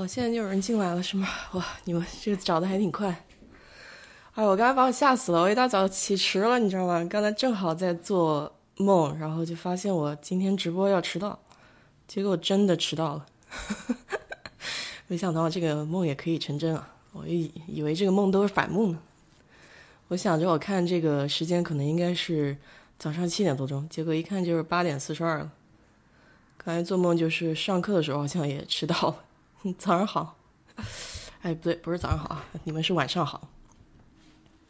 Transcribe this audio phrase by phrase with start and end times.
[0.00, 1.28] 哦，现在就有人进来了是吗？
[1.52, 3.24] 哇，你们这个找的还挺快。
[4.32, 7.04] 哎，我刚才把我吓死了，我一大早起迟了，你知道吗？
[7.10, 11.38] 刚才正好在做梦，然后就发现我今天直播要迟到，
[12.08, 13.26] 结果真的迟到了。
[15.06, 16.94] 没想到这个梦也可以成真啊！
[17.12, 18.98] 我以以为这个梦都是反梦呢。
[20.08, 22.56] 我想着我看这个时间可能应该是
[22.98, 25.52] 早上七点多钟，结果一看就是八点四十二了。
[26.56, 29.24] 刚才做梦就是上课的时候好像也迟到了。
[29.78, 30.36] 早上好，
[31.42, 33.48] 哎，不对，不是早上好啊，你们是晚上好。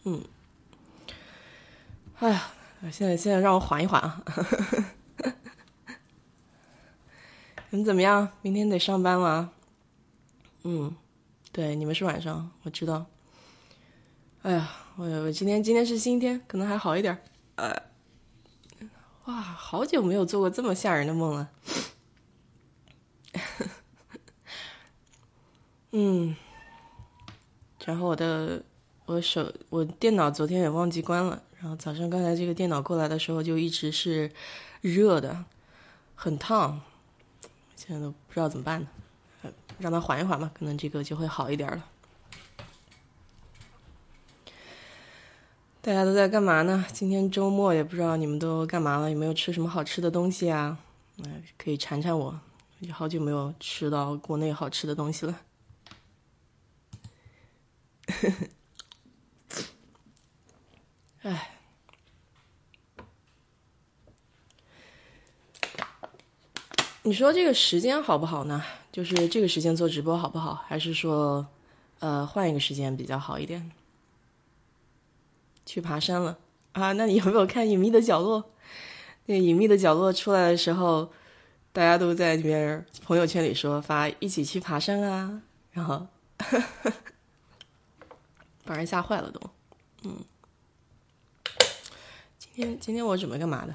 [0.04, 0.24] 嗯，
[2.18, 2.50] 哎呀，
[2.90, 4.24] 现在现在让我缓一缓啊。
[7.70, 8.28] 你们怎么样？
[8.42, 9.52] 明天得上班了。
[10.64, 10.96] 嗯，
[11.52, 13.06] 对，你们是晚上，我知道。
[14.42, 17.22] 哎呀，我我今天今天是星期天，可能还好一点。
[17.54, 17.80] 呃，
[19.26, 21.48] 哇，好久没有做过这么吓人的梦了。
[25.92, 26.36] 嗯，
[27.84, 28.62] 然后我的
[29.06, 34.30] 我手我电脑昨天也忘记关了，然后早上刚才这个电脑过来的时候就一直是
[34.80, 35.44] 热的，
[36.14, 36.80] 很烫，
[37.74, 41.84] 现在都不知道怎么办呢，让它缓一缓吧，可能这个就会好一点了。
[45.82, 46.84] 大家都在干嘛呢？
[46.92, 50.78] 今天周末也不知道你们都干嘛了，有没有吃什么好吃的东西啊？
[51.24, 52.38] 哎，可以馋馋我，
[52.92, 55.40] 好久没有吃到国内好吃的东西了。
[58.10, 58.30] 呵
[61.22, 61.50] 呵，哎，
[67.02, 68.62] 你说这个时间好不好呢？
[68.92, 70.54] 就是这个时间做直播好不好？
[70.66, 71.46] 还是说，
[72.00, 73.70] 呃，换一个时间比较好一点？
[75.64, 76.38] 去爬山了
[76.72, 76.92] 啊？
[76.92, 78.42] 那你有没有看《隐秘的角落》？
[79.26, 81.12] 那《隐秘的角落》出来的时候，
[81.72, 86.06] 大家都在里边朋友圈里说发一起去爬山啊，然后。
[88.64, 89.40] 把人吓坏了都，
[90.04, 90.16] 嗯，
[92.38, 93.74] 今天今天我准备干嘛的？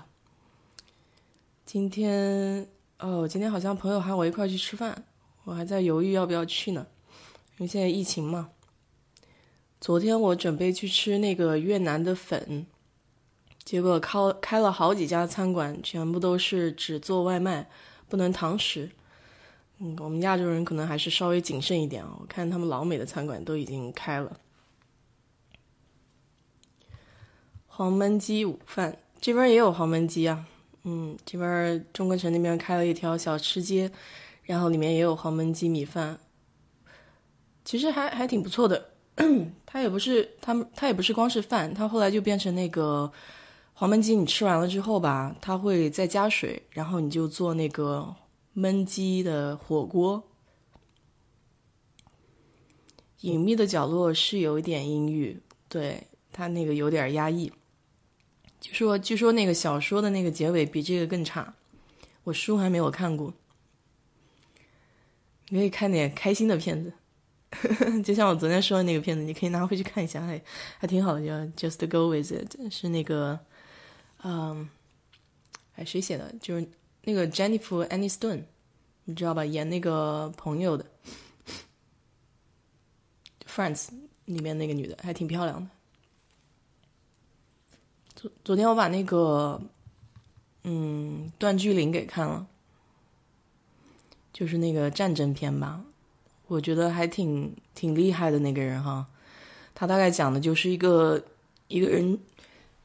[1.66, 2.68] 今天
[3.00, 5.04] 哦，今天好像朋友喊我一块去吃饭，
[5.44, 6.88] 我还在犹豫要不要去呢，
[7.58, 8.52] 因为现在疫情嘛。
[9.82, 12.66] 昨天我准备去吃那个越南的粉，
[13.64, 17.70] 结果开开了好几家餐馆，全部都是只做外卖，
[18.08, 18.90] 不能堂食。
[19.80, 22.18] 嗯，我们亚洲人可能还是稍微谨慎一点啊。
[22.20, 24.40] 我看他们老美的餐馆都已经开了。
[27.78, 30.46] 黄焖鸡午饭这边也有黄焖鸡啊，
[30.84, 33.92] 嗯，这边中关城那边开了一条小吃街，
[34.44, 36.18] 然后里面也有黄焖鸡米饭，
[37.66, 38.92] 其实还还挺不错的。
[39.66, 43.12] 它也不是它它也不是光是饭，它后来就变成那个
[43.74, 48.16] 黄焖鸡，你吃完了之后吧，它会再加水，然后你就做那个
[48.56, 50.24] 焖鸡的火锅。
[53.20, 57.52] 隐秘的角落是有一点阴郁，对它那个有点压抑。
[58.66, 61.54] 据说，据说那个小说的那个结尾比这个更差，
[62.24, 63.32] 我书还没有看过。
[65.50, 66.92] 你可以看点开心的片子，
[68.02, 70.42] 就像我昨天说的那个片子，你可以拿回去看一下，还
[70.80, 73.40] 还挺好的，叫《Just Go With It》，是那个，
[74.24, 74.68] 嗯，
[75.76, 76.34] 哎，谁写的？
[76.42, 76.68] 就是
[77.04, 78.46] 那个 Jennifer Aniston，
[79.04, 79.46] 你知道吧？
[79.46, 80.84] 演那个朋友的
[83.48, 83.90] 《Friends》
[84.26, 85.70] 里面那个女的，还挺漂亮的。
[88.44, 89.62] 昨天我把那个，
[90.64, 92.48] 嗯，段句林给看了，
[94.34, 95.82] 就是那个战争片吧，
[96.48, 99.06] 我觉得还挺挺厉害的那个人哈，
[99.74, 101.24] 他大概讲的就是一个
[101.68, 102.20] 一个人，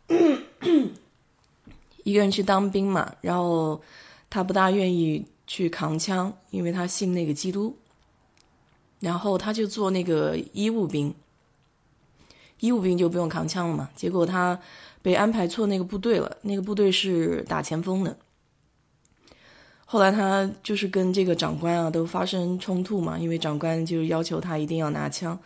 [2.04, 3.81] 一个人去当兵嘛，然后
[4.28, 7.76] 他不大愿意去扛枪，因为他信那个基督，
[8.98, 11.14] 然后他就做那个医务兵，
[12.58, 14.60] 医务兵就不用扛枪了嘛，结果他。
[15.02, 18.17] 被安排错那个部队了，那个部队是打前锋的。
[19.87, 25.37] 后来他就是跟这个长官啊都发生冲突嘛，因为长官就要求他一定要拿枪，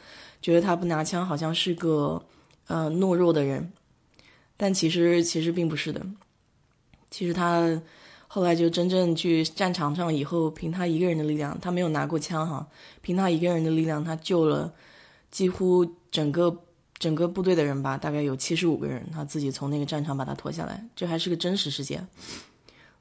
[0.42, 2.22] 觉得他不拿枪好像是个
[2.66, 3.72] 呃懦弱的人，
[4.56, 6.04] 但其实其实并不是的。
[7.10, 7.80] 其实他
[8.26, 12.68] 后来就真正去战场上以后，凭他一个人的力量，他没有拿过枪哈，
[13.00, 14.74] 凭他一个人的力量，他救了
[15.30, 16.60] 几乎整个。
[16.98, 22.06] 整个部队的人吧，大概有七十五个人，他自己从那个战场把他拖下来，这还是个真实事件。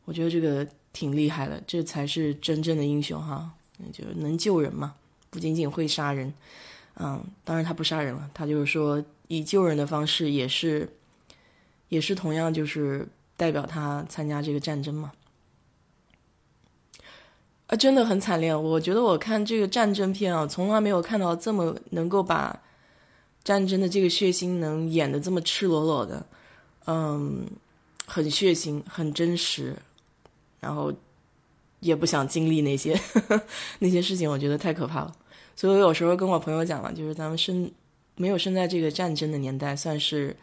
[0.06, 3.50] 我觉得这个挺厉害的，这才是真正的英雄哈，
[3.94, 4.96] 就是能救人嘛，
[5.30, 6.34] 不仅仅会杀人，
[6.96, 10.90] 嗯，当然他不杀人了，他就是说以救人的方式，也是，
[11.88, 13.08] 也是同样就是
[13.38, 15.14] 代表他参加这个战争嘛。
[17.68, 18.54] 啊，真的很惨烈。
[18.54, 22.62] 我觉得我看这个战争片啊，从来没有看到这么能够把
[23.44, 26.26] 战争的这个血腥能演的这么赤裸裸的，
[26.86, 27.46] 嗯，
[28.06, 29.76] 很血腥，很真实，
[30.60, 30.94] 然后
[31.80, 32.98] 也不想经历那些
[33.80, 35.16] 那些事情，我觉得太可怕了。
[35.56, 37.70] 所以我有时候跟我朋友讲了，就是咱们生
[38.16, 40.36] 没有生在这个战争的年代，算是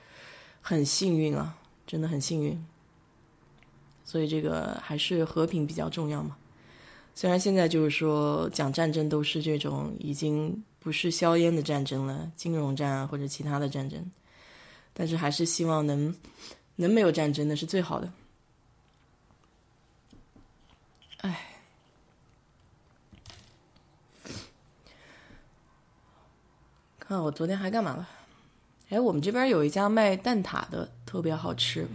[0.60, 1.56] 很幸运啊，
[1.86, 2.64] 真的很幸运。
[4.04, 6.36] 所以这个还是和平比较重要嘛。
[7.14, 14.10] 虽然现在就是说讲战争都是这种已经不是硝烟的战争了，金融战或者其他的战争，
[14.92, 16.14] 但是还是希望能
[16.76, 18.10] 能没有战争，那是最好的。
[21.18, 21.46] 哎，
[26.98, 28.08] 看我昨天还干嘛了？
[28.88, 31.86] 哎，我们这边有一家卖蛋挞的，特别好吃。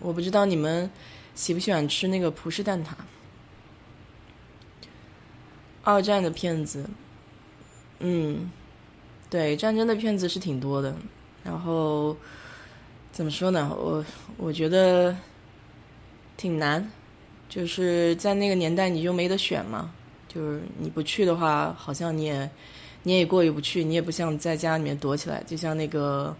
[0.00, 0.90] 我不知道你们
[1.34, 2.88] 喜不喜欢吃那个葡式蛋挞。
[5.82, 6.88] 二战的片子，
[8.04, 8.50] 嗯，
[9.30, 10.92] 对，战争的片子是挺多的。
[11.44, 12.16] 然后
[13.12, 13.70] 怎么说呢？
[13.76, 14.04] 我
[14.36, 15.16] 我觉得
[16.36, 16.90] 挺难，
[17.48, 19.92] 就是在那个年代你就没得选嘛。
[20.28, 22.50] 就是你不去的话，好像你也
[23.02, 25.42] 你也过意不去，你也不像在家里面躲起来。
[25.46, 26.34] 就像那个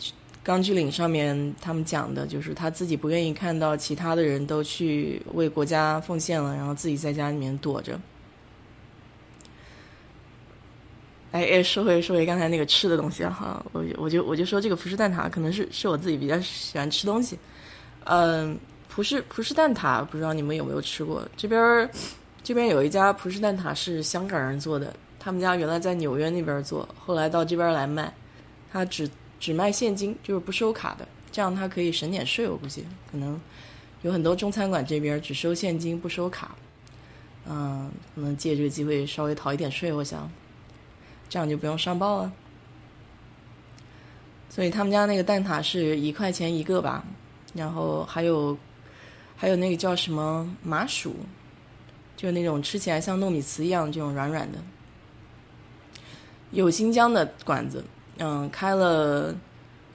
[0.42, 7.98] 《钢锯岭》上面他们讲的，就是他自己不愿意看到其他的人都去为国家奉献了，然后自己在家里面躲着。
[11.34, 17.36] 哎哎，说回说回刚才那个吃的东西哈，我我就我就说这个葡式蛋挞可能是是我自己比较喜欢吃东西，
[18.04, 18.56] 嗯，
[18.88, 21.26] 葡式葡式蛋挞不知道你们有没有吃过？
[21.36, 21.90] 这边
[22.44, 28.14] 这边有一家葡式蛋挞是香港人做的，他们家原来在纽约那边做，后来到这边来卖，
[28.70, 29.10] 他只
[29.40, 32.48] 只卖现金，就是不收卡的，这样他可以省点税。
[32.48, 33.40] 我估计可能
[34.02, 36.54] 有很多中餐馆这边只收现金不收卡，
[37.44, 40.30] 嗯，可能借这个机会稍微逃一点税，我想。
[41.34, 42.32] 这样就不用上报了，
[44.48, 47.04] 所以他们家那个蛋挞是一块钱一个吧，
[47.54, 48.56] 然后还有
[49.36, 51.16] 还有那个叫什么麻薯，
[52.16, 54.58] 就那种吃起来像糯米糍一样这种软软的。
[56.52, 57.84] 有新疆的馆子，
[58.18, 59.34] 嗯，开了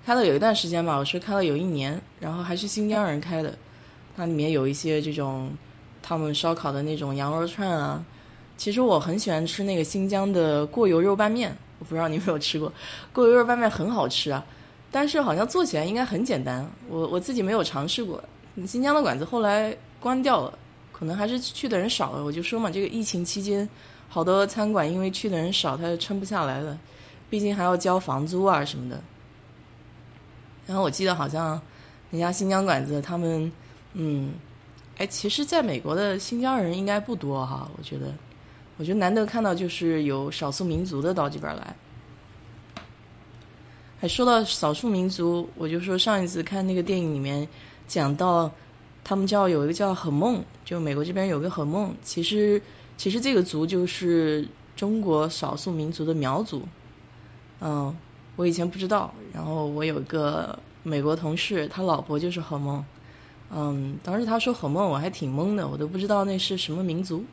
[0.06, 3.58] 开了有一段时间吧，我是开了有一年，然后还是新疆人开的，
[4.14, 5.50] 它里面有一些这种
[6.02, 8.04] 他们烧烤的那种羊肉串啊。
[8.60, 12.70] 其实我很喜欢吃那个新疆的过油肉拌面，我不知道你有没有吃过，
[13.14, 14.46] 过油肉拌面很好吃啊，
[14.92, 18.22] 但是好像做起来应该很简单，我我自己没有尝试过。
[18.68, 20.60] 新疆的馆子后来关掉了，
[20.92, 22.26] 可能还是去的人少了。
[22.26, 23.68] 我就说嘛，这个疫情期间，
[24.10, 26.78] 好多餐馆因为去的人少，他就撑不下来了，
[27.30, 29.02] 毕竟还要交房租啊什么的。
[30.68, 31.60] 然后我记得好像
[32.10, 33.50] 那家新疆馆子，他们
[33.94, 34.34] 嗯，
[34.98, 38.14] 哎，其实在美国的新疆人应该不多哈，我觉得。
[38.80, 41.76] 我觉得难得看到就是有少数民族的到这边来。
[44.00, 47.46] 还说到少数民族，我就说上一次看那个电影里面
[47.90, 48.50] 讲到，
[49.04, 52.62] 他们叫有一个叫很梦，就美国这边有个很梦，其实
[52.96, 56.64] 其实这个族就是中国少数民族的苗族。
[57.60, 57.94] 嗯，
[58.38, 62.82] 我以前不知道，然后我有一个美国同事，他老婆就是很梦。
[63.52, 67.26] 嗯，当时他说很梦，我还挺懵的，我都不知道那是什么民族。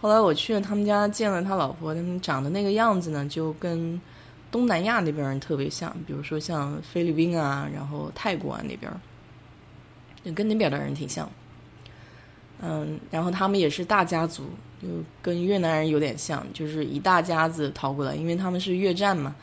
[0.00, 4.00] 后来我去了他们家，见了他老婆，他们长的那个样子呢，就跟
[4.50, 8.90] 东南亚那边人特别像，比如说像菲律宾啊，然后泰国啊那边，
[10.24, 11.28] 就跟那边的人挺像。
[12.60, 14.44] 嗯，然后他们也是大家族，
[14.80, 14.88] 就
[15.20, 19.34] 跟越南人有点像，就是一大家子逃过来，因为他们是越战嘛，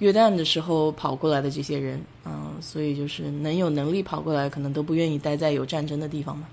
[0.00, 6.48] 越战的时候跑过来的这些人，嗯，所以就是能有能力跑过来，可能都不愿意待在有战争的地方嘛。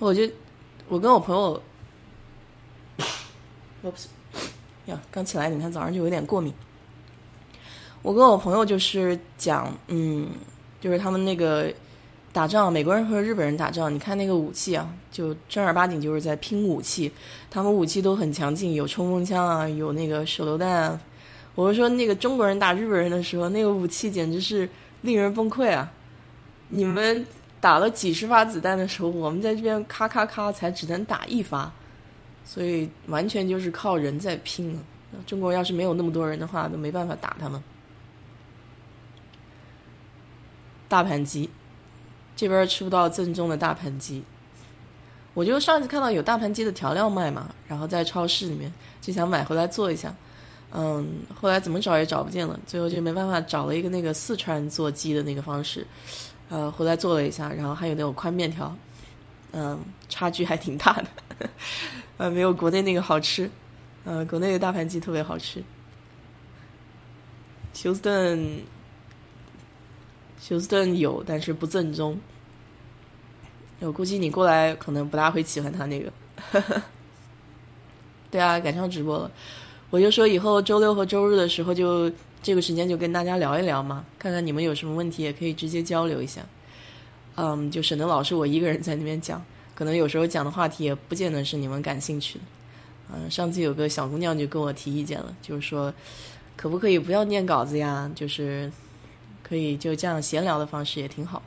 [0.00, 0.22] 我就，
[0.88, 1.62] 我跟我朋友，
[3.82, 4.08] 我不是
[4.86, 6.50] 呀，刚起来，你看早上就有点过敏。
[8.00, 10.26] 我跟我朋友就是讲，嗯，
[10.80, 11.70] 就是他们那个
[12.32, 17.12] 打仗，美国人和日本人打仗，你看那个武器啊，就正儿八经就是在拼武器，
[17.50, 20.66] 他们武器都很强劲，有冲锋枪啊，有那个手榴弹。
[20.70, 21.00] 啊。
[21.54, 24.66] 我是说，那个中国人打日本人的时候，那个武器简直是
[25.02, 25.92] 令人崩溃啊！
[26.70, 27.26] 你们。
[27.60, 31.70] 打了几十发子弹的时候，我们在这边咔咔咔才只能打一发，
[32.44, 34.80] 所以完全就是靠人在拼了。
[35.26, 37.62] 中国要是没有那么多人的话，都没办法打他们。
[40.88, 41.50] 大盘鸡，
[42.34, 44.22] 这边吃不到正宗的大盘鸡。
[45.34, 50.12] 我就上次看到有大盘鸡的调料卖嘛，然后在超市里面就想买回来做一下，
[50.72, 51.06] 嗯，
[51.40, 55.86] 后来怎么找也找不见了，最后就没办法找了一个那个四川做鸡的那个方式。
[56.50, 58.76] 呃，回来做了一下，然后还有那种宽面条，
[59.52, 59.78] 嗯，
[60.08, 61.06] 差距还挺大的，
[62.18, 63.48] 呃，没有国内那个好吃，
[64.04, 65.62] 呃，国内的大盘鸡特别好吃。
[67.72, 68.60] 休斯顿，
[70.40, 72.18] 休斯顿有，但是不正宗。
[73.78, 76.12] 我估计你过来可能不大会喜欢他那个。
[78.30, 79.30] 对啊，赶上直播了，
[79.90, 82.10] 我就说以后周六和周日的时候就
[82.42, 86.40] 这个时间就跟大家聊一聊嘛，看看你们有什么问题也可以直接交流一下。
[87.36, 89.44] 嗯，就省得老是我一个人在那边讲，
[89.74, 92.44] 可能有时候讲的话题也不见得是你们感兴趣的。
[93.12, 95.92] 嗯，上次有个小姑娘就跟我提意见了，就是说。
[96.56, 98.10] 可不可以不要念稿子呀？
[98.14, 98.70] 就是
[99.42, 101.42] 可以就这样闲聊的方式也挺好。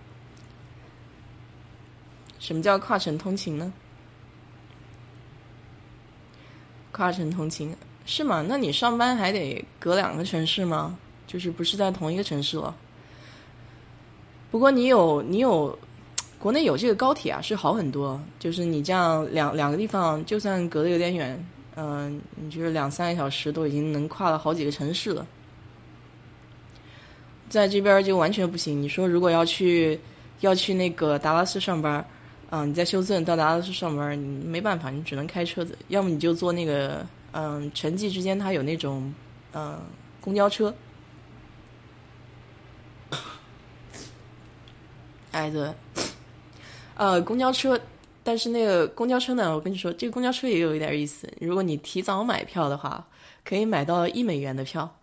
[2.39, 3.71] 什么叫跨城通勤呢？
[6.91, 8.45] 跨城通勤是吗？
[8.47, 10.97] 那你上班还得隔两个城市吗？
[11.25, 12.75] 就是不是在同一个城市了？
[14.51, 15.77] 不过你有你有
[16.37, 18.21] 国内有这个高铁啊，是好很多。
[18.39, 21.45] 就是你这样两两个地方，就算隔得有点远。
[21.75, 25.25] 嗯，你就是两三个小时都已经能跨了好几个城市了，
[27.49, 28.79] 在这边就完全不行。
[28.79, 29.99] 你说如果要去
[30.41, 32.05] 要去那个达拉斯上班，
[32.51, 37.03] 嗯，你在休斯顿到达拉斯上班，你没办法，你只能开车子，要么你就坐那个
[37.33, 39.13] 嗯，城际之间它有那种
[39.51, 39.79] 嗯
[40.21, 40.73] 公交车，
[45.31, 45.73] 哎对，
[46.95, 47.79] 呃公交车。
[48.25, 49.53] 但是那个公交车呢？
[49.53, 51.29] 我跟你说，这个公交车也有一点意思。
[51.41, 53.05] 如果你提早买票的话，
[53.43, 54.97] 可以买到一美元的票。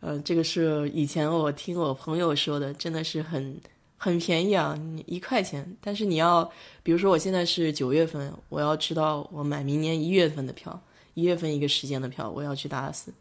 [0.00, 3.58] 呃，这个是以前我听我朋友说的，真的是很
[3.96, 5.74] 很便宜啊，一块钱。
[5.80, 10.78] 但是你要，比如说我现在是九月份，我要知道我买明年一月份的票，
[11.14, 13.12] 一月份一个时间的票，我要去达拉斯。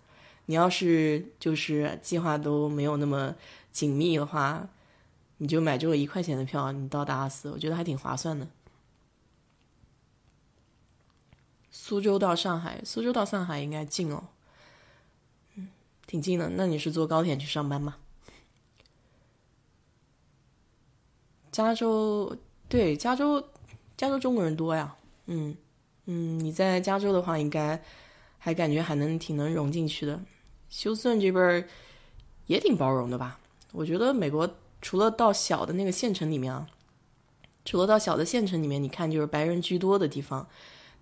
[0.45, 3.35] 你要是就是计划都没有那么
[3.71, 4.67] 紧密的话，
[5.37, 8.47] 你就买这个一块钱的票，你到达拉斯，我觉得还挺划算的。
[11.71, 14.23] 苏州到上海，苏州到上海应该近哦，
[15.55, 15.69] 嗯，
[16.07, 16.49] 挺近的。
[16.49, 17.97] 那你是坐高铁去上班吗？
[21.51, 23.43] 加州，对，加州，
[23.97, 24.95] 加州中国人多呀。
[25.25, 25.55] 嗯
[26.11, 27.79] 嗯，你在加州的话，应该
[28.39, 30.19] 还感觉还能挺能融进去的。
[30.67, 31.63] 休斯顿这边
[32.47, 33.39] 也挺包容的吧？
[33.71, 34.49] 我觉得美国
[34.81, 36.67] 除了到小的那个县城里面啊，
[37.63, 40.47] 除了到小的县城里面，你看就是白人居多的地方。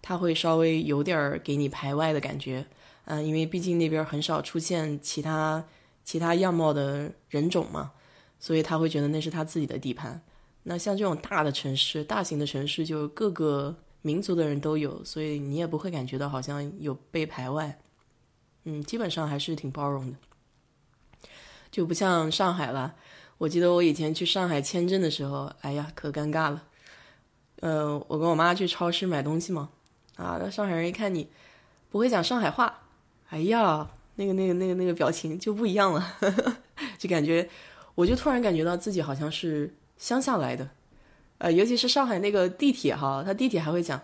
[0.01, 2.65] 他会稍微有点儿给你排外的感觉，
[3.05, 5.63] 嗯，因为毕竟那边很少出现其他
[6.03, 7.91] 其他样貌的人种嘛，
[8.39, 10.21] 所以他会觉得那是他自己的地盘。
[10.63, 13.75] 那像这种大的城市、大型的城市，就各个
[14.07, 17.77] 民族的人都有，所以你也不会感觉到好像有被排外。
[18.63, 20.17] 嗯，基本上还是挺包容的，
[21.69, 22.95] 就不像上海了。
[23.37, 26.63] 我记得我以前去上海签证的时候，哎呀，可尴尬了。
[27.59, 29.69] 呃，我跟我妈去超市买东西嘛。
[30.15, 31.29] 啊，那上海人一看你
[31.91, 32.81] 不会讲上海话，
[33.29, 36.17] 哎呀，那个、那个、那个、那个表情就不一样了，
[36.97, 37.47] 就感觉，
[37.93, 40.69] 我就突然感觉到自己好像是乡下来的，
[41.37, 44.01] 呃，尤其是上海那个地铁哈，它地铁还会讲，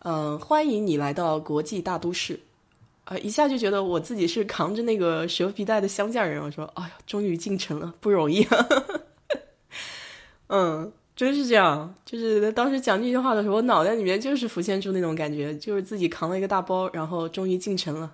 [0.00, 2.38] 嗯，欢迎你来到国际大都市，
[3.04, 8.46] 啊，一下就觉得我自己是扛着那个蛇皮袋的乡下人，我说，哎呀，终于进城了，不容易，
[10.48, 10.92] 嗯。
[11.16, 18.12] 真是这样，就是当时讲这句话的时候，我脑袋里面就是浮现出那种感觉，就是自己扛了一个大包，然后终于进城了，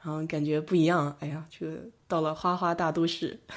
[0.00, 1.16] 然后感觉不一样。
[1.18, 3.40] 哎呀，这个到了花花大都市。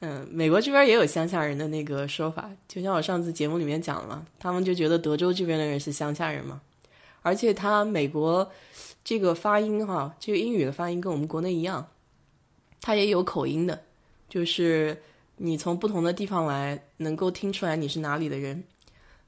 [0.00, 6.60] 嗯，美国这边也有乡下人的那个说法，就像我上次节目里面讲了，他们就觉得德州这边的人是乡下人嘛，
[7.22, 8.50] 而且他美国
[9.02, 11.88] 这个发音哈，这个英语的发音跟我们国内一样，
[12.80, 13.82] 他也有口音的，
[14.28, 14.96] 就是。
[15.36, 18.62] 你从不同的地方来，能够听出来你是哪里的人。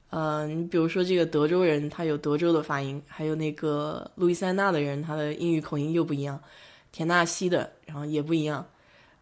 [0.09, 6.39] 呃，你比如说这个德州人，他有德州的发音；还有那个路易斯安那的人，他的英语口音又不一样；
[6.93, 8.65] 田纳西的，然后也不一样。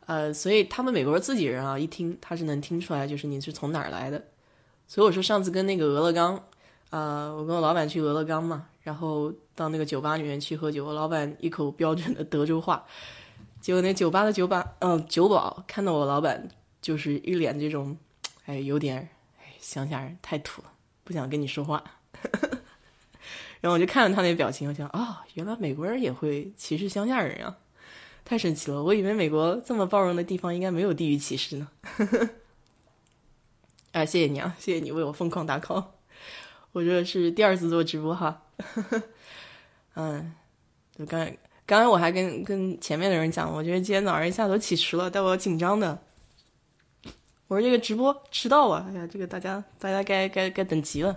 [0.06, 4.24] 呃，所以他们美国人自己人啊，一听他是能听出来，就是你是从哪儿来的。
[4.88, 6.42] 所以我说上次跟那个俄勒冈，
[6.90, 12.86] 呃，我跟我老板去俄勒冈嘛，然后到那个酒吧里面去喝酒，我老板一口标准的德州话，
[13.60, 16.48] 结果那酒吧的酒吧，嗯，酒保看到我老板。
[16.82, 17.98] 就是一脸这种，
[18.46, 18.98] 哎，有点，
[19.40, 20.72] 哎，乡下人太土了，
[21.04, 21.84] 不想跟你说话。
[23.60, 27.58] 然后我就看着他那表情，我想啊，原来美国人也会歧视乡下人啊，
[28.26, 28.82] 太神奇了！
[28.84, 31.68] 我以为美国这么包容的地方应该没有地域歧视呢。
[33.94, 35.86] 啊，谢谢你啊，谢谢你为我疯狂打 call。
[36.72, 38.42] 我这是第二次做直播哈。
[39.94, 40.34] 嗯，
[40.98, 41.32] 就刚
[41.68, 45.98] 刚才我还跟跟前面的人讲，我觉得今天早上一下都起迟了，但我紧张的。
[47.48, 48.88] 我说这个直播迟到啊！
[48.90, 51.16] 哎呀，这个大家大家该该该等急了。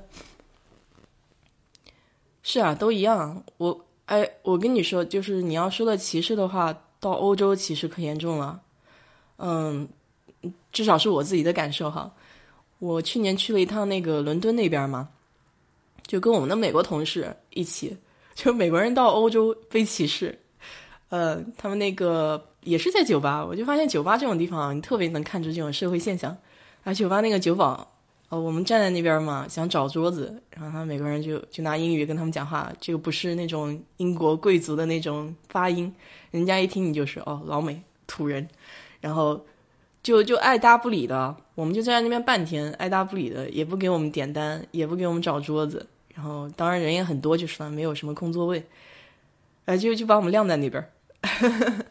[2.43, 3.43] 是啊，都一样。
[3.57, 8.61] 我哎，我跟你说，就是你要说的歧视的话，到欧洲歧视可严重了。
[9.37, 9.89] 嗯，
[10.73, 12.13] 至少是我自己的感受哈。
[12.79, 15.09] 我去年去了一趟那个伦敦那边嘛，
[16.07, 17.97] 就跟我们的美国同事一起，
[18.35, 20.39] 就美国人到欧洲被歧视。
[21.09, 22.45] 呃，他们那个。
[22.63, 26.37] 也是在酒吧，我就发现酒吧这种地方，你特别能看出这种社会现象。
[26.83, 27.89] 啊，酒吧那个酒保，
[28.31, 35.91] 哦，我们站在那边嘛，想找桌子，然后他美国人就就拿英语跟他们讲话，这个不是那种英国贵族的那种发音，
[36.31, 38.47] 人家一听你就是哦老美土人，
[39.01, 39.43] 然后
[40.03, 48.63] 就就爱搭不理的，我们就站在那边半天，爱搭不理的，也不给我们点单，也不给我们找桌子，然后当然人也很多，就是，没有什么空座位，
[49.65, 50.91] 哎，就就把我们晾在那边。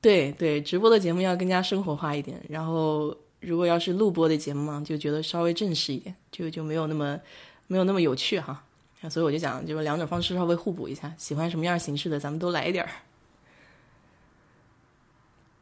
[0.00, 2.40] 对对，直播的节目要更加生活化一点。
[2.48, 7.18] 然后，如果要是录播的节目嘛，就觉得稍微正式一点，就就没有那么
[7.66, 8.62] 没有那么有趣哈。
[9.08, 12.90] 所以我就讲，就是两种方式稍微互补一下，喜欢什么样形式的，咱们都来一点儿。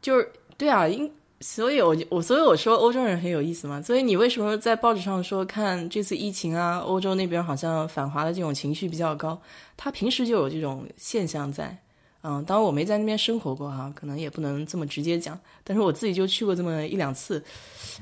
[0.01, 3.79] 就是对啊，因所以我就我所以我说欧洲人很有意思嘛。
[3.79, 9.39] 所以你为什么在报纸上说看这次疫情啊，欧洲那边好像反华的这种情绪比较高？
[9.75, 11.77] 他平时就有这种现象在。
[12.23, 15.39] 嗯，当然我没在那边生活过哈，可能也不能这么直接讲。
[15.63, 17.41] 但是我自己就去过这么一两次，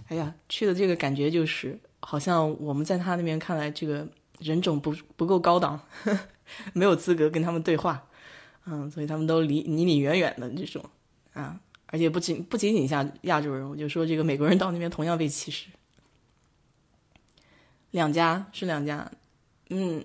[0.08, 4.08] 哎呀，去的这个感觉就是，好像我们在他那边看来，这个
[4.40, 5.80] 人种不不够高档，
[6.74, 8.02] 没有资格跟他们对话。
[8.66, 10.84] 嗯，所以他们都离离你远远的这种
[11.34, 15.68] 啊，而且不仅不仅仅像亚洲人，我就说这个美国人到那边同样被歧视。
[17.92, 19.12] 两家是两家，
[19.70, 20.04] 嗯。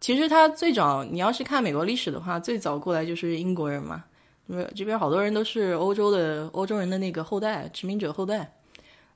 [0.00, 4.04] 其实他最早，你要是看美国历史的话，最早过来就是英国人嘛。
[4.46, 8.50] 因为这边好多人都是欧洲的欧洲人的那个后代，殖民者后代，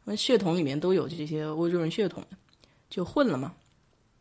[0.05, 2.23] 那血统里面都有这些欧洲人血统，
[2.91, 3.55] 就混了嘛。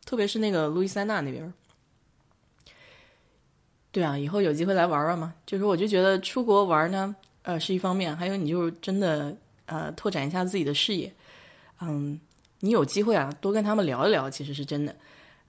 [0.06, 1.54] 特别是那个路易斯安那那边。
[3.92, 5.34] 对啊，以后有机会来玩玩嘛。
[5.46, 11.14] 就是我就觉得出国玩呢，呃，是一方面，还有你就是真的呃拓展一下自己的视野。
[11.82, 12.18] 嗯，
[12.62, 14.96] 你有机会啊，多跟他们聊一聊，其实是真的。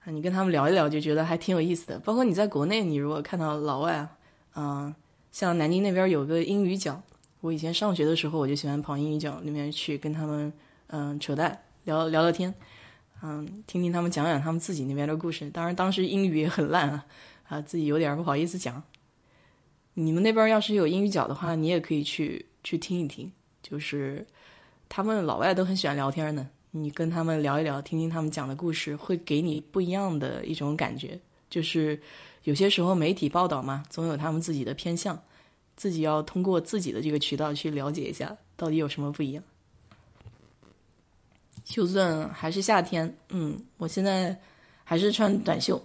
[0.05, 1.99] 你跟他们聊一聊，就觉得还挺有意思的。
[1.99, 4.17] 包括你在国内，你如果看到老外啊，
[4.55, 4.95] 嗯，
[5.31, 7.01] 像南京那边有个英语角，
[7.41, 10.51] 我以前上学的时候，我就喜欢跑英语角里面去跟他们
[10.87, 12.53] 嗯扯淡，聊聊聊天，
[13.21, 15.49] 嗯，听听他们讲讲他们自己那边的故事。
[15.49, 17.05] 当然，当时英语也很烂啊，
[17.47, 18.83] 啊，自己有点不好意思讲。
[19.93, 24.25] 你们那边要是有英语角的话，你也可以去去听一听，就是
[24.89, 26.49] 他们老外都很喜欢聊天呢。
[26.75, 31.19] 你跟他们聊一聊，听听他们讲的故事，会给你不一样的一种感觉。
[31.47, 32.01] 就是
[32.45, 35.21] 有些时候媒体报道嘛，总有他们自己的偏向，
[35.75, 39.43] 自己要通过自己的这个渠道去了解一下，到底有什么不一样。
[41.63, 44.35] 休斯顿还是夏天，嗯，我现在
[44.83, 45.79] 还是穿短袖，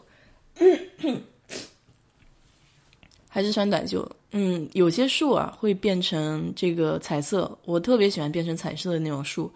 [3.29, 4.11] 还是穿短袖。
[4.31, 9.53] 嗯，有些树啊会变成这个彩色，我特别喜欢变成彩色的那种树。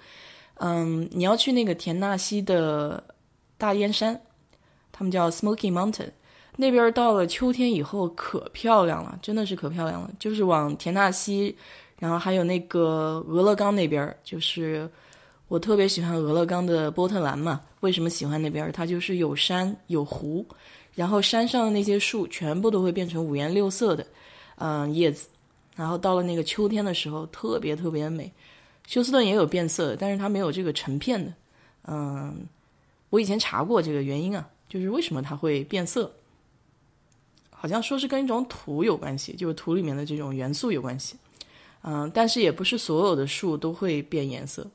[0.65, 3.03] 嗯，你要去那个田纳西的
[3.59, 4.21] 大烟山，
[4.93, 6.11] 他们叫 Smoky Mountain，
[6.57, 10.09] 那边到了秋天以后可漂亮了，真的是可漂亮了。
[10.21, 11.57] 就是往田纳西，
[11.99, 14.89] 然后还有那个俄勒冈那边，就是
[15.49, 17.61] 我特别喜欢俄勒冈的波特兰嘛。
[17.81, 18.71] 为什么喜欢那边？
[18.71, 20.47] 它就是有山有湖，
[20.95, 24.07] 然后山上的那些树全部都会变成五颜六色的，
[24.59, 25.27] 嗯，叶子，
[25.75, 28.33] 然后到了那个秋天的时候，特别特别美。
[28.93, 31.33] 休斯顿也有变色，但是它没有这个成片的。
[31.87, 32.47] 嗯，
[33.09, 36.13] 我以前查过这个原因啊，就是为什么它会变色，
[37.49, 41.17] 好像说是跟一种土有关系，就是土里面的这种元素有关系。
[41.81, 44.67] 嗯，但是也不是所有的树都会变颜色。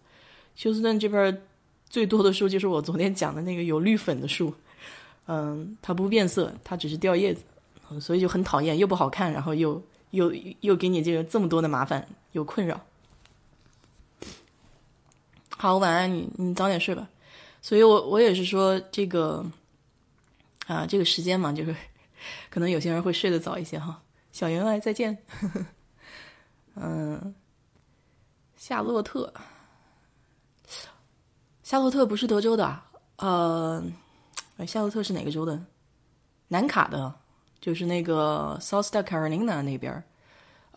[0.56, 1.40] 休斯顿这边
[1.88, 4.52] 最多的树就是我昨天讲的那个有绿粉的树，
[5.28, 7.44] 嗯，它不变色，它只是掉叶子，
[8.02, 12.82] 所以就很讨厌，又不好看，然后又又又给你这个这么多的麻烦，有困扰。
[15.58, 17.10] 好，晚安，你你早点睡吧。
[17.62, 19.44] 所以，我我也是说这个
[20.68, 21.76] 啊，这个时间嘛，就是
[22.52, 24.00] 可能有些人会睡得早一些哈。
[24.32, 25.18] 小员外再见。
[26.76, 27.34] 嗯，
[28.56, 29.34] 夏洛特，
[31.64, 32.80] 夏洛特不是德州的，
[33.16, 33.84] 呃，
[34.68, 35.60] 夏洛特是哪个州的？
[36.50, 37.12] 南卡的，
[37.60, 40.04] 就是那个 South Carolina 那边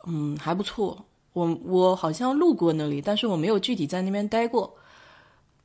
[0.07, 1.05] 嗯，还不错。
[1.33, 4.75] 我我好像路过那里，但是我没有具体在那边待过。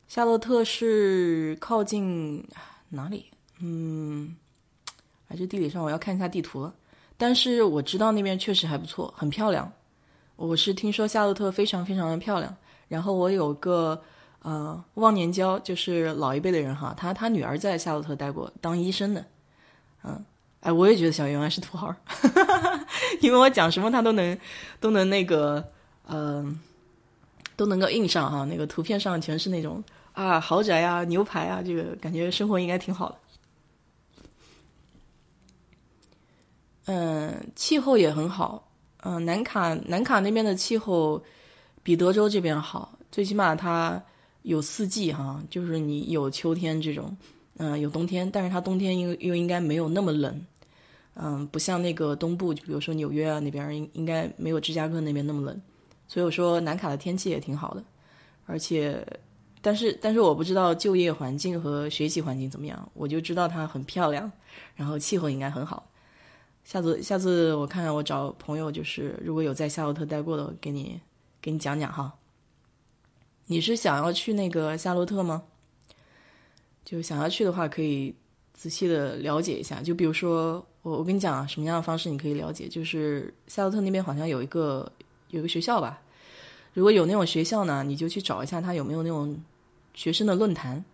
[0.08, 2.46] 夏洛特是靠近
[2.90, 3.26] 哪里？
[3.60, 4.36] 嗯，
[5.28, 6.74] 还是地理上我要看一下地图了。
[7.18, 9.72] 但是我知道那边确实还不错，很漂亮。
[10.36, 12.56] 我是听说夏洛特非常非常的漂亮。
[12.88, 14.00] 然后我有个
[14.42, 19.26] 呃忘年交，就是老一辈的人哈，他他女儿在夏洛特待过，当医生的。
[20.04, 20.24] 嗯，
[20.66, 21.94] 哎，我也觉得小员外是土豪，
[23.22, 24.36] 因为我讲什么他都能
[24.80, 25.64] 都能那个
[26.08, 26.60] 嗯
[27.56, 33.16] 都能够印上哈，那个图片上全是那种啊豪宅啊牛排啊，这个感觉生活应该挺好的。
[36.86, 38.68] 嗯，气候也很好。
[39.04, 41.24] 嗯，南卡南卡那边的气候
[41.84, 44.02] 比德州这边好，最起码它
[44.42, 47.16] 有四季哈，就是你有秋天这种，
[47.58, 50.44] 嗯，有冬天，但是它冬天又又应该没有那么冷，
[51.16, 55.62] 嗯，不像那个东部，就比如说纽约啊那边应应该没有芝加哥那边那么冷，
[56.08, 57.84] 所以我说南卡的天气也挺好的，
[58.46, 59.06] 而且，
[59.62, 64.30] 但是但是我不知道就业环境和学习环境怎么样，我就知道它很漂亮，
[64.76, 65.90] 然后气候应该很好。
[66.66, 71.00] 下次下次我看看我找朋友，就是如果有在夏洛特待过的，给你
[71.42, 72.14] 给你讲讲哈。
[73.48, 75.44] 你是想要去那个夏洛特吗？
[76.84, 78.14] 就想要去的话，可以
[78.54, 79.82] 仔细的了解一下。
[79.82, 82.68] 就比如说，我我跟你讲啊，什么样的方式你可以了解？
[82.68, 84.88] 就是夏洛特那边好像有一个
[85.32, 86.00] 有一个学校吧，
[86.76, 89.36] 如果有那种学校呢，你就去找一下，他有没有那种
[89.96, 90.86] 学生的论坛，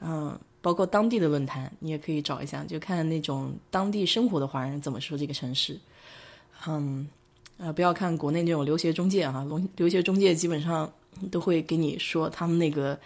[0.00, 0.36] 嗯。
[0.60, 5.78] 包括当地的论坛，你也可以找一下，就看那种当地生活的华人怎么说这个城市。
[6.66, 7.08] 嗯，
[7.58, 9.46] 呃，不要看国内那种留学中介哈，
[9.76, 10.92] 留学中介基本上
[11.30, 12.98] 都会给你说他们那个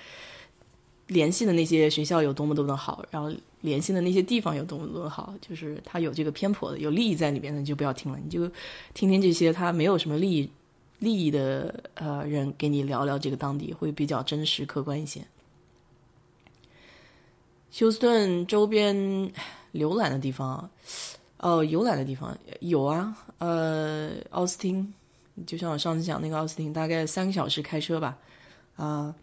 [1.13, 8.51] 联系的那些学校有多么多么好，然后联系的那些地方有多么多么好，就是他有这个偏颇的，有利益在里边的你就不要听了，你就
[8.95, 10.51] 听听这些他没有什么利益
[10.99, 15.21] 利益的呃人给你聊聊这个当地，会比较真实客观一些。
[17.71, 18.95] 休斯顿周边
[19.73, 20.69] 浏览的地方，
[21.39, 24.93] 哦，游览的地方有啊，呃，奥斯汀，
[25.47, 28.19] 就像我上次讲那个奥斯汀，大概三个小时开车吧，
[28.77, 29.15] 啊，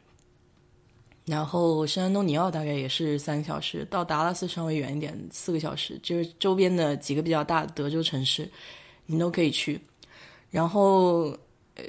[1.30, 8.50] 然后圣安东尼奥大概也是三个小时，到达拉斯稍微远一点，四个小时，就是周边的几个比较大的德州城市，
[9.06, 9.80] 你都可以去。
[10.50, 11.38] 然后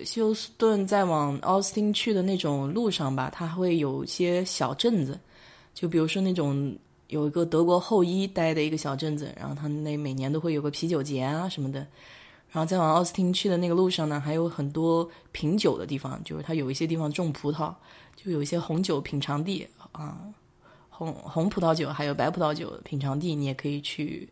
[0.05, 5.18] 休斯顿再往奥斯汀去的那种路上吧，它会有一些小镇子。
[5.72, 6.76] 就比如说那种
[7.07, 11.81] 有一个德国后裔待的一个小镇子，然后他那每年都会有个啤酒节啊什么的，
[12.50, 17.72] 然后再往奥斯汀去的那个路上呢，还有很多品酒的地方，就是它有一些地方种葡萄，
[18.22, 20.18] 就有一些红酒品尝地啊，
[20.90, 24.28] 红红葡萄酒还有白葡萄酒品尝地，你也可以去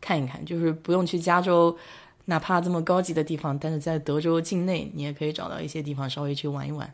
[0.00, 1.76] 看一看，就是不用去加州，
[2.24, 6.90] 哪怕这么高级的地方，但是在德州境内，你也可以找到一些地方稍微去玩一玩。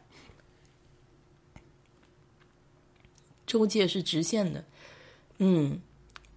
[3.47, 4.65] 州界是直线的，
[5.39, 5.79] 嗯，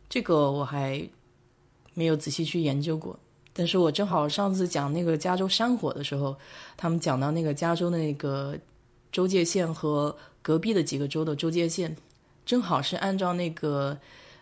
[0.08, 1.08] 这个我还
[1.94, 3.18] 没有仔细去研究过。
[3.54, 6.36] 但是我正好上次讲那个加州山火的时候，
[6.76, 8.60] 他们讲到那个加州的那个
[9.16, 11.96] 州界线和隔壁的几个州的州界线，
[12.46, 13.98] 正好是按照那个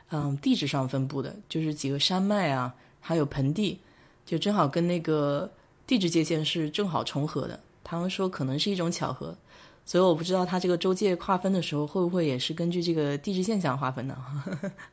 [0.10, 3.78] 嗯地址上分布的，就是几个山脉啊，还有盆地，
[4.26, 5.48] 就正好跟那个
[5.86, 7.60] 地质界线是正好重合的。
[7.84, 9.36] 他们说可能是一种巧合。
[9.86, 14.18] 所以我不知道它这个州界划分的时候会不会也是根据这个地质现象划分的。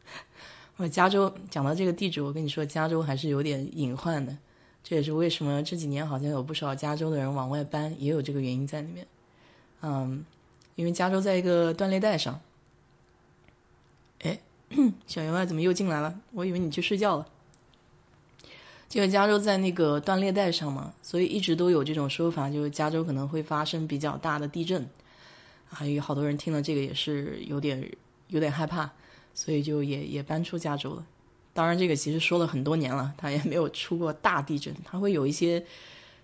[0.76, 4.36] 我加州讲到这个地址，我跟你说，加州还是有点隐患的。
[4.84, 9.06] 这也是为什么这几年好像有不少加州的人往外搬，也有这个原因在里面。
[9.82, 10.24] 嗯，
[10.74, 12.40] 因为加州在一个断裂带上。
[14.22, 14.38] 哎，
[15.06, 16.14] 小员外怎么又进来了？
[16.32, 17.26] 我以为你去睡觉了。
[18.92, 24.84] 因为加州在那个断裂带上嘛，所以一直都有这种说法，就是加州可能会发生比较大的地震。
[25.68, 27.88] 还有好多人听了这个也是有点
[28.26, 28.90] 有点害怕，
[29.32, 31.06] 所以就也也搬出加州了。
[31.52, 34.74] 当然，这个其实说了很多年了，它也没有出过大地震。
[34.84, 35.64] 它会有一些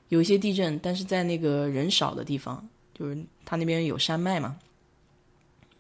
[0.09, 4.57] 有一些地震，但是在那个人少的地方，就是它那边有山脉嘛，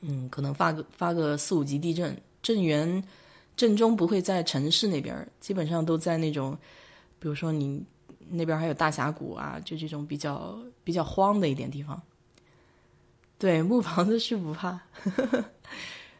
[0.00, 3.02] 嗯，可能发个发个四五级地震，震源。
[3.56, 6.54] 震中不会在城市那边，基本上都在那种，
[7.18, 7.82] 比如说你
[8.28, 11.98] 那边还有大峡谷啊，就这种比较比较荒的一点地方。
[13.38, 14.78] 对，木房子是不怕，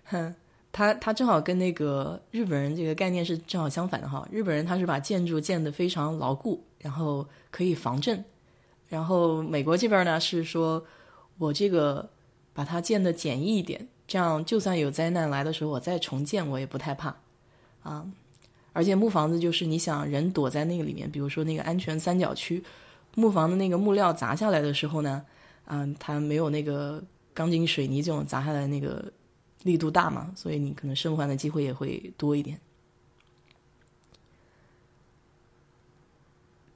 [0.05, 0.35] 哼，
[0.73, 4.27] 他他正好跟那个日本人这个概念是正好相反的哈。
[4.33, 8.25] 日本人他是把建筑建得非常牢固，然后可以防震，
[8.89, 10.85] 然后美国这边呢是说
[11.39, 12.09] 我这个
[12.53, 17.15] 把它建得简易一点，这样就算有灾难来的时候，我再重建我也不太怕。
[17.83, 18.05] 啊，
[18.73, 22.63] 而且木房子就是你想人躲在那个里面，比如说那个安全三角区，
[23.15, 25.25] 木房的那个木料砸下来的时候呢，
[25.67, 29.05] 嗯，它没有那个钢筋水泥这种砸下来那个
[29.63, 32.59] 力度大嘛，所以你可能生还的机会也会多一点。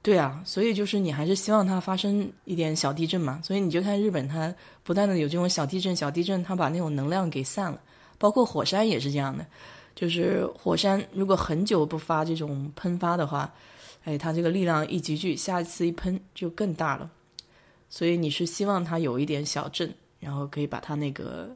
[0.03, 3.39] 对啊，所以就是你还是希望它发生一点小地震嘛。
[3.43, 7.79] 所以你就看日本，它不断的有这种小地震，小地震它把那种能量给散了。
[8.17, 9.45] 包括火山也是这样的，
[9.95, 13.53] 就是火山如果很久不发这种喷发的话，
[14.03, 17.09] 哎，它这个力量一集聚，下一次一喷就更大了。
[17.89, 21.49] 所以你是希望它有一点小震，然后可以把它那个，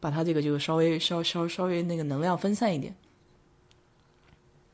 [0.00, 2.92] 把它这个就稍微稍稍稍微那个能量分散一点。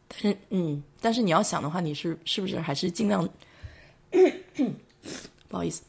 [0.08, 3.28] 但是，嗯，但是你要想的话，你是是不是还是尽量，
[5.48, 5.82] 不好意思，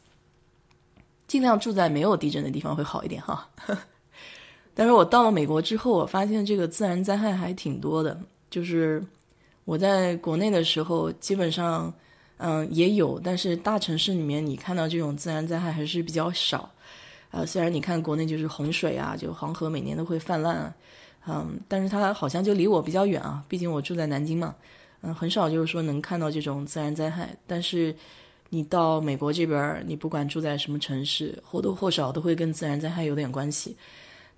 [1.26, 3.48] 尽量住在没有地震的地方会好一点哈。
[4.74, 8.18] 但是我到了美国之后，我发现这个自然灾害还挺多的。
[8.50, 9.02] 就是
[9.64, 11.92] 我在国内的时候，基本上，
[12.38, 16.70] 嗯，也有，但是大城市里面你看到这种自然灾害还是比较少。
[17.30, 20.56] 啊，虽然你看国内就是洪水啊，就黄河每年都会泛滥。
[20.56, 20.74] 啊。
[21.26, 24.54] 嗯，但是它好像就离我比较远啊，毕竟我住在南京嘛，
[25.02, 27.36] 嗯，很少就是说能看到这种自然灾害。
[27.46, 27.94] 但是
[28.48, 33.76] 你到美国这边，你不管住在什么城市，或多或少都会跟自然灾害有点关系。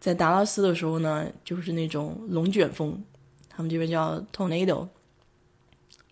[0.01, 3.01] 在达拉斯的时候呢，就是那种龙卷风，
[3.49, 4.87] 他们这边叫 tornado，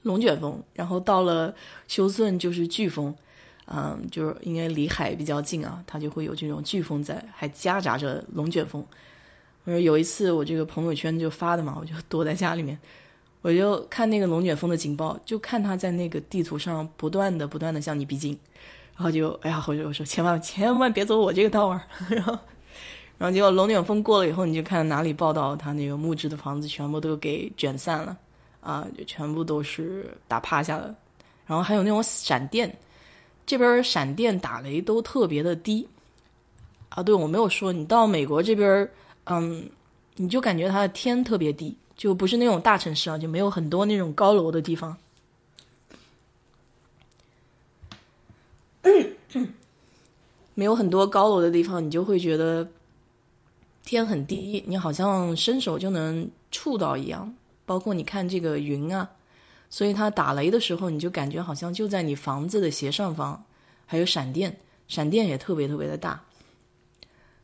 [0.03, 0.63] 龙卷风。
[0.73, 1.53] 然后到了
[1.89, 3.13] 休斯顿就是飓风，
[3.67, 8.87] 嗯，就是应该离海比较近啊，它就会有这种飓风在，还夹杂着龙卷风。
[9.71, 12.77] 我说有一次我这个朋友圈就发的嘛，我就躲在家里面，
[13.41, 18.37] 我就看那个龙卷风的警报，就看它在那个地图上不断的不断的向你逼近，
[18.97, 21.81] 然后就哎呀，我就我说千万千万别走我这个道儿，
[22.11, 22.37] 然后
[23.17, 28.19] 然后结果龙卷风过了以后，你就看哪里报道，它那个木质的房子全部都给卷散了，
[28.61, 30.93] 啊，就全部都是打趴下了，
[31.47, 32.77] 然后还有那种闪电，
[33.47, 35.87] 这边闪电打雷都特别的低，
[36.89, 38.91] 啊，对我没有说，你到美国这边。
[39.31, 39.71] 嗯，
[40.17, 44.97] 你就感觉它的天特别低，就不是那种大城市啊，就没有很多那种高楼的地方。
[50.55, 52.69] 没有很多高楼的地方，你就会觉得
[53.85, 57.33] 天很低，你好像伸手就能触到一样。
[57.65, 59.09] 包括你看这个云啊，
[59.71, 63.41] 所以它打雷的时候，你就感觉好像就在你房子的斜上方，
[63.87, 66.21] 还有闪电，闪电也特别特别的大。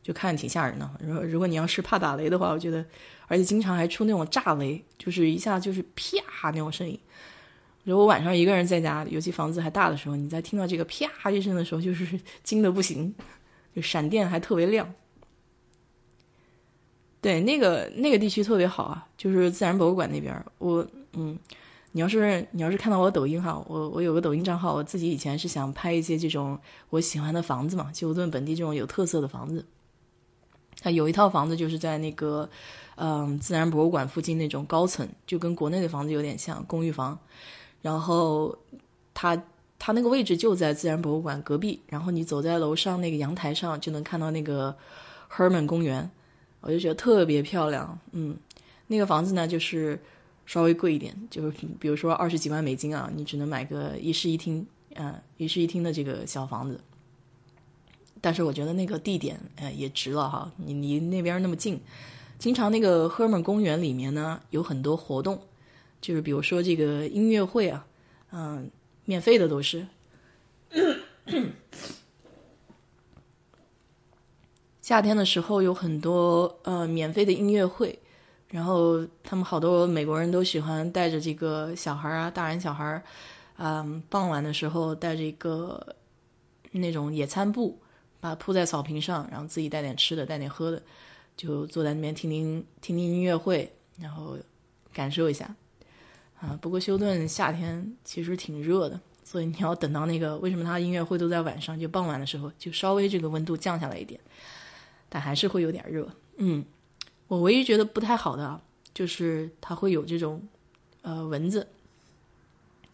[0.07, 0.89] 就看着挺吓人的。
[1.01, 2.85] 如果如果你要是怕打雷的话，我觉得，
[3.27, 6.97] 而且经常还出那种炸雷，就是一下就是啪那种声音。
[7.83, 13.13] 如果晚上一个人在家，尤其房子还大的时候，你在听到这个啪一声的时候，就是 惊的不行，
[13.75, 14.89] 就闪电还特别亮。
[17.19, 20.33] 对，那个那个地区特别好啊，就是自然博物馆那边。
[20.57, 21.37] 我嗯，
[21.91, 26.57] 你要是你要是看到我抖音哈，我我有个抖音账号，我自己以前是想拍一些这种
[26.91, 29.65] 我喜欢的房子嘛，休斯顿本地这种有特色的房子。
[30.81, 32.49] 他有一套房子，就是在那个，
[32.95, 37.17] 嗯，自然博物馆附近那种高层，就跟国内的房子有点像公寓房。
[37.81, 38.57] 然后，
[39.13, 39.41] 他
[39.79, 41.79] 他那个位置就在自然博物馆隔壁。
[41.87, 44.75] 然后你走在楼上那个阳台上，就能看到那个
[45.31, 46.09] Herman 公园。
[46.61, 47.97] 我就觉得特别漂亮。
[48.11, 48.35] 嗯，
[48.87, 49.99] 那个房子呢，就是
[50.45, 56.79] 稍微贵一点，就是比如说二十几万美金啊，你只能买个一室一厅，嗯，一室一厅的这个小房子。
[58.27, 60.51] 但是我觉得那个地点，呃，也值了哈。
[60.57, 61.79] 你离那边那么近，
[62.37, 65.41] 经常那个赫尔公园里面呢有很多活动，
[66.01, 67.87] 就是比如说这个音乐会啊，
[68.33, 68.69] 嗯，
[69.05, 69.87] 免费的都是。
[74.81, 77.97] 夏天的时候有很多呃免费的音乐会，
[78.49, 83.01] 然后他们好多美国人都喜欢带着这个小孩啊，大人小孩，
[83.55, 85.95] 嗯，傍晚的时候带着一个
[86.73, 87.79] 那种野餐布。
[88.19, 90.81] 把它铺在草坪上，然后自己带点吃的，带点喝的，
[91.35, 94.37] 就坐在那边听听听听音乐会，然后
[94.93, 95.55] 感受一下。
[96.39, 104.19] 啊，不过休顿夏天其实挺热的，所以你要等到那个为什么他音乐会都在晚上，就傍晚的时候，就稍微这个温度降下来一点，
[105.09, 106.07] 但还是会有点热。
[106.35, 106.63] 嗯，
[107.27, 108.61] 我唯一觉得不太好的
[108.93, 110.39] 就是它会有这种
[111.01, 111.67] 呃蚊子，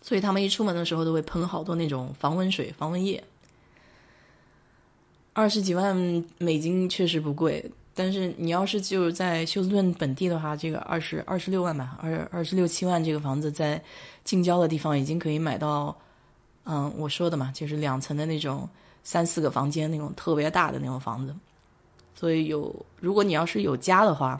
[0.02, 3.22] 所以他们一出门的时候都会喷好多那种防蚊水、防蚊液。
[5.34, 5.96] 二十几万
[6.38, 7.64] 美金确实不贵，
[7.96, 13.82] 但是你要是就在休斯顿本地的话，这个二十二十六万吧，二二十六七万这个房子在
[14.24, 15.96] 近郊的地方已经可以买到，
[16.66, 18.70] 嗯，我说的嘛，就是两层的那种
[19.04, 21.36] 三四个房间那种特别大的那种房子。
[22.14, 24.40] 所以有，如果你要是有家的话，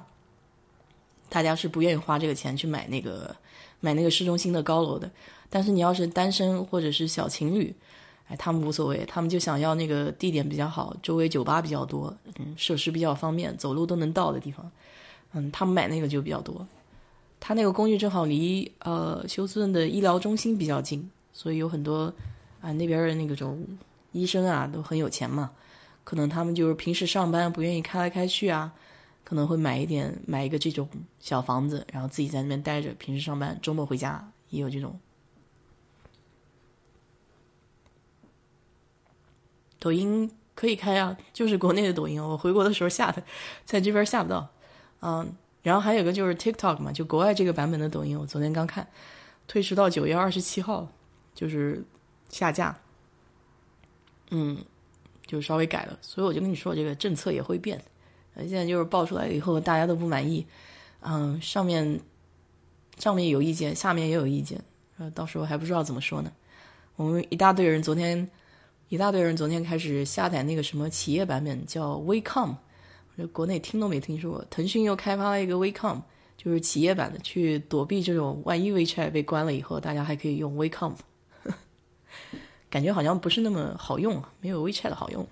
[1.28, 3.36] 大家是不愿意花这个钱去买那个
[3.80, 5.10] 买那个市中心的高楼的。
[5.50, 7.74] 但是你要是单身或者是小情侣。
[8.28, 14.72] 哎，他们无所谓，他们就想要那个地点比较好，周围酒吧比较多，嗯，设施比较方便，走路都能到的地方，
[15.34, 16.66] 嗯，他们买那个就比较多。
[17.40, 22.06] 他那个公寓正好离呃休斯顿的医疗中心比较近，所以有很多
[22.62, 23.62] 啊那边的那个种
[24.14, 25.52] 医生啊都很有钱嘛，
[26.06, 28.72] 可能他们就是平时上班不愿意开来开去啊，
[29.26, 30.88] 可能会买一点买一个这种
[31.20, 34.98] 小房子，然后自己在那边待着，平时上班，周末回家也有这种。
[39.84, 43.22] 抖音可以开啊，就是国内的抖音，我回国的时候下的，
[43.66, 44.50] 在这边下不到。
[45.02, 45.30] 嗯，
[45.62, 48.88] 然后还有个就是 TikTok 嘛，就国外这个版本的抖音，我昨天刚看，
[49.46, 50.88] 推迟到九月二十七号，
[51.36, 51.84] 就是
[52.30, 52.74] 下架。
[54.32, 54.58] 嗯，
[55.26, 57.84] 就稍微改了，所以我就跟你说，这个政策也会变。
[58.38, 60.48] 现在就是爆出来以后，大家都不满意。
[61.02, 62.00] 嗯，上面
[62.98, 64.64] 上面有意见，下面也有意见，
[64.98, 66.32] 呃，到时候还不知道怎么说呢。
[66.96, 68.26] 我们一大堆人昨天。
[68.94, 72.56] 一大堆人昨天开始下载那个什么企业版本，叫 WeCom，
[73.16, 74.46] 我国内听都没听说过。
[74.52, 76.00] 腾讯又开发了一个 WeCom，
[76.38, 80.94] 就是企业版的，去躲避这种万一 WeChat 被关了以后，大家还可以用 WeCom。
[82.70, 85.28] 感觉好像不是那么好用，没有 WeChat 好用。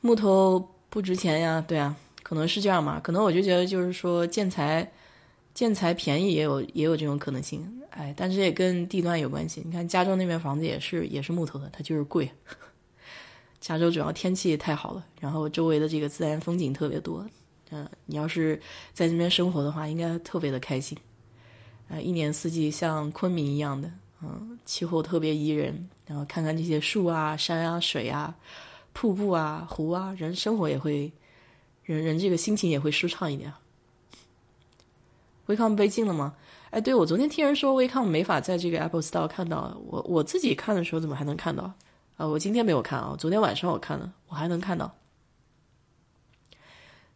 [0.00, 2.98] 木头不值钱呀，对啊，可能是这样嘛。
[2.98, 4.90] 可能我就觉得就是说建材。
[5.54, 7.64] 建材便宜也有也有这种可能性，
[7.96, 9.62] 哎，但是也跟地段有关系。
[9.64, 12.28] 你看加州那边房子也是也是木头的，它就是贵。
[13.60, 17.24] 加州主要天气太好了，然后周围的这个自然风景特别多，
[17.70, 18.60] 嗯，你要是
[18.92, 20.98] 在那边生活的话，应该特别的开心。
[21.88, 23.88] 啊，一年四季像昆明一样的，
[24.22, 28.34] 嗯，气候特别宜人，然后看看这些树啊、山啊、水啊、
[28.92, 31.12] 瀑布啊、湖啊，人生活也会，
[31.84, 33.52] 人人这个心情也会舒畅一点。
[35.46, 36.34] WeCom 被禁了吗？
[36.74, 39.80] 哎，对，我昨天听人说 WeCom 没法在这个 Apple Store 看到。
[39.86, 41.72] 我我自己看的时候怎么还能看到？
[42.16, 44.92] 啊，我今天没有看啊，昨天晚上我看了，我还能看到，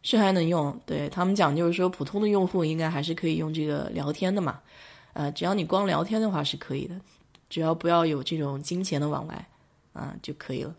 [0.03, 0.81] 是还能用。
[0.87, 4.61] 对他们讲就是说，普通的用户应该还是可以用这个聊天的嘛。
[5.15, 6.95] 呃，只要你光聊天的话是可以的，
[7.51, 9.45] 只要不要有这种金钱的往来
[9.93, 10.73] 啊就可以了。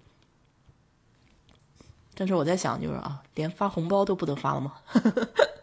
[2.15, 4.75] 但是我在想，就是啊，连发红包都不能发了吗？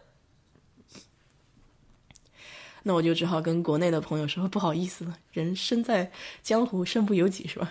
[2.87, 6.09] 那我就只好跟国内的朋友说不好意思了，人身在
[6.41, 7.69] 江湖身不由己，是吧？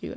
[0.00, 0.16] 这个，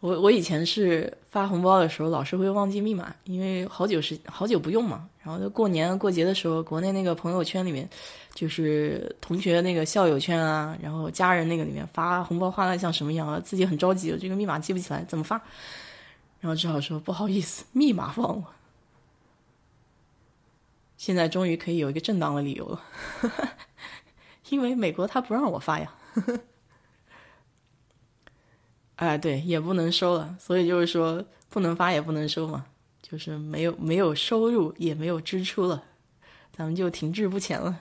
[0.00, 5.06] 我我以前是发红包的时候老是会忘记密码，因为好久是好久不用嘛。
[5.22, 7.86] 然后就过年过节的时候，国内那个朋友圈里面，
[8.34, 15.40] 就是同学那个校友圈啊，然后家人那个里面发红包发的像什么样啊，自己很着急，这个密码记不起来，怎么发？
[16.40, 18.44] 然后只好说不好意思，密码忘了。
[21.04, 22.82] 现在终于可以有一个正当的理由了，
[24.48, 25.94] 因为美国他不让我发呀。
[28.96, 32.64] 哎，对，也不能收了，所以就是说不能发也不能收嘛，
[33.02, 35.84] 就是没有没有收入也没有支出了，
[36.50, 37.80] 咱们就停滞不前了，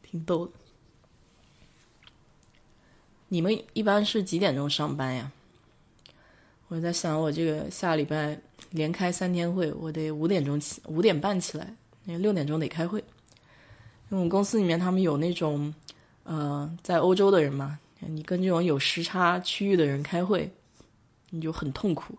[0.00, 0.52] 挺逗的。
[3.28, 5.30] 你们一般是几点钟上班呀？
[6.68, 12.98] 我在想，我这个下礼拜连开三天会，我得五点钟起，五点半起来，那六点钟得开会。
[13.00, 15.74] 因为我们公司里面他们有那种，
[16.24, 20.50] 呃，在欧洲的人嘛，你跟这种有时差区域的人开会，
[21.30, 22.16] 你就很痛苦。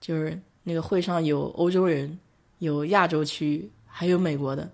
[0.00, 2.18] 就是那个会上有欧洲人，
[2.58, 4.68] 有亚洲区域，还有美国的。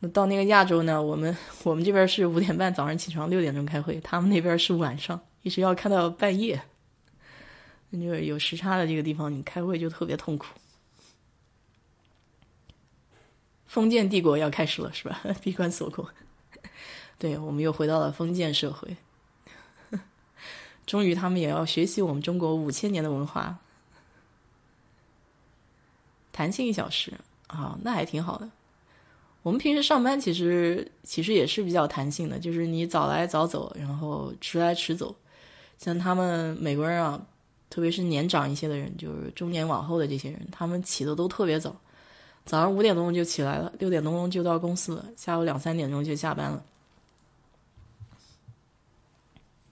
[0.00, 6.60] 那到那个亚洲呢，我们 我们这边是五点半早上起床，六点钟开会，他们那边是晚上，一直要开到半夜。
[7.92, 10.46] 就是有时差的这个地方，你开会就特别痛苦。
[13.66, 15.20] 封建帝国要开始了，是吧？
[15.42, 16.08] 闭关锁国，
[17.18, 18.96] 对我们又回到了封建社会。
[20.86, 23.58] 终于，他们也要学习我们中国五千年的文化。
[26.30, 27.12] 弹性一小时
[27.46, 28.48] 啊，那还挺好的。
[29.42, 35.14] 我们平时上班其实其实也是比较弹性的，就是你早来早走，然后迟来迟走。
[35.78, 37.24] 像他们美国人啊。
[37.74, 41.74] 特别是年长一些的人，就是中年往后的这些人，他们起的都特别早，
[42.46, 46.64] 早上五点多钟就起来了，六点多钟就到公司了，下午两三点钟就下班了。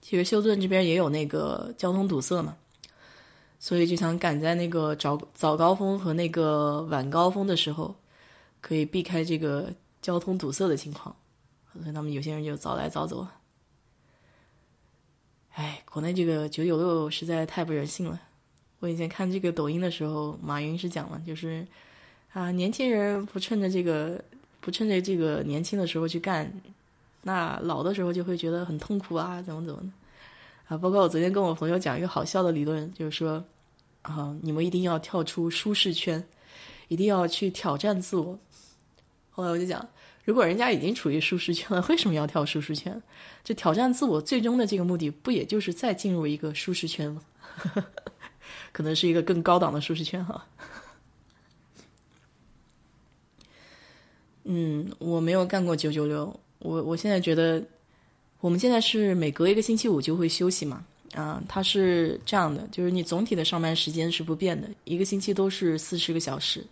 [0.01, 2.57] 其实休顿这边也有那个交通堵塞嘛，
[3.57, 7.95] 所以就想赶在那个早早高峰和那个晚高峰的时候，
[8.59, 11.15] 可以避开这个交通堵塞的情况，
[11.71, 13.25] 所以他们有些人就早来早走。
[15.53, 18.19] 哎，国内这个九九六实在太不人性了。
[18.79, 21.65] 我以前看这个抖音的时候，马云是讲了，就是
[22.33, 24.21] 啊，年轻人不趁着这个
[24.59, 26.51] 不趁着这个年轻的时候去干，
[27.21, 29.87] 那老的时候就会觉得很痛苦啊，怎么怎么的
[30.67, 30.77] 啊。
[30.77, 33.43] 包括我昨天跟我朋友讲一个好笑的理论，就是说
[34.01, 36.21] 啊，你们一定要跳出舒适圈，
[36.87, 38.37] 一定要去挑战自我。
[39.29, 39.87] 后来我就讲，
[40.23, 43.01] 如果人家已经处于舒适圈了，为什么要跳舒适圈？
[43.43, 47.21] 这挑战自我最终的这个目的，不也就是再进入一个舒适圈吗？
[48.71, 50.45] 可能是一个更高档的舒适圈哈。
[54.45, 57.63] 嗯，我没有干过九九六，我我现在觉得，
[58.39, 60.85] 我们现在是每隔一个星期五就会休息嘛。
[61.13, 66.65] 啊，它是这样的，就是你总体的上班时间是不变的，一个星期都是四十个小时，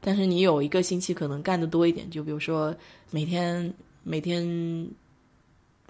[0.00, 2.74] 但是你有一个星期可能干的多一点，就比如说
[3.10, 3.72] 每天
[4.02, 4.88] 每天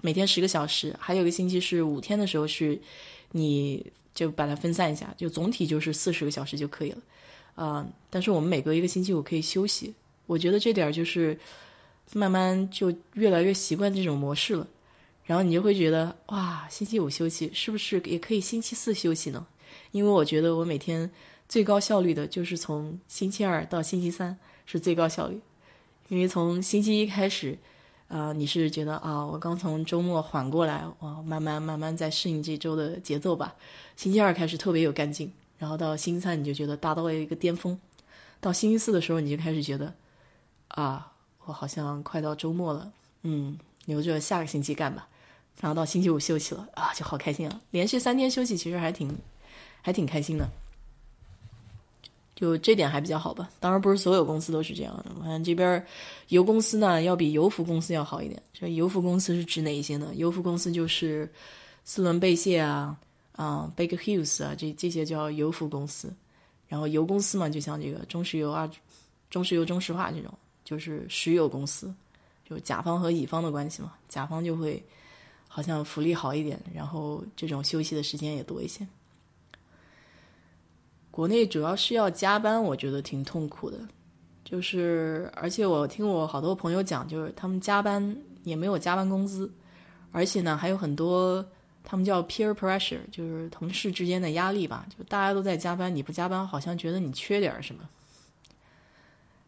[0.01, 2.79] 每天十个小时，还有一个星期是五天的时候是，
[3.31, 6.97] 你就把它分散一下，就总体就是四十个小时就可以了，
[7.55, 9.93] 啊，但是我们每隔一个星期五可以休息，
[10.25, 11.37] 我觉得这点就是
[12.13, 14.67] 慢慢就越来越习惯这种模式了。
[15.23, 19.45] 然后你就会觉得哇，星期五休息是不是也可以星期四休息呢？
[19.91, 21.09] 因为我觉得我每天
[21.51, 25.41] 最高效率的就是从星期二到星期三是最高效率，
[26.07, 27.57] 因为从星期一开始，
[28.07, 33.53] 啊，你是觉得啊，我刚从周末缓过来，哇，慢慢慢慢在适应这周的节奏吧。
[33.97, 37.77] 星期二开始特别有干劲，然后到星期三你就觉得达到了一个巅峰，
[38.39, 39.93] 到星期四的时候你就开始觉得，
[40.69, 41.11] 啊，
[41.43, 42.93] 我好像快到周末了，
[43.23, 45.05] 嗯，留着下个星期干吧。
[45.59, 47.59] 然后到星期五休息了啊，就好开心啊！
[47.71, 49.13] 连续三天休息，其实还挺，
[49.81, 50.49] 还挺开心的。
[52.41, 53.49] 就这点还比较好吧。
[53.59, 54.93] 当然不是所有公司都是这样。
[54.97, 55.05] 的。
[55.17, 55.85] 我看这边
[56.29, 58.41] 油公司呢，要比油服公司要好一点。
[58.51, 60.11] 这油服公司是指哪一些呢？
[60.15, 61.31] 油服公司就是
[61.85, 62.97] 斯伦贝谢啊，
[63.33, 66.11] 啊，Baker Hughes 啊，这这些叫油服公司。
[66.67, 68.69] 然后油公司嘛，就像这个中石油啊、
[69.29, 70.33] 中石油、中石化这种，
[70.65, 71.93] 就是石油公司，
[72.49, 73.93] 就甲方和乙方的关系嘛。
[74.09, 74.83] 甲方就会。
[75.53, 78.87] 好像福利好一点，然后这种休息的时间也多一些。
[81.11, 83.77] 国内主要是要加班，我觉得挺痛苦的。
[84.43, 89.49] 就是，而且我听我好多朋友讲，就是他们加班也没有加班工资，
[90.11, 91.45] 而且呢还有很多
[91.83, 94.85] 他们叫 peer pressure，就是同事之间的压力吧。
[94.89, 97.87] 就大家都在加班，你不加班，好像觉得你缺点什么。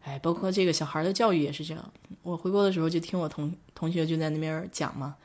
[0.02, 1.92] 哎，包括这个小孩的教育也是这样。
[2.22, 5.16] 我回国的时候就听我同同学就在那边讲嘛。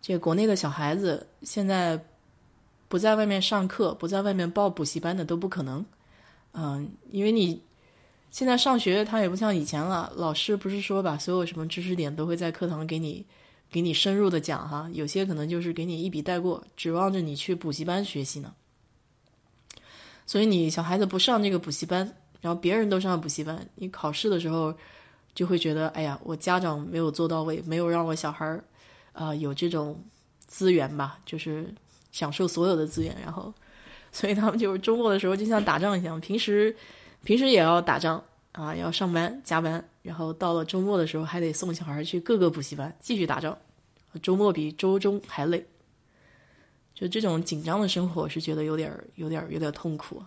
[0.00, 1.96] 这国内的小孩子现在
[2.92, 5.82] 不在外面上课，不在外面报补习班的都不可能，
[6.52, 7.62] 嗯，因为你
[8.30, 13.24] 现在上学，他也不像以前了，老师不是说把所有什么知识点都会在课堂给你
[13.70, 18.52] 给你深入的讲哈，有些可能就是给你一笔带过，指望着你去补习班学习呢。
[20.26, 24.76] 所以你小孩子不上这个补习班，然后别人都上补习班，你考试的时候
[25.34, 28.62] 就会觉得，哎呀，我家长没有做到位，没有让我小孩儿。
[29.14, 29.98] 啊，有这种
[30.46, 31.74] 资源吧，就是
[32.12, 33.52] 享受所有的资源，然后，
[34.12, 36.76] 所以他们就是周末的时候就像打仗一样，平时
[37.24, 43.58] 平时也要打仗啊，要上班加班，然后到了周末的时候还得送小孩去各个补习班继续打仗，
[44.22, 45.64] 周末比周中还累，
[46.94, 50.22] 就这种紧张的生活是觉得有点有点有点痛苦，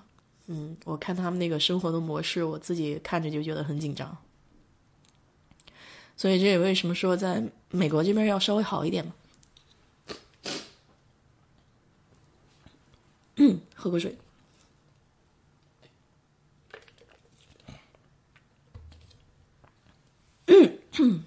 [0.47, 4.17] 嗯，我看他们那个生活的模式，我自己看着就觉得很紧张。
[6.17, 9.13] 所以这也为什么说在美国这边要稍微好一点嘛。
[13.75, 14.17] 喝口水。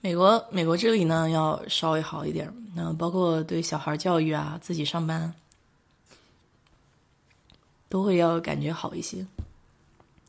[0.00, 5.32] 美国，美国这里呢要稍微好一点，那包括对小孩教育啊，自己上班，
[7.88, 9.24] 都会要感觉好一些，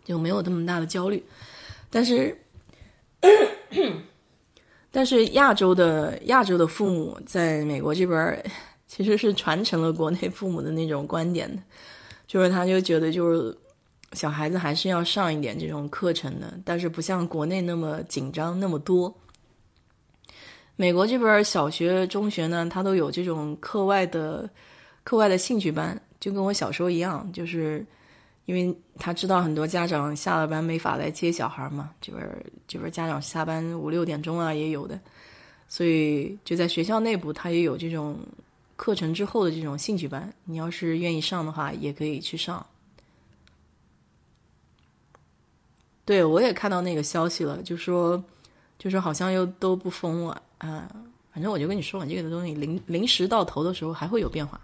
[0.04, 1.24] 就没有那么大的焦虑，
[1.90, 2.40] 但是。
[4.92, 8.46] 但是亚洲的亚洲的父母在美国这边
[8.96, 11.60] 其实是传承了国内父母的那种观点的，
[12.28, 13.58] 就是他就觉得就是
[14.12, 19.12] 小孩子还是要上一点这种课程的，但是不像国内那么紧张那么多。
[20.76, 24.48] 美国这边小学、中学呢，他都有这种课外的
[25.04, 27.84] 课外的兴趣班，就跟我小时候一样，就是。
[28.46, 35.00] 因为他知道很多家长下了班没法来接小孩嘛，这边这边家长下班五六点钟啊也有的，
[35.70, 38.20] 所以就在学校内部他也有这种
[38.76, 42.66] 课程之后的这种兴趣班，你要是愿意上的话也可以去上。
[46.06, 48.22] 对我也看到那个消息了，就说
[48.78, 50.94] 就说好像又都不封了啊，
[51.32, 54.60] 反正我就跟你说，这个东西临临时到头的时候还会有变化，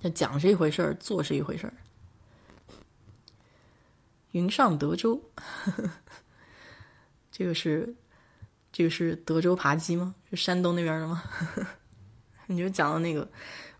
[0.00, 1.74] 那讲是一回事儿，做是一回事儿。
[4.32, 5.90] 云上德州，呵 呵
[7.32, 7.92] 这个是
[8.70, 10.14] 这个是德州扒鸡吗？
[10.30, 11.22] 是山东那边的吗？
[11.26, 11.66] 呵呵
[12.48, 13.28] 你就讲到那个，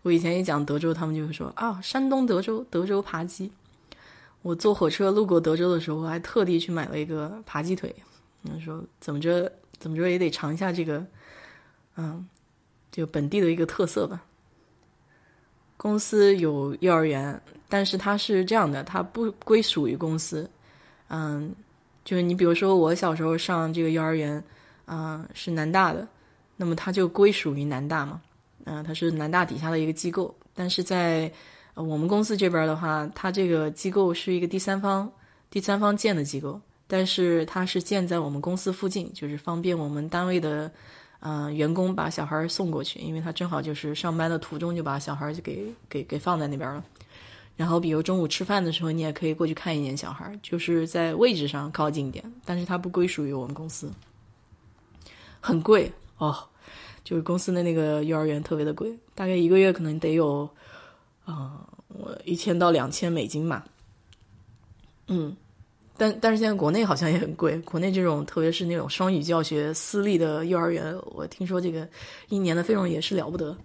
[0.03, 3.51] 我以前一讲德州，他们就会说啊，山东德州德州扒鸡。
[4.41, 7.93] 我坐火车路过德州的时候，我还特地去买了一个扒鸡腿，
[8.43, 11.05] 嗯，说怎么着怎么着也得尝一下这个，
[11.97, 12.25] 嗯，
[12.89, 14.23] 就本地的一个特色吧。
[15.75, 20.49] 公司有幼儿园，但是它是这样的，它不归属于公司。
[21.07, 21.53] 嗯，
[22.05, 24.41] 就是你比如说我小时候上这个幼儿园，
[24.85, 26.07] 啊，是南大的，
[26.55, 28.21] 那么它就归属于南大嘛。
[28.71, 31.31] 嗯，它是南大底下的一个机构，但是在
[31.73, 35.11] 我们公司这边的话，它这个机构是一个第三方，
[35.49, 40.71] 第三方建的机构，但是它是建在我们公司附近，就是方便我们单位的，
[41.19, 46.83] 呃，员工把小孩送过去，因为他正好就是上班的途中就把小孩就给给给放在那边了。
[47.57, 53.91] 然后比如中午吃饭的时候，你也可以过去看一眼小孩，就是在位置上靠近一点，但是它不归属于我们公司，
[55.39, 56.48] 很贵哦。
[57.09, 60.47] 就是公司的那个幼儿园特别的贵，大概一个月可能得有，
[61.25, 63.65] 啊，我一千到两千美金吧。
[65.07, 65.35] 嗯，
[65.97, 71.89] 但但是现在国内好像也很贵，国内这种特别是那种双语教学私立的幼儿园，我听说这个
[72.27, 73.57] 一年的费用也是了不得。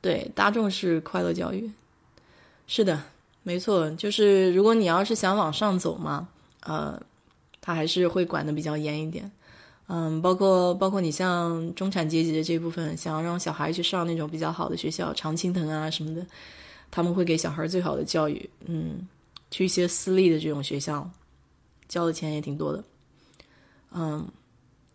[0.00, 1.68] 对，大众是快乐教育，
[2.68, 3.02] 是的，
[3.42, 6.28] 没错，就是如果你要是想往上走嘛，
[6.60, 7.02] 呃。
[7.66, 9.28] 他还是会管的比较严一点，
[9.88, 16.24] 嗯，包括包括你像中产阶级的这部分，想要让小孩去上那种比较好的学校，常青藤啊什么的，
[16.92, 19.04] 他们会给小孩最好的教育，嗯，
[19.50, 21.10] 去一些私立的这种学校，
[21.88, 22.84] 交的钱也挺多的，
[23.90, 24.24] 嗯，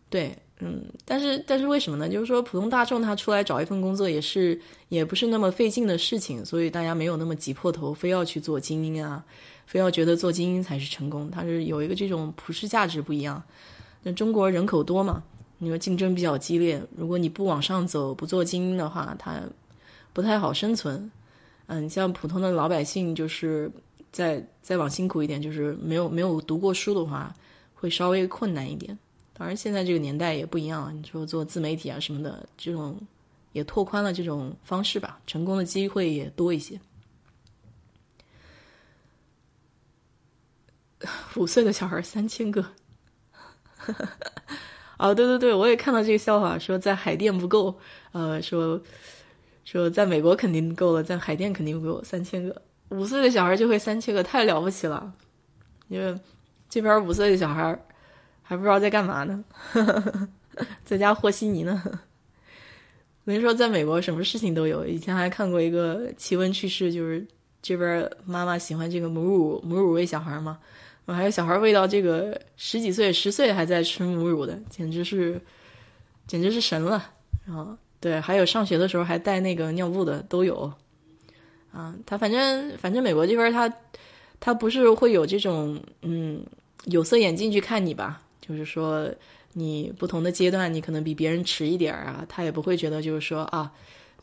[0.10, 2.08] 对，嗯，但是但是为什么呢？
[2.08, 4.58] 就是说普通大众他出来找一份工作也是
[4.88, 9.26] 也不是那么费劲的事情，所以大家没有那么挤破头，非要去做精英啊。
[9.72, 13.42] 非要觉得做精英才是成功，它是有一个这种普世价值不一样。
[14.04, 15.24] 那中国人口多嘛，
[15.60, 19.40] 你说竞争比较激烈，如果你不往上走，不做精英的话，它
[20.12, 21.10] 不太好生存。
[21.68, 23.72] 嗯，像普通的老百姓，就是
[24.12, 27.34] 再再往辛苦一点，就是没有没有读过书的话，
[27.74, 29.00] 会稍微困难一点。
[29.32, 33.00] 当然，现在这个年代也不一样，你说做自媒体啊什么的，这种
[33.54, 36.78] 也拓宽了这种方式吧，成功的机会也多一些。
[41.36, 42.64] 五岁的小孩三千个，
[44.98, 47.76] 哦，对对对，我也看到这个笑话，说在海淀不够，
[48.12, 48.80] 呃，说
[49.66, 55.12] 说在美国肯定够了，在海淀肯定不够，三千个五岁的小孩就会三千个，太了不起了，
[55.88, 56.16] 因为
[56.70, 57.78] 这边五岁的小孩
[58.44, 59.44] 还不知道在干嘛呢，
[60.86, 61.82] 在家和稀泥呢。
[63.24, 67.26] 我跟你说，在美国什么事情都有，以前还看过一个奇闻趣事，就是
[67.62, 70.60] 这边妈妈喜欢这个母乳，母乳喂小孩嘛。
[71.06, 75.42] 我还有小孩喂到这个十几岁、十岁还在吃母乳的，简直是，
[76.28, 77.12] 简直是神了。
[77.46, 80.72] 然后，对，还有上学的时候还带那个尿布的都有。
[81.74, 83.74] 啊，他反正反正美国这边他
[84.40, 86.46] 他不是会有这种嗯
[86.86, 88.22] 有色眼镜去看你吧？
[88.40, 89.10] 就是说
[89.54, 93.72] 你不同的阶段你可能比别人迟一点啊，他也不会觉得就是说啊。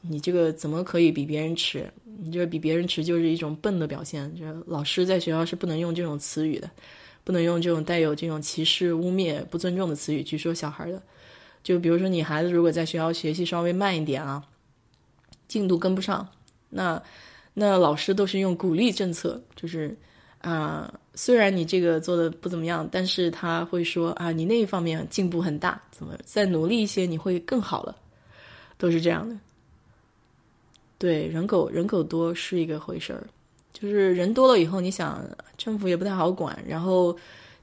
[0.00, 1.90] 你这个怎么可以比别人迟？
[2.20, 4.34] 你这个比别人迟就是一种笨的表现。
[4.36, 6.70] 就是老师在学校是不能用这种词语的，
[7.24, 11.02] 不能用这种带有这种歧视、污蔑、不尊重的词语去说小孩的。
[11.62, 14.42] 就比如说，你孩子如果在学校学习稍微慢一点啊，
[15.48, 16.26] 进度跟不上，
[16.70, 17.02] 那
[17.52, 19.94] 那老师都是用鼓励政策，就是
[20.40, 27.94] 啊，虽然你这个做的不怎么样，但是他会说啊，你那一方面进步很大，怎么再努力一些你会更好了，
[28.78, 29.36] 都是这样的。
[30.98, 33.24] 对人口人口多是一个回事儿，
[33.72, 35.24] 就是人多了以后，你想
[35.56, 37.16] 政府也不太好管，然后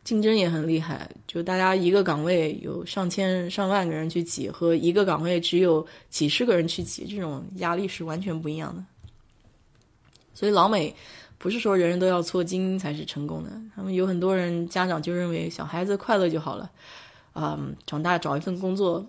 [0.06, 1.10] 竞争也很厉害。
[1.28, 8.82] 就大家一个岗位有上千上万个人去挤，和一个岗位只有几十个人去挤，这种压力是完全不一样的。
[10.34, 10.96] 所以老美
[11.38, 16.72] 不是说人人都要做精才是成功的，他们有很多人家长就认为小孩子快乐就好了，
[17.34, 19.06] 啊，长大找一份工作，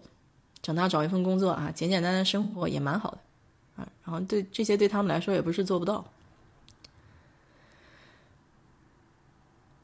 [0.63, 3.19] 长大找一份工作啊，简简单单生活也蛮好的。
[3.77, 6.05] 啊，然后对这些对他们来说也不是做不到，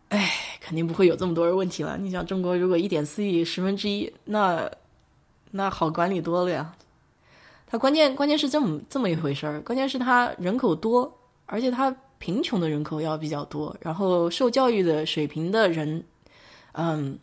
[0.08, 1.96] 哎，肯定不会有这么多人问题了。
[1.98, 4.70] 你想，中国如果一点四亿十分之一，那
[5.50, 6.74] 那好管理多了呀。
[7.66, 16.04] 他关键关键是这么这么一回事儿，关键是他人口多，而且他贫穷的人口要比较多，然后受教育的水平的人，
[16.72, 17.18] 嗯。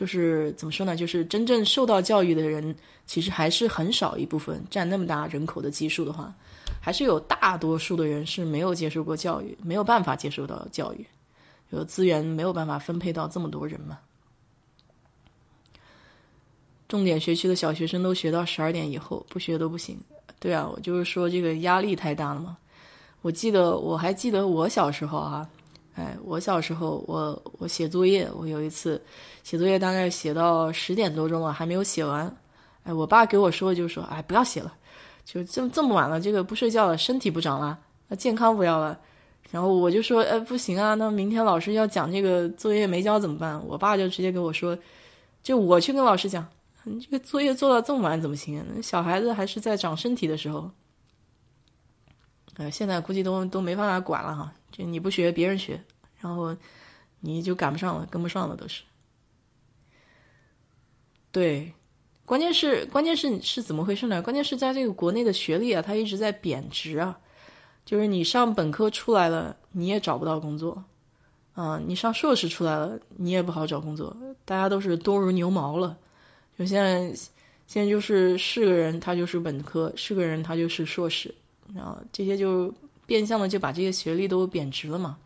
[0.00, 0.96] 就是怎么说呢？
[0.96, 2.74] 就是真正受到教育的人，
[3.04, 4.58] 其实还是很少一部分。
[4.70, 6.32] 占那么大人口的基数的话，
[6.80, 11.06] 还是有大多数的人是没有接受过教育，没有办法接受到教育，
[11.68, 13.98] 有资源没有办法分配到这么多人嘛。
[16.88, 20.00] 重点学区的小学生都学到十二点以后，不学都不行。
[20.38, 22.56] 对啊，我就是说这个压力太大了嘛。
[23.20, 25.46] 我记得我还记得我小时候啊，
[25.94, 29.00] 哎，我小时候我我写作业，我有一次
[29.42, 32.34] 写作业大概写到十点多钟了还没有写完，
[32.84, 34.72] 哎，我爸给我说就说，哎，不要写了，
[35.24, 37.78] 就这么这么晚了，这个不睡觉了，身体不长了，
[38.08, 38.98] 那健康不要了。
[39.50, 43.60] 然后我就说，哎，不行啊，那明天老师要讲这个作业没交怎么办？
[43.66, 44.78] 我爸就直接给我说，
[45.42, 46.46] 就我去跟老师讲，
[46.84, 48.64] 你这个作业做到这么晚怎么行啊？
[48.80, 50.70] 小孩子还是在长身体的时候。
[52.60, 55.82] 呃，现在估计都都没办法管了哈，就你不学，别人学，
[56.20, 56.54] 然后
[57.20, 58.82] 你就赶不上了，跟不上了都是。
[61.32, 61.72] 对，
[62.26, 64.20] 关键是关键是是怎么回事呢？
[64.20, 67.18] 关键是在这个国内的学历啊，它一直在贬值啊，
[67.86, 70.84] 就是你上本科出来了，你也找不到工作，
[71.54, 75.96] 啊，你上硕士出来了，你也不好找工作，大家都是多如牛毛了。
[76.58, 77.08] 就现在
[77.66, 81.34] 现在就是是个人他就是本科，是个人他就是硕士。
[81.74, 82.74] 然后这些就
[83.06, 85.18] 变相的就把这些学历都贬值了嘛，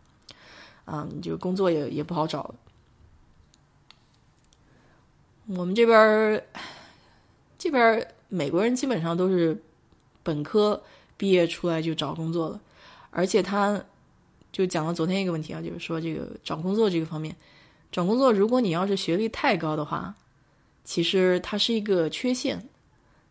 [0.85, 2.53] 啊，就工作也也不好找。
[5.47, 6.43] 我们这边儿
[7.57, 9.59] 这边儿美国人基本上都是
[10.23, 10.81] 本科
[11.17, 12.61] 毕业出来就找工作了，
[13.09, 13.83] 而且他
[14.51, 17.35] 就讲了昨天一个问题啊，就是说这个找工作这个方面，
[17.91, 20.15] 找工作如果你要是学历太高的话，
[20.83, 22.67] 其实它是一个缺陷，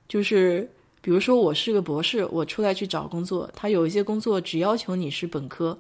[0.08, 0.68] 就是。
[1.04, 5.78] 比如说，我是个博士，我出来去找工作，他有一些工作只要求你是本科，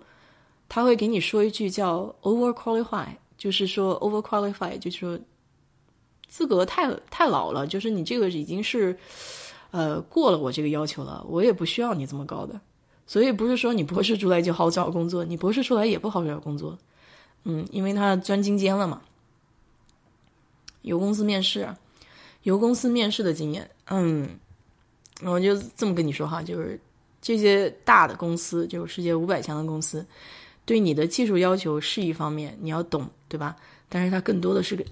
[0.68, 3.06] 他会给你说一句叫 over qualify，
[3.38, 5.18] 就是说 over qualify，就是说
[6.28, 8.94] 资格太太老了，就是你这个已经是
[9.70, 12.60] 呃过了我这个要求了，我也不需要你这么高的，
[13.06, 16.76] 所以不是说你博士出来就好找工作，你博士出来也不好找工作，
[17.44, 19.00] 嗯，因为他钻精尖了嘛，
[20.82, 21.74] 有公司面试，
[22.42, 24.28] 有公司面试的经验，嗯。
[25.22, 26.78] 我就这么跟你说哈，就是
[27.22, 30.04] 这些大的公司，就是世界五百强的公司，
[30.64, 33.56] 对你的技术要求是一方面，你要懂，对吧？
[33.88, 34.84] 但是它更多的是个，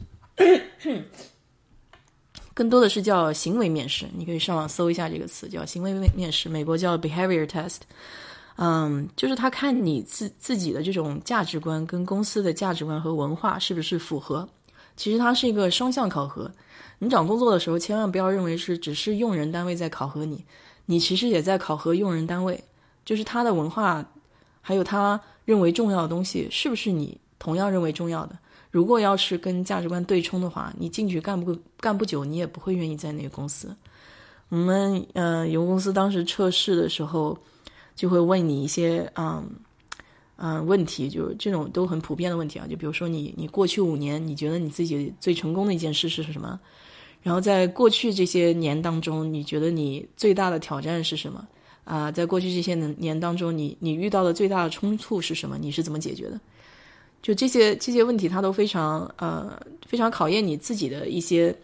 [2.55, 4.07] 更多的是叫行为面试。
[4.17, 7.81] 你可以上网搜一下这个词，叫行为面试，美国叫 behavior test。
[8.57, 14.49] 嗯，就是他看你自自己的这种价值观跟公司的价值观和文化是不是符合。
[14.95, 16.49] 其实它是一个双向考核。
[17.03, 20.45] 你找工作的时候，千万不要认为是只是用人单位在考核你，
[20.87, 22.63] 你其实也在考核用人单位，
[23.05, 24.09] 就是他的文化，
[24.61, 28.39] 还有他认为重要的东西，是不是你同样认为重要的？
[28.71, 33.75] 如果要是跟价值观对冲的话，你进去干不干不久，你也不会愿意在那个公司。
[34.49, 37.37] 我们呃，有公司当时测试的时候，
[37.97, 39.45] 就会问你一些嗯
[40.37, 46.61] 嗯问题，就是这种都很普遍的问题啊，就比如说你你过去五年，你觉得你自己最成功的一件事是什么？
[47.23, 51.47] 然后在过去这些年当中，你觉得你最大的挑战是什么？
[51.85, 55.57] 啊，在过去这些年当中，你你遇到的最大的冲突是什么？
[55.57, 56.41] 你是怎么解决的？
[57.23, 59.57] 就这些这些问题，它都非常呃
[59.87, 61.55] 非常考验你自己的一些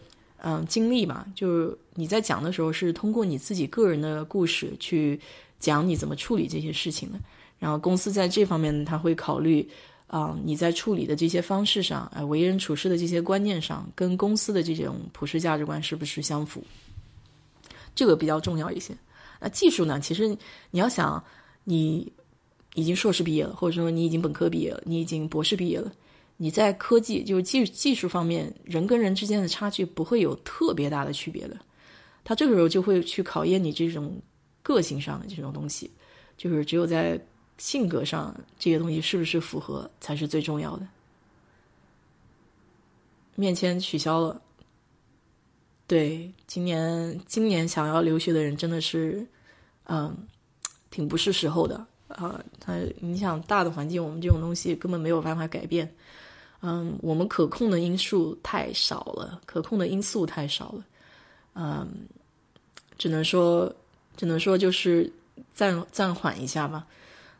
[0.41, 1.25] 嗯经历嘛。
[1.35, 5.19] 就是你在讲的时候，是通过你自己个人的故事去
[5.59, 7.19] 讲你怎么处理这些事情的。
[7.59, 9.67] 然后公司在这方面，他会考虑。
[10.09, 16.63] 啊，你在处理的这些方式上，呃，为人处事的这些观念上，跟公司的这种普世价值观是不是相符？
[17.93, 18.91] 这个比较重要一些。
[19.39, 19.99] 那技术呢？
[19.99, 20.35] 其实
[20.71, 21.23] 你要想，
[21.63, 22.11] 你
[22.73, 25.93] 已经硕士毕业了，或者说你已经本科毕业了，你已经博士毕业了，
[26.37, 31.55] 你在科技就是技技术方面，人跟人之间的差距不会有特别大的区别的。
[32.23, 34.19] 他这个时候就会去考验你这种
[34.63, 35.91] 个性上的这种东西，
[36.35, 37.23] 就是只有在。
[37.59, 40.87] 性格上这些东西是不是符合才是最重要的。
[43.35, 44.41] 面签取消了，
[45.85, 49.25] 对，今年今年想要留学的人真的是，
[49.85, 50.15] 嗯，
[50.89, 52.43] 挺不是时候的啊。
[52.59, 55.93] 他你想大的环境，我们这种东西根本没有办法改变。
[56.61, 60.85] 嗯，我们可控的因素太少了，可控的因素太少了。
[61.53, 61.87] 嗯，
[62.97, 63.73] 只能说，
[64.17, 65.09] 只能说就是
[65.53, 66.85] 暂暂缓一下吧。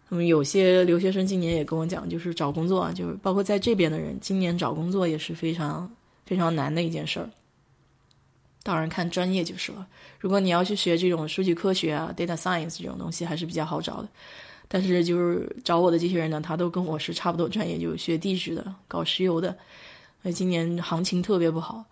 [0.09, 5.89] 那么有些留学生今年也跟我讲，就是找工作啊，就是包括在这边的人，今年找工作也是非常
[6.25, 7.29] 非常难的一件事儿。
[8.63, 9.87] 当然看专业就是了。
[10.19, 14.09] 如果你要去学这种数据科学啊、data science 这种东西，还是比较好找的。
[14.67, 19.55] 但是就是找我的这些人呢，他都跟我是差不多专业，就是学地质的、搞石油的。
[20.21, 21.83] 那今年行情特别不好，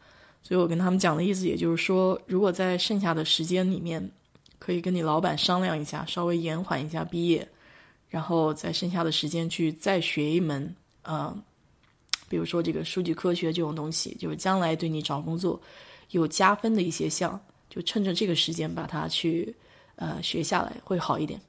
[0.44, 4.12] 所以我跟他们讲的意思，也就是说，如果在剩下的时间里面，
[4.60, 7.48] 可以跟你老板商量一下，稍微延缓一下毕业。
[8.10, 11.36] 然后在剩下的时间去再学一门，呃，
[12.30, 15.60] 比如说这个数据科学这种东西，就是将来对你找工作
[16.12, 17.40] 有加分的一些项，
[17.70, 19.54] 就趁着这个时间把它去
[19.96, 21.40] 呃学下来会好一点。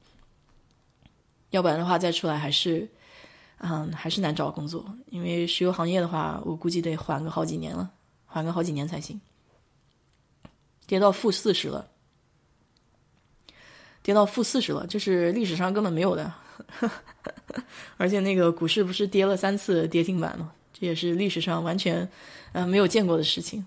[1.51, 2.87] 要不然的话再出来还是，
[3.57, 4.85] 嗯，还是难找工作。
[5.07, 7.89] 因为石油行业的话，我估计得缓个好几年了，
[8.25, 9.19] 缓个好几年才行。
[10.85, 11.89] 跌到负四十了，
[14.03, 16.33] 跌到负四十了，这是历史上根本没有的。
[17.97, 20.51] 而且那个股市不是跌了三次跌停板吗？
[20.73, 22.07] 这也是历史上完全，
[22.53, 23.65] 呃，没有见过的事情。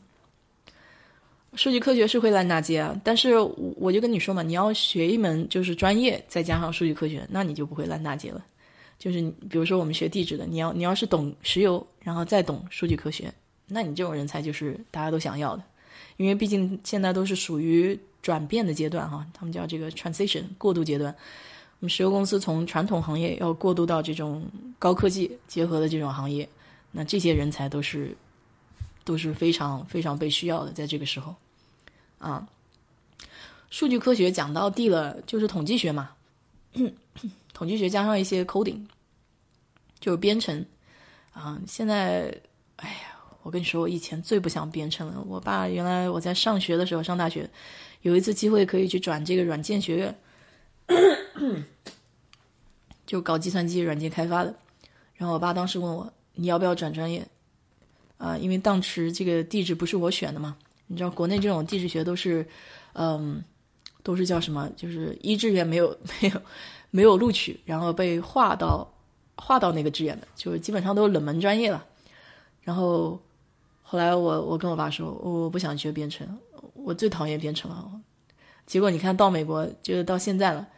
[1.55, 3.39] 数据科学是会烂大街啊，但是
[3.77, 8.43] 我就跟你说嘛，你要学一门就是专业，再加上数据科学，那你就不会烂大街了。
[8.99, 9.21] 就是
[9.51, 13.31] 比如说我们学地质的，你要你要是懂石油，然后再懂数据科学，
[13.67, 15.63] 那你这种人才就是大家都想要的。
[16.17, 21.15] 因为毕竟现在都是属于转变的阶段哈，他们叫这个 transition 过渡阶段。
[21.83, 26.49] 我们石油公司从传统行业要过渡到这种高科技结合的这种行业，
[26.93, 28.17] 那这些人才都是
[29.03, 31.35] 都是非常非常被需要的，在这个时候。
[32.19, 32.47] 啊，
[33.69, 36.11] 数据科学讲到地了，就是统计学嘛，
[37.53, 38.87] 统计学加上一些 coding，
[39.99, 40.65] 就是编程。
[41.33, 42.33] 啊，现在，
[42.77, 45.21] 哎呀，我跟你说，我以前最不想编程了。
[45.27, 47.51] 我爸原来我在上学的时候，上大学
[48.03, 50.17] 有一次机会可以去转这个软件学院，
[53.07, 54.55] 就搞计算机软件开发的。
[55.15, 57.27] 然后我爸当时问我，你要不要转专业？
[58.19, 60.57] 啊，因为当时这个地址不是我选的嘛。
[60.87, 62.47] 你知道国内这种地质学都是，
[62.93, 63.43] 嗯，
[64.03, 64.69] 都是叫什么？
[64.77, 66.43] 就是一志愿没有没有
[66.91, 68.87] 没有录取，然后被划到
[69.37, 71.85] 划到那个志愿的，就是基本上都是冷门专业了。
[72.61, 73.21] 然后
[73.83, 76.27] 后来我我跟我爸说，我不想学编程，
[76.75, 77.91] 我最讨厌编程了。
[78.67, 80.69] 结果你看到美国，就是到现在了，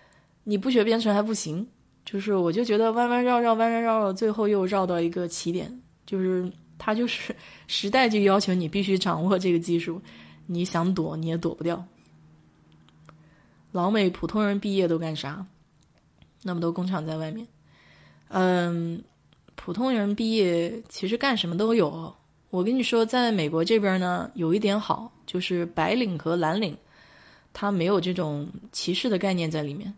[0.44, 1.66] 你不学编程还不行，
[2.04, 6.50] 就是我就觉得弯弯绕绕弯弯绕绕，最后又绕到一个起点，就是。
[6.76, 7.34] 他就是
[7.68, 10.02] 时代就要求你必须掌握这个技术，
[10.44, 11.82] 你想躲你也躲不掉。
[13.70, 15.46] 老美普通人毕业都干啥？
[16.42, 17.46] 那么多工厂在外面，
[18.28, 19.02] 嗯，
[19.54, 22.12] 普通人毕业其实干什么都有。
[22.50, 26.76] 我跟你说，在美国这边呢，有一点好，就是白领和蓝领，
[27.52, 29.94] 他没有这种歧视的概念在里面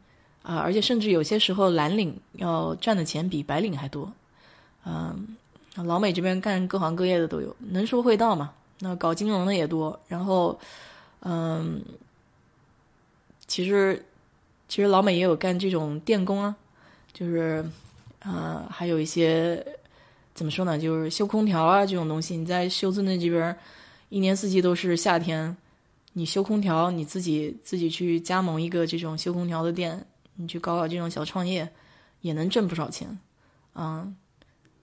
[0.46, 4.10] 啊，而且甚至有些时候蓝领要赚的钱比白领还多，
[4.84, 5.36] 嗯。
[5.84, 8.50] 老美这边干各行各业的都有，能说会道嘛？
[8.78, 10.00] 那搞金融的也多。
[10.08, 10.58] 然后，
[11.20, 11.82] 嗯，
[13.46, 14.02] 其实
[14.68, 16.56] 其实老美也有干这种电工啊，
[17.12, 17.62] 就是
[18.20, 19.62] 呃，还有一些
[20.32, 20.78] 怎么说呢？
[20.78, 22.38] 就是修空调啊这种东西。
[22.38, 23.54] 你在休斯顿这边，
[24.08, 25.54] 一年四季都是夏天，
[26.14, 30.06] 你修空调，你自己自己去加盟一个这种修空调的店，
[30.36, 31.68] 你去搞搞这种小创业，
[32.20, 33.18] 也能挣不少钱，
[33.74, 34.16] 嗯。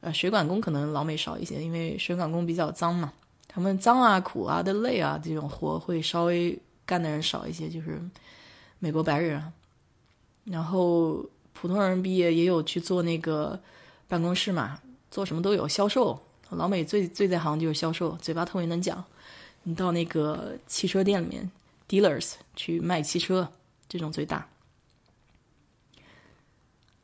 [0.01, 3.13] 呃，水管工可能老美少一些，因为水管工比较脏嘛，
[3.47, 8.01] 他们脏啊、苦啊的累啊，这种活会稍微干的人少一些，就是
[8.79, 9.41] 美国白人。
[10.43, 13.57] 然后普通人毕业也有去做那个
[14.09, 14.77] 办公室嘛，
[15.09, 16.21] 做什么都有，销售。
[16.49, 19.01] 老美最最在行就是销售，嘴巴特别能讲。
[19.63, 21.49] 你到那个汽车店里面
[21.87, 23.49] ，dealers 去卖汽车，
[23.87, 24.45] 这种最大。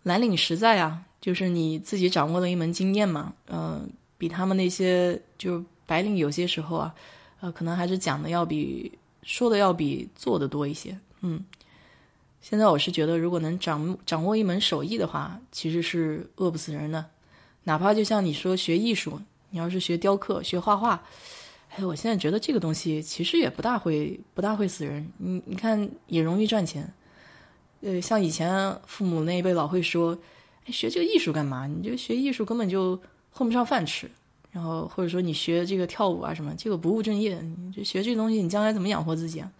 [0.03, 1.05] 蓝领实在啊。
[1.21, 6.95] 就是你自己掌握的一门经验嘛，嗯，比他们那些就白领有些时候啊，
[7.41, 8.89] 呃，可能还是讲的要比
[9.21, 11.43] 说的要比做的多一些，嗯。
[12.39, 17.05] 现在我是觉得，如果能掌掌握一门手艺的话，其实是饿不死人的。
[17.65, 19.19] 哪怕就像你说学艺术，
[19.49, 21.03] 你要是学雕刻、学画画，
[21.75, 25.05] 哎，我现在觉得这个东西其实也不大会不大会死人。
[25.17, 26.89] 你你看也容易赚钱，
[27.81, 30.17] 呃，像以前父母那一辈老会说。
[30.71, 31.65] 学这个艺术干嘛？
[31.65, 32.95] 你就学艺术根本就
[33.31, 34.07] 混不上饭吃，
[34.51, 37.41] 然后或者说你学这个跳舞啊什么，这个不务正业。
[37.41, 39.51] 你就学这个东西，你将来怎么养活自己啊？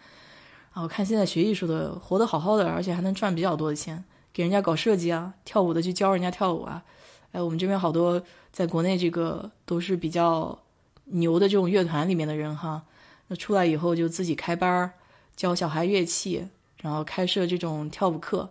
[0.72, 6.84] 啊，我看现在学艺术的活得好好的，而且还能赚比较多的钱，给人家搞设计啊，跳舞的去教人家跳舞啊。
[7.32, 10.60] 哎，我们这边好多在国内这个都是比较
[11.06, 12.84] 牛的这种乐团里面的人哈，
[13.30, 14.92] 那出来以后就自己开班儿
[15.36, 16.50] 教小孩乐器，
[16.82, 18.50] 然后开设这种跳舞课。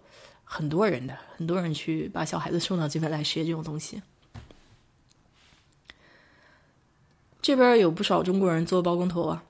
[0.50, 4.00] 很多人的，很多人去把小孩子送到这边来学这种东西。
[7.42, 9.44] 这边有不少中国人做包工头啊，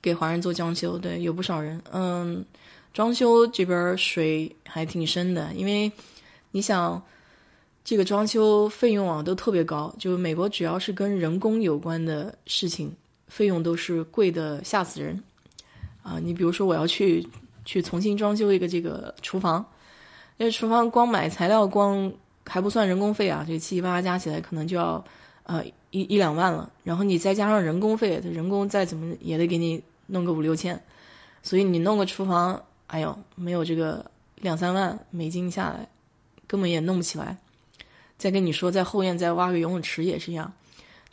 [0.00, 1.80] 给华人做装修，对，有不少人。
[1.92, 2.44] 嗯，
[2.92, 5.90] 装修这边水还挺深的，因为
[6.50, 7.00] 你想，
[7.84, 12.92] 这个装修费用啊都特别高，就美国只要是跟人工有关的事情，
[13.28, 15.22] 费用都是贵的吓死人。
[16.02, 17.26] 啊，你比如说我要去。
[17.64, 19.64] 去重新装修一个这个厨房，
[20.36, 22.12] 因为厨房光买材料光
[22.44, 25.04] 还不算人工费啊，这七七八八加起来可能就要
[25.44, 26.68] 呃一一两万了。
[26.82, 30.82] 然后你再加上人工费，人工再怎么也得给你弄个五六千。
[31.40, 34.04] 所以你弄个厨房，哎呦，没有这个
[34.40, 35.88] 两三万美金下来，
[36.48, 37.38] 根本也弄不起来。
[38.18, 40.52] 再跟你说，在后院再挖个游泳池也是一样。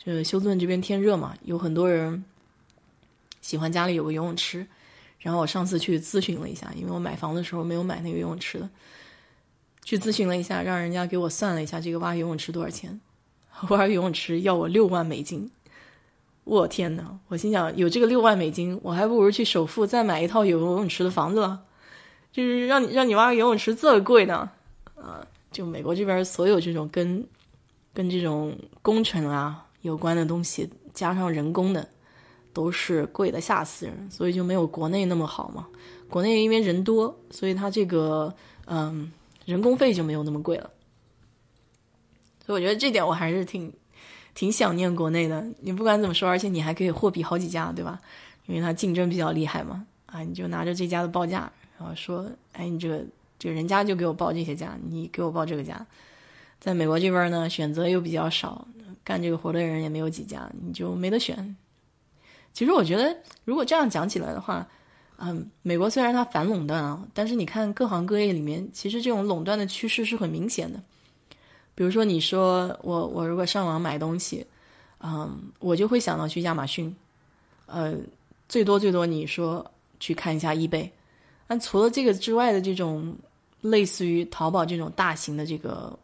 [0.04, 2.24] 就是休斯顿这边天热嘛，有很多人
[3.40, 4.66] 喜欢家里有个游泳池。
[5.20, 8.68] 然后我上次去咨询了一下，因为我买房的时候没有买那个游泳池的，
[9.84, 13.00] 去咨询了一下，让人家给我算了一下这个挖游泳池多少钱。
[13.68, 15.50] 挖游泳池要我六万美金，
[16.44, 17.18] 我天呐！
[17.28, 21.62] 我心想，有这个六万美金，我还不如去首付再买一套有游泳池的房子了。
[22.32, 24.50] 就是让你让你挖个游泳池这么贵呢？
[24.96, 25.26] 啊！
[25.50, 27.26] 就美国这边所有这种跟
[27.92, 31.86] 跟这种工程啊有关的东西，加上人工的，
[32.52, 35.66] 都是贵的吓死人，所以就没有国内那么好嘛。
[36.08, 38.34] 国内因为人多，所以它这个
[38.66, 39.10] 嗯
[39.44, 40.70] 人工费就没有那么贵了。
[42.44, 43.72] 所以我觉得这点我还是挺
[44.34, 45.46] 挺想念国内的。
[45.60, 48.00] 你不管怎么说，而且你还可以货比好几家，对吧？
[48.46, 49.86] 因为它竞争比较厉害嘛。
[50.06, 53.04] 啊，你就拿着这家的报价，然后说，哎，你这个。
[53.38, 55.86] 就人家就给我报这些价，你给我报这个价，
[56.58, 58.68] 在美国这边呢，选择又比较少，
[59.02, 61.56] 干这个活的人也没有几家，你就没得选。
[62.52, 64.66] 其实我觉得，如果这样讲起来的话，
[65.18, 70.80] 嗯，美国虽然它反垄断啊，但是你看各行各业里面，其实这种垄断的趋势是很明显的。
[71.74, 74.46] 比如说，你说我我如果上网买东西，
[74.98, 76.94] 嗯，我就会想到去亚马逊，
[77.66, 77.94] 呃，
[78.48, 80.90] 最多最多你说去看一下易贝，
[81.46, 83.16] 那除了这个之外的这种。
[83.62, 85.94] 类似于淘宝这种大型的这个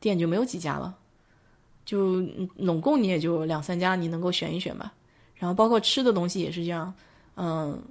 [0.00, 0.92] 店就没有几家了，
[1.84, 2.20] 就
[2.56, 4.92] 拢共你也就两三家，你能够选一选吧。
[5.40, 6.94] 然后包括吃的东西也是这样，
[7.34, 7.82] 嗯，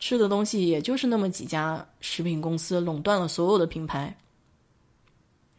[0.00, 4.12] 吃的东西也就是那么几家食品公司垄断了所有的品牌。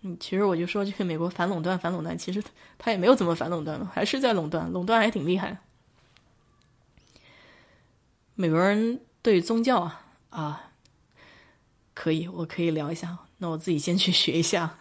[0.01, 2.43] 嗯，其实我就说这个美国反垄断，反垄断，其实
[2.77, 5.57] 他也没有怎么反垄断了，还是在垄断，垄断还挺厉害。
[8.33, 10.61] 美国人对宗教啊啊。
[11.97, 13.17] 可以，我可以聊一下。
[13.37, 14.77] 那我自己先去学一下。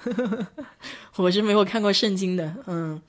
[1.14, 2.52] 我是没有看过圣经的。
[2.66, 3.00] 嗯，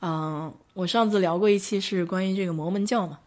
[0.00, 3.18] 嗯，我上次聊过一期是关于这个摩门教嘛，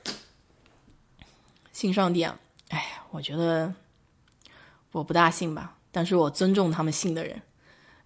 [1.72, 2.38] 信上帝啊。
[2.68, 3.72] 哎，我觉得
[4.92, 7.40] 我不大信吧，但是我尊重他们信的人。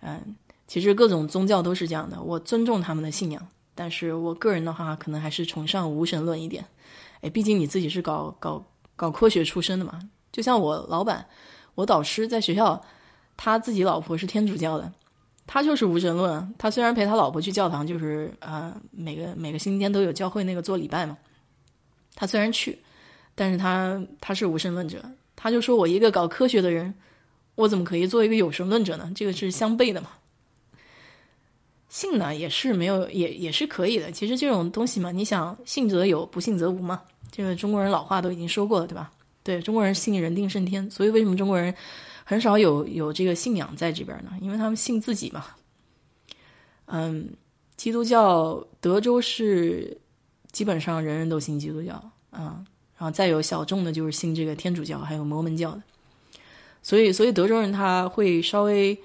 [0.03, 0.37] 嗯，
[0.69, 6.65] 其实各种宗教都是这样的，我尊重他们的信仰，但是我个人的话，可能还是崇尚无神论一点。
[7.23, 8.65] 哎，毕竟你自己是搞搞
[8.95, 9.99] 搞科学出身的嘛。
[10.31, 11.27] 就像我老板，
[11.75, 12.81] 我导师在学校，
[13.37, 14.93] 他自己老婆是天主教的，
[15.53, 16.55] 他就是无神论。
[16.57, 21.19] 他虽然陪他老婆去教堂，就是呃每个每个星期天都有教会那个做礼拜嘛。
[22.15, 22.79] 他虽然去，
[23.35, 25.05] 但是他他是无神论者。
[25.35, 26.95] 他就说我一个搞科学的人，
[27.57, 29.11] 我怎么可以做一个有神论者呢？
[29.13, 30.11] 这个是相悖的嘛。
[31.89, 34.13] 信呢也是没有也也是可以的。
[34.13, 37.03] 其实这种东西嘛，你想信则有，不信则无嘛。
[37.33, 39.11] 这个中国人老话都已经说过了，对吧？
[39.43, 41.75] 对中国人信人定胜天，所以为什么中国人
[42.31, 44.31] 很少有有这个信仰在这边呢？
[44.41, 45.47] 因为他们信自己嘛。
[46.87, 47.29] 嗯，
[47.77, 49.99] 基督教德州是
[50.53, 52.01] 基本上人人都信基督教，
[52.31, 52.65] 嗯，
[52.97, 55.83] 然后再有小众的就是信这个天主教，还有摩门教的。
[56.85, 58.97] 所以，所以德州人他会稍微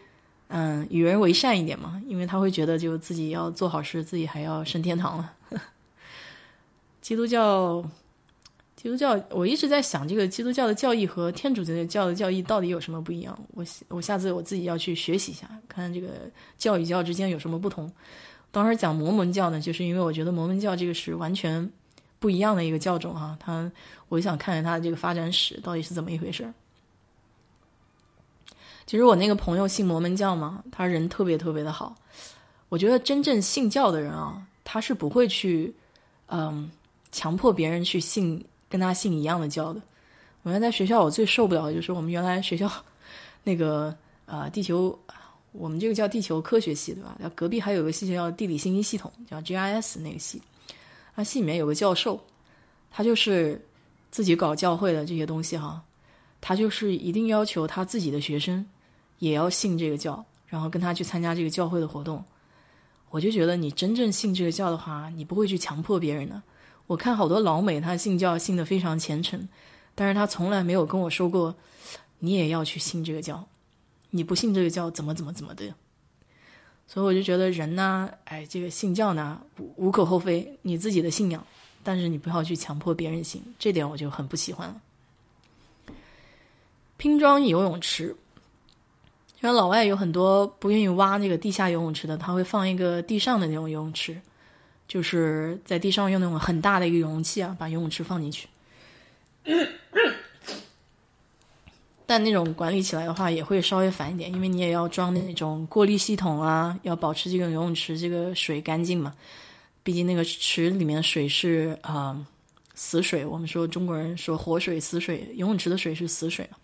[0.49, 5.33] 嗯与人为善一点嘛，因为他会觉得就自己要做好事，自己还要升天堂了。
[7.01, 7.83] 基督教。
[8.85, 13.35] 基督教，我一直在想，这个基督教的教义和天主教的教义到底有什么不一样？
[13.55, 16.09] 我我下次我自己要去学习一下，看这个
[16.55, 17.91] 教与教之间有什么不同。
[18.51, 21.67] 当时讲摩门教呢，就是因为我觉得摩门教这个是完全
[22.19, 23.71] 不一样的一个教种哈，他
[24.07, 26.47] 我想看看它的这个发展史到底是怎么一回事。
[28.85, 31.95] 其实我那个朋友信摩门教嘛，他人特别特别的好。
[32.69, 35.73] 我觉得真正信教的人啊，他是不会去
[36.27, 36.69] 嗯
[37.11, 38.45] 强迫别人去信。
[38.75, 39.81] 跟他信一样的教的，
[40.43, 42.69] 我原来在学校我最受不了的就是我们原来学校
[43.41, 43.95] 那个
[44.25, 44.99] 呃地球，
[45.53, 47.17] 我们这个叫地球科学系对吧？
[47.33, 50.41] 隔壁还有个系叫地理信息系统，叫 GIS 那个系，
[51.15, 52.19] 他系里面有个教授，
[52.91, 53.65] 他就是
[54.11, 55.81] 自己搞教会的这些东西哈，
[56.41, 58.65] 他就是一定要求他自己的学生
[59.19, 62.21] 也要信这个教，然后跟他去参加这个教会的活动。
[63.09, 66.41] 我就觉得你真正信这个教的话，你不会去强迫别人的。
[66.87, 69.47] 我看好多老美，他信教信的非常虔诚，
[69.95, 71.55] 但是他从来没有跟我说过，
[72.19, 73.43] 你也要去信这个教，
[74.11, 75.73] 你不信这个教怎么怎么怎么的。
[76.87, 79.41] 所以我就觉得人呢，哎，这个信教呢
[79.75, 81.43] 无可厚非，你自己的信仰，
[81.81, 84.79] 但是你不要去强迫别人信，这点我就很不喜欢了。
[86.97, 88.15] 拼装游泳池，
[89.41, 94.21] 像老外有很多不愿意挖那个地下游泳池的，他会放一个地上的那种游泳池。
[94.87, 98.47] 就是在地上用那种很大的一个容器啊，把游泳池放进去。
[102.07, 109.11] 但那种管理起来的话，也会稍微烦一点，因为你也要装那种过滤系统啊，要保持这个游泳池这个水干净嘛。
[109.81, 112.23] 毕竟那个池里面水是啊
[112.75, 116.57] 死水，我们说中国人说活水死水，游泳池的水是死水嘛，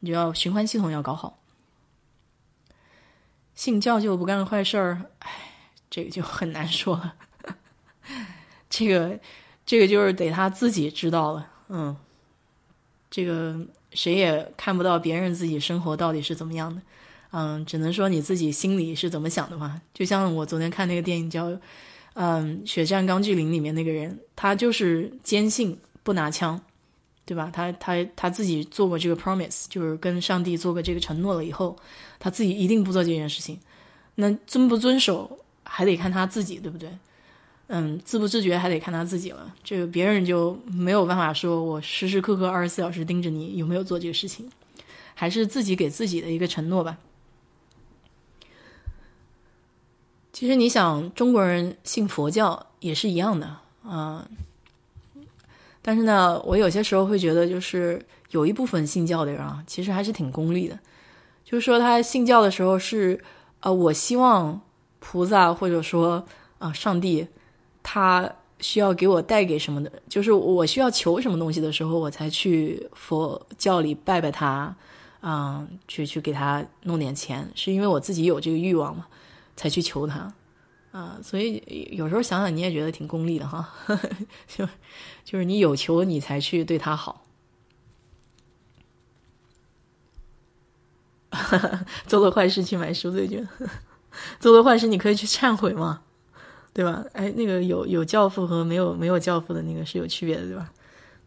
[0.00, 1.38] 你就要循环系统要搞好。
[3.54, 5.30] 信教就不干坏事儿，哎，
[5.88, 7.14] 这个就很难说了。
[8.70, 9.18] 这个，
[9.66, 11.96] 这个就是得他自己知道了，嗯，
[13.10, 13.56] 这个。
[13.96, 16.82] 谁也看不到别人自己生活到底是怎么样的，
[17.30, 19.80] 嗯，只能说你自己心里是怎么想的嘛。
[19.94, 21.48] 就像我昨天看那个电影叫
[22.14, 26.60] 《嗯血战钢锯岭》里面那个人，他就是坚信不拿枪，
[27.24, 27.48] 对吧？
[27.52, 31.76] 他他他自己做过这个 promise，就是跟上帝做过这个承诺了以后，
[32.18, 33.60] 他自己一定不做这件事情。
[34.16, 36.90] 那遵不遵守还得看他自己，对不对？
[37.68, 39.54] 嗯，自不自觉还得看他自己了。
[39.64, 44.46] 这个别人就没有办法说，我时时刻刻二十四小时盯着你有没有做这个事情，
[45.14, 46.98] 还是自己给自己的一个承诺吧。
[50.30, 54.28] 其实你想，中国人信佛教也是一样的啊。
[55.80, 60.78] 但是呢，我有些时候会觉得，就是有一部分信教的人啊，其实还是挺功利的。
[61.46, 63.18] 就是说，他信教的时候是，
[63.60, 64.60] 呃，我希望
[64.98, 66.26] 菩萨或者说
[66.58, 67.26] 啊，上帝。
[67.84, 68.28] 他
[68.60, 74.74] 需要给我带给什么的，就是我需要求什么东西的时候，我才去佛教里拜拜他，
[75.20, 79.06] 啊，去去给他弄点钱，是因为我自己有这个欲望嘛，
[79.54, 80.32] 才去求他，
[80.92, 81.62] 啊，所以
[81.92, 83.68] 有时候想想你也觉得挺功利的哈，
[84.48, 84.66] 就
[85.24, 87.26] 就是你有求你才去对他好，
[92.06, 93.46] 做了坏事去买赎罪券，
[94.40, 96.03] 做了坏事你可以去忏悔吗？
[96.74, 97.04] 对吧？
[97.12, 100.72] 哎，那个有有教父和没有没有教父的那个是有区别的，对吧？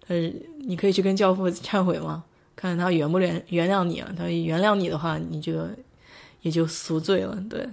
[0.05, 2.25] 但是你可以去跟教父忏悔吗？
[2.53, 4.13] 看看他原不原原谅你啊？
[4.17, 5.69] 他原谅你的话，你这个
[6.41, 7.41] 也就赎罪了。
[7.49, 7.69] 对，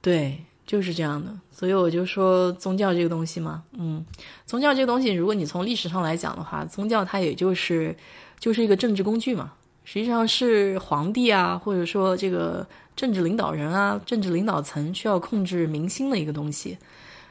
[0.00, 1.30] 对，就是这样的。
[1.50, 4.02] 所以我就说宗教这个东西嘛，嗯，
[4.46, 7.94] 宗教这个东西，如果你从历史上来讲的话，宗教它也就是
[8.38, 9.52] 就是一个政治工具嘛，
[9.84, 12.66] 实际上是皇帝啊，或者说这个。
[12.94, 16.76] 政治领导人啊，政治领导层需要控制民心的一个东西，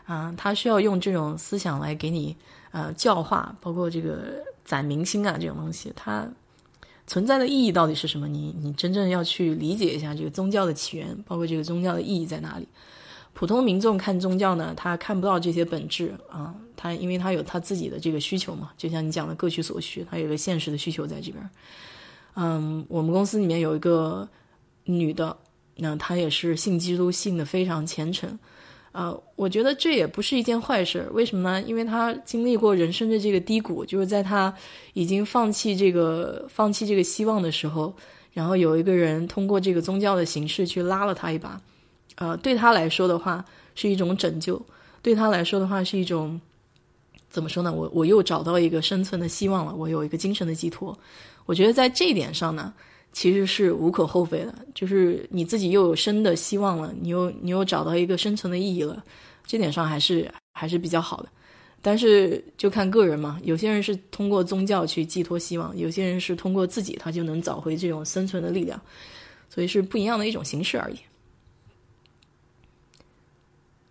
[0.05, 2.35] 啊，他需要用这种思想来给你
[2.71, 6.27] 呃教化，包括这个攒民心啊这种东西，它
[7.05, 8.27] 存在的意义到底是什么？
[8.27, 12.67] 你你真正要去理解一下这个宗教的起源，包括这个宗教的意义在哪里。
[13.33, 21.49] 普通民众看宗教呢，他看不到这些本质啊，他因为他有他自己的这个需求嘛，就像你讲的各取所需，他有个现实的需求在这边。
[22.33, 24.27] 嗯，我们公司里面有一个
[24.85, 25.37] 女的。
[25.83, 28.37] 那他也是信基督，信的非常虔诚，
[28.91, 31.09] 啊，我觉得这也不是一件坏事。
[31.11, 31.59] 为什么呢？
[31.67, 34.53] 因为他经历过人生的这个低谷，就是在他
[34.93, 37.91] 已经放弃这个、放弃这个希望的时候，
[38.31, 41.59] 然后有一个人通过这个宗教的形式去拉了他一把，
[42.17, 44.63] 呃，对他来说的话是一种拯救，
[45.01, 46.39] 对他来说的话是一种
[47.27, 47.73] 怎么说呢？
[47.73, 50.95] 我我又找到一个生存的希望了，我有一个精神的寄托。
[51.47, 52.71] 我觉得在这一点上呢。
[53.11, 59.03] 其实是无可厚非的，就是你自己又有生的希望了，你又你又找到一个生存的意义了，
[59.45, 61.29] 这点上还是还是比较好的。
[61.81, 68.79] 但是就看个人嘛，有些人是通过宗教去寄托希望，有些人是通过自己他就能找回这种生存的力量，
[69.49, 70.95] 所以是不一样的一种形式而已。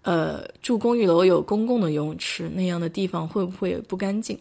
[0.03, 4.39] 呃，住公寓楼有公共的游泳池那样的地方会不会不干净？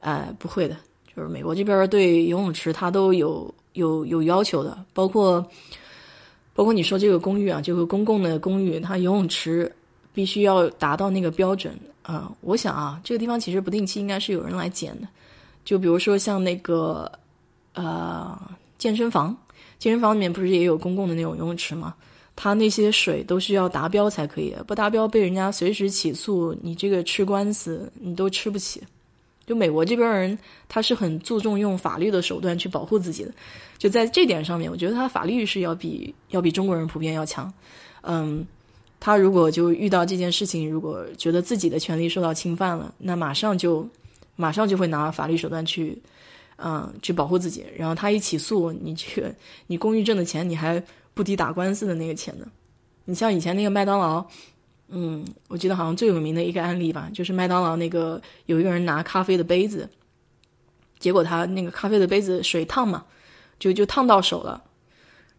[0.00, 0.76] 呃，不会的，
[1.20, 3.54] 就是美国这边对游泳池它都有。
[3.74, 5.40] 有有要求的，包括
[6.54, 9.72] 包括你说这个公寓啊，就是公共的公寓，它游泳池
[10.12, 12.32] 必须要达到那个标准啊。
[12.40, 15.06] 我想啊，这个地方其实不定期应该是有人来检的。
[15.64, 17.10] 就比如说像那个
[17.74, 18.36] 呃
[18.76, 19.34] 健身房，
[19.78, 21.94] 健身房里面不是也有公共的那种游泳池吗？
[22.34, 28.82] 它那些水都需要达标才可以，不达标被人家随时起诉，你这个吃官司你都吃不起。
[29.50, 30.38] 就美国这边人，
[30.68, 33.34] 他是很注重用法律的手段去保护自己的，
[33.78, 37.52] 就在这点上面，我觉得他法律是要比要比中国人普遍要强。
[38.02, 38.46] 嗯，
[39.00, 43.84] 他如果就遇到这件事情，如果觉得自己的权利受到侵犯了，那马上就
[44.36, 46.00] 马上就会拿法律手段去，
[46.58, 47.66] 嗯，去保护自己。
[47.76, 49.34] 然后他一起诉你，这个
[49.66, 50.80] 你公寓挣的钱，你还
[51.12, 52.46] 不抵打官司的那个钱呢。
[53.04, 54.24] 你像以前那个麦当劳。
[54.92, 59.88] 嗯，我记得好像最有名的一个案例吧，就是麦当劳那个有一个人拿咖啡的杯子，
[60.98, 63.04] 结果他那个咖啡的杯子水烫嘛，
[63.58, 64.62] 就就烫到手了，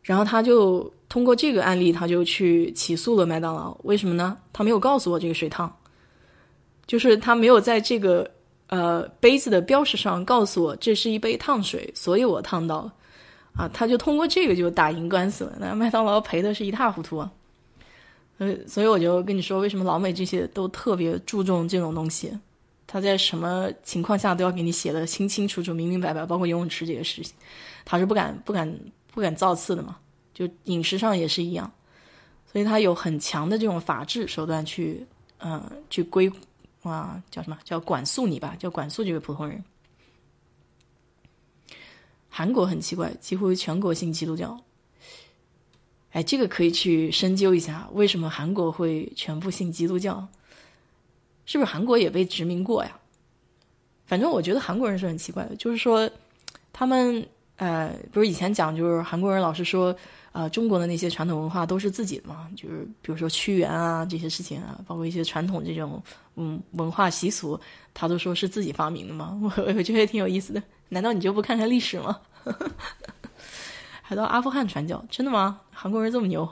[0.01, 3.77] 然后他就通过这个案例，他就去起诉了麦当劳。
[3.83, 4.37] 为什么呢？
[4.53, 5.69] 他没有告诉我这个水烫，
[6.87, 8.29] 就是他没有在这个
[8.67, 12.93] 呃杯子的标识上告诉我这是一杯烫水，所以我烫到了。
[13.53, 17.29] 啊，他就通过这个就打赢官司了，那麦当劳赔的是一塌糊涂啊。
[18.41, 22.35] 呃，所以我就跟你说，为什么老美这些都特别注重这种东西？
[22.87, 27.35] 他在什么情况下都要给你写的清清楚楚、明明白白，包括游泳池这个事情，
[27.85, 28.79] 他是不敢、不敢、
[29.13, 29.95] 不敢造次的嘛。
[30.33, 31.71] 就饮食上也是一样，
[32.51, 35.05] 所以他有很强的这种法治手段去，
[35.37, 35.61] 嗯，
[35.91, 36.27] 去规
[36.81, 39.63] 啊，叫什么叫管束你吧，叫管束这个普通人。
[42.27, 44.59] 韩国很奇怪，几乎全国信基督教。
[46.11, 50.27] 哎，这个可以去深究一下，为什么韩国会全部信基督教？
[51.45, 52.91] 是不是韩国也被殖民过呀？
[54.05, 56.09] 反正我觉得韩国人是很奇怪的，就是说，
[56.73, 59.95] 他们呃，不是以前讲，就是韩国人老是说，
[60.33, 66.01] 啊，中国的那些传统文化都是自己的嘛，就是比如说屈原啊这些事情啊，包括一些传统这种
[66.35, 67.59] 嗯文化习俗，
[67.93, 69.39] 他都说是自己发明的嘛。
[69.41, 70.61] 我我觉得挺有意思的。
[70.89, 72.19] 难道你就不看看历史吗？
[74.11, 75.61] 还到阿富汗传教，真的吗？
[75.71, 76.45] 韩国人这么牛？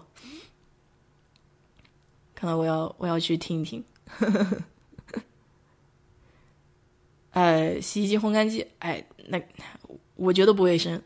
[2.33, 3.83] 看来我要我要去听一听。
[7.31, 9.37] 呃， 洗衣机、烘干机，哎，那
[10.15, 11.01] 我觉得不卫生，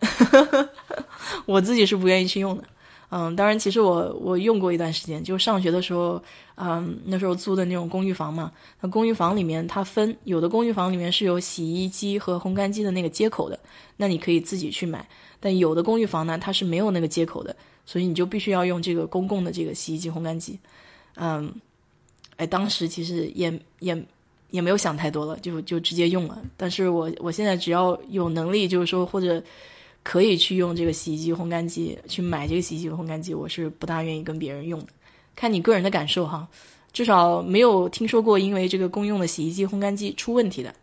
[1.47, 2.63] 我自己是不愿意去用的。
[3.09, 6.21] 嗯，当然，其实我我用过一段时间，就上学的时候，
[6.53, 8.51] 嗯，那时候租的那种公寓房嘛。
[8.79, 13.59] 那公寓房里面它分，有的公寓房里面是有洗衣机和烘干机的那个接口的，
[13.97, 15.09] 那你可以自己去买。
[15.43, 17.53] 但有的公寓房呢，它是没有那个接口的，
[17.85, 20.57] 所以你就必须要用这个公共的这个洗衣机、烘干机。
[21.15, 21.53] 嗯，
[22.37, 24.01] 哎，当时其实也也
[24.51, 26.41] 也没有想太多了，就就直接用了。
[26.55, 29.43] 但是我我现在只要有能力，就是说或者。
[30.05, 34.87] 可以去用这个洗衣机、烘干机去买这个洗衣机烘干机，我是不大愿意跟别人用的。
[35.33, 36.45] 看你个人的感受哈，
[36.91, 40.75] 至少没有听说过因为这个公用的洗衣机、烘干机出问题的，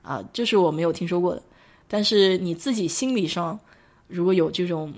[0.00, 1.42] 啊，这是我没有听说过的。
[1.88, 3.58] 但是你自己心理上
[4.08, 4.92] 如果有这种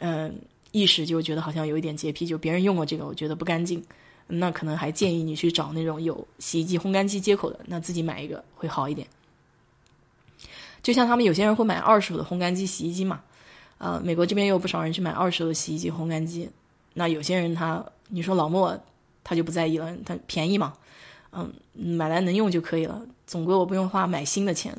[0.00, 0.38] 嗯
[0.72, 3.82] 意识，就觉得好像有一点洁癖，就别人用过这个，我觉得不干净，
[4.26, 9.06] 那可能还建议你去找那种有洗衣机、烘干机接口的，那自己买一个会好一点。
[10.82, 13.22] 就像他们有些人会买二手的烘干机、洗衣机嘛，
[13.78, 16.48] 啊，美国这边也有不少人去买二手的洗衣机、烘干机。
[16.94, 18.78] 那有些人他，你说老莫
[19.24, 20.74] 他就不在意了，他便宜嘛，
[21.32, 24.76] 嗯，买来能用就可以了，总归我不用花买新的钱。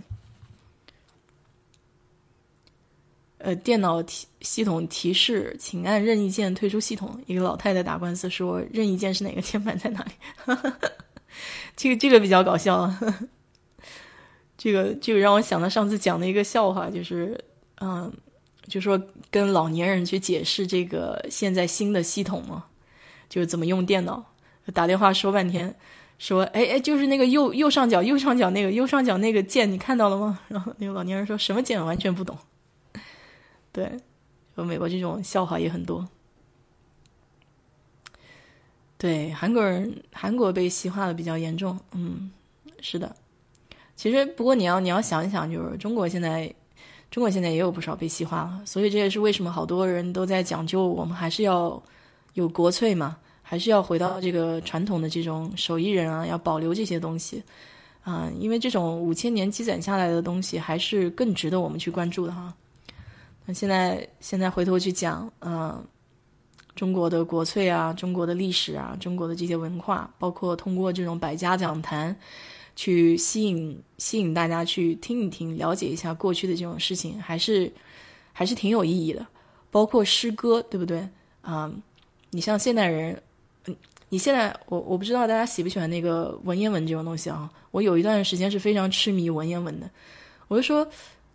[3.39, 7.19] 呃，电脑提系统提示，请按任意键退出系统。
[7.25, 10.11] 一个老太太打官司说，任意键是哪个键盘在哪里？
[11.75, 12.99] 这个这个比较搞笑啊。
[14.57, 17.39] 这个这个让我想到上次讲的一个笑话，就是，
[17.79, 18.11] 嗯，
[18.67, 22.65] 就说跟老年人去解释这个现在新的系统嘛，
[23.29, 24.21] 就是怎么用电脑，
[24.73, 25.73] 打电话说半天，
[26.17, 30.37] 说，哎哎，就是那个右右上角右上角那个右上角那个键，你看到了吗？
[30.49, 32.37] 然后那个老年人说什么键完全不懂。
[33.79, 33.89] 对，
[34.57, 36.05] 就美国这种笑话也很多。
[38.97, 42.29] 对，韩国人韩国被西化的比较严重，嗯，
[42.81, 43.15] 是的。
[43.95, 46.53] 其实，不过你要你要想一想，就是中国现在，
[47.09, 51.81] 中国现在也有不少被西化了，所以这也是为什么好多人都在讲究，我们还是要
[52.33, 57.41] 有国粹嘛，还是要回到这个传统的这种手艺人啊，要保留这些东西
[58.03, 62.53] 啊，因为这种五千年积攒下来的东西，还是更值得我们去关注的哈。
[63.53, 65.83] 现在现在回头去讲，嗯，
[66.75, 72.15] 中国的国粹啊，中国的历史啊，中国的这些文化，包括通过这种百家讲坛。
[72.75, 77.69] 去吸引吸引大家去听一听，了解一下过去的这种事情，还是
[78.31, 79.27] 还是挺有意义的。
[79.69, 81.05] 包括诗歌，对不对
[81.41, 81.69] 啊？
[82.29, 83.21] 你像现代人，
[84.07, 87.51] 你现在我我不知道大家喜不喜欢那个文言文这种东西啊。
[87.71, 89.89] 我有一段时间是非常痴迷文言文的。
[90.47, 90.87] 我就说，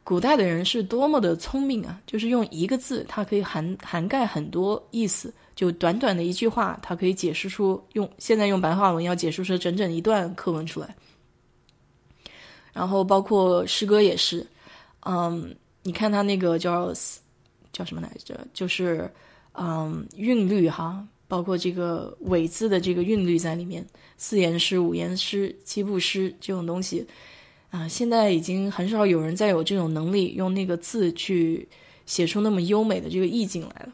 [0.05, 1.99] 古代的人是多么的聪明啊！
[2.07, 5.33] 就是用一个字，它可以涵涵盖很多意思。
[5.57, 10.95] 就短短的一句话，它可以解释出用现在用白话文要解释出整整一段课文出来。
[12.73, 14.47] 然后包括诗歌也是，
[15.07, 16.93] 嗯，你看他那个叫
[17.73, 18.47] 叫什么来着？
[18.53, 19.11] 就是
[19.53, 23.87] 嗯韵律哈，包括这个尾字的这个韵律在里面，
[24.19, 27.07] 四言诗、五言诗、七步诗这种东西
[27.75, 31.67] 啊，现在已经很少有人再有这种能力用那个字去
[32.07, 33.93] 写出那么优美的这个意境来了。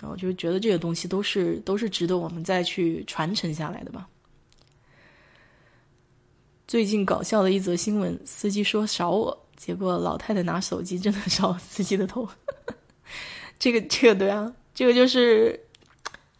[0.00, 4.06] 然后就觉得这个东西都是都是值得我们再去传承下来的吧。
[6.68, 12.28] 最近搞笑的一则新闻，司机说少我，结果老太太拿手机真的烧司机的头。
[13.58, 15.58] 这个这个对啊，这个就是，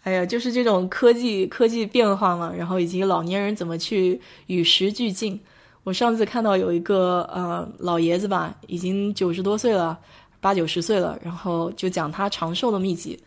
[0.04, 5.40] 哎呀，就是这种科技科技变化嘛，然后以及老年人怎么去与时俱进。
[5.84, 9.98] 我上次看到有一个呃老爷子吧，已经九十多岁了，
[10.40, 13.18] 八九十岁了，然后就讲他长寿的秘籍。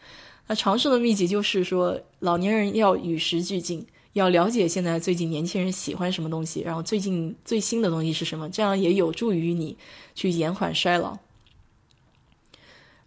[0.47, 9.75] 那长寿的秘籍就是说，老年人要与时俱进，要了解现在最近年轻人喜欢什么东西，然后最近最新的东西是什么，这样也有助于你
[10.13, 11.17] 去延缓衰老。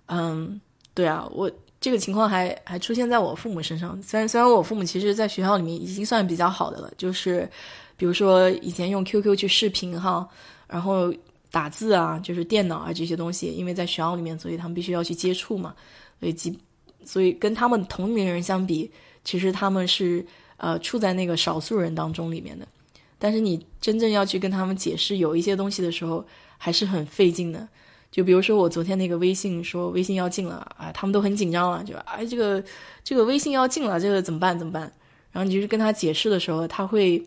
[0.09, 0.61] 嗯，
[0.93, 1.51] 对啊，我
[1.81, 3.99] 这个情况还还出现在我父母身上。
[4.03, 7.49] 虽然虽然我父母其实，在学校里面已经算比较好的了，就是。
[7.99, 10.27] 比如说以前用 QQ 去视频哈，
[10.69, 11.13] 然后
[11.51, 15.75] 打字啊，就是电脑啊这些东西，因为在学校里面，所以他们必须要去接触嘛，
[16.21, 16.57] 所以基，
[17.05, 18.89] 所以跟他们同龄人相比，
[19.25, 20.25] 其实他们是
[20.59, 22.69] 呃处在那个少数人当中里面的。
[23.19, 26.25] 但是你真正要去跟他们解释有一些东西的时候，
[26.57, 27.69] 还是很费劲的。
[28.13, 32.63] 就比如说我昨天那个微信说微信要进了啊，他们都很紧张了，就哎这个
[33.03, 34.83] 这个微信要进了，这个怎么办怎么办？
[35.33, 37.21] 然后你就是跟他解释的时候，他会。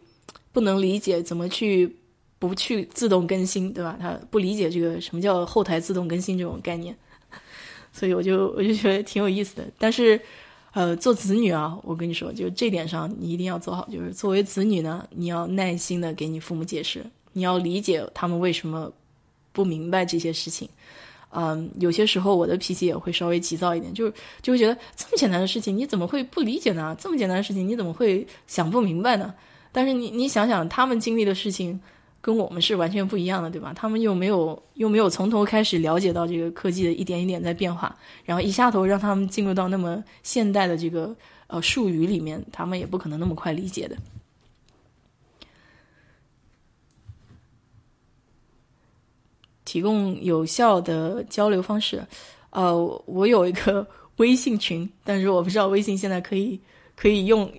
[0.52, 1.96] 不能理解怎么去
[2.40, 3.98] 不去自动更新，对吧？
[4.00, 6.96] 他不理解这个什么叫后台自动更新这种概念，
[7.94, 9.64] 所以我就我就觉得挺有意思的。
[9.78, 10.20] 但是，
[10.74, 13.88] 呃，做子女啊，我跟你说，就这点上你一定要做好。
[13.92, 18.92] 就是作为子女呢，你要耐心的给你父母解释，你要理解他们为什么
[19.52, 20.68] 不明白这些事情。
[21.34, 26.94] 嗯，有些时候我的脾气也会稍微急躁一点，就是就会觉得这么简单的事情你怎么会不理解呢？
[27.00, 29.34] 这么简单的事情你怎么会想不明白呢？
[29.72, 31.80] 但是你你想想，他们经历的事情
[32.20, 33.74] 跟我们是完全不一样的，对吧？
[33.76, 37.96] 他们又没有又没有从头开始了解到这个科技的一点一点在变化，
[38.26, 41.16] 然后一下头让他们进入到那么现代的这个
[41.48, 43.96] 呃术语里面，他们也不可能那么快理解的。
[49.64, 52.06] 提供有效的交流方式，
[52.50, 52.76] 呃，
[53.06, 53.88] 我有一个
[54.18, 56.60] 微信群，但是我不知道微信现在可以
[56.94, 57.50] 可以用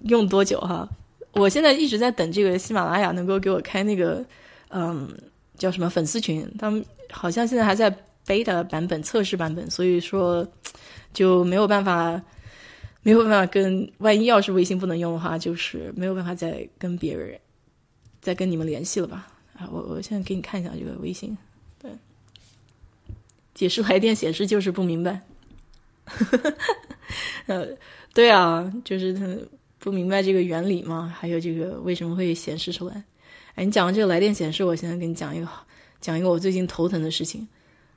[0.00, 0.88] 用多久哈。
[1.32, 4.22] 我现在一直在等这个喜马拉雅能够给我开那个，
[4.68, 5.08] 嗯，
[5.56, 6.46] 叫什么粉丝群？
[6.58, 7.90] 他们好像现在还在
[8.26, 10.46] beta 版本测试版本，所以说
[11.14, 12.20] 就没有办法，
[13.02, 13.90] 没有办法跟。
[13.98, 17.38] 万一要是微信不能用的话，就是没有办法再跟别人
[18.20, 19.26] 再跟你们联系了吧？
[19.58, 21.36] 啊，我我现在给你看一下这个微信，
[21.80, 21.90] 对，
[23.54, 25.22] 解释来电显示就是不明白，
[27.46, 27.68] 呃，
[28.12, 29.26] 对啊，就是他。
[29.82, 31.12] 不明白这个原理吗？
[31.18, 33.02] 还有这个为什么会显示出来？
[33.56, 35.48] 哎，你讲完这个来电显示，我现在给你讲一个，
[36.00, 37.44] 讲一个我最近头疼的事情，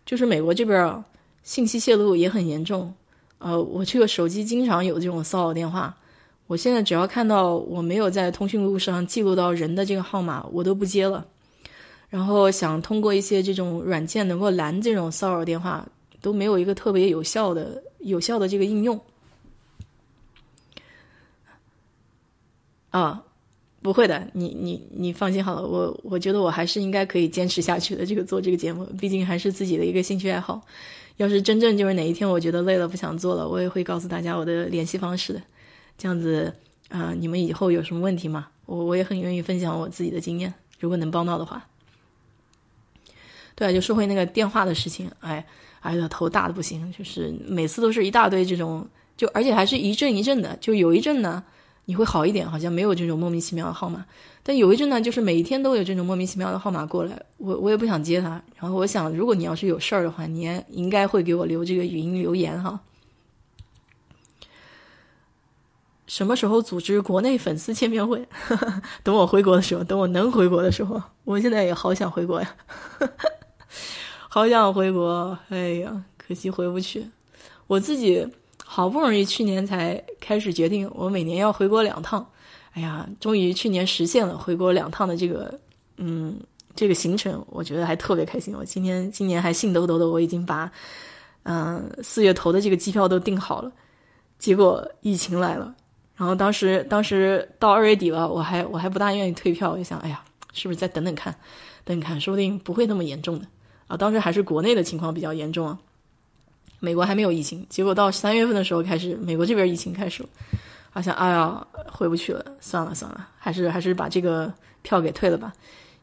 [0.03, 1.03] 就是美国这边，
[1.43, 2.91] 信息泄露也很严重。
[3.37, 5.95] 呃，我这个手机经常有这种骚扰电话，
[6.47, 11.23] 我现在只要看到我没有在通讯录上记录到人的这个号码，我都不接了。
[12.09, 15.87] 然后想通过一些这种软件能够拦这种骚扰电话，
[16.19, 18.99] 都没有一个特别有效的、有效的这个应用。
[22.97, 23.21] 啊，
[23.81, 28.05] 不会的，你你你放心好了，我我觉得我还是应该可以坚持下去的。
[28.05, 30.61] 这个做这个节目，毕竟还是自己的一个兴趣爱好。
[31.17, 35.41] 要是真正就是哪一天我觉得累了不想做了，我也会告诉大家我的联系方式的。
[35.97, 36.53] 这样子
[36.87, 38.47] 啊，你们以后有什么问题吗？
[38.65, 41.61] 我我也很愿意分享我自己的经验，如果能帮到的话。
[43.55, 45.45] 对啊，就说回那个电话的事情，哎
[45.81, 51.43] 哎呀，头大的不行，就是每次都是一大堆这种，就而且还是一阵一阵的，就有一阵呢。
[51.85, 54.03] 你会好一点，好像没有这种莫名其妙的号码。
[54.41, 58.41] 但有一阵呢，就是每一天都有这种莫名其妙的号码过来，我我也不想接他。
[58.59, 62.79] 然后我想，如果你要是有事儿的话，你也应该会给我留这个语音留言哈。
[66.07, 68.27] 什么时候组织国内粉丝见面会？
[69.03, 71.01] 等我回国的时候，等我能回国的时候。
[71.23, 72.55] 我现在也好想回国呀，
[74.29, 75.37] 好想回国。
[75.49, 77.07] 哎呀，可惜回不去。
[77.67, 78.27] 我自己。
[78.75, 82.29] 好不容易去年才开始决定，我每年要回国两趟。
[82.73, 85.57] 哎呀，终于去年实现了回国两趟的这个，
[85.95, 86.37] 嗯，
[86.75, 88.53] 这个行程，我觉得还特别开心。
[88.53, 90.69] 我今天今年还兴抖抖的，我已经把，
[91.43, 93.71] 嗯，四月头的这个机票都订好了。
[94.39, 95.73] 结果疫情来了，
[96.17, 100.21] 然后当时当时到二月底了，我还我还不大愿意退票，我就想，哎呀，
[100.51, 101.33] 是不是再等等看，
[101.85, 103.47] 等看，说不定不会那么严重的
[103.87, 103.95] 啊。
[103.95, 105.79] 当时还是国内的情况比较严重啊。
[106.85, 110.29] 美国还没有疫情，结果到三月份的时候开始，美国这边疫情开始了，
[110.91, 114.53] 好像哎呀回不去了，算了算了，还是还是把这个
[114.83, 115.51] 票给退了吧。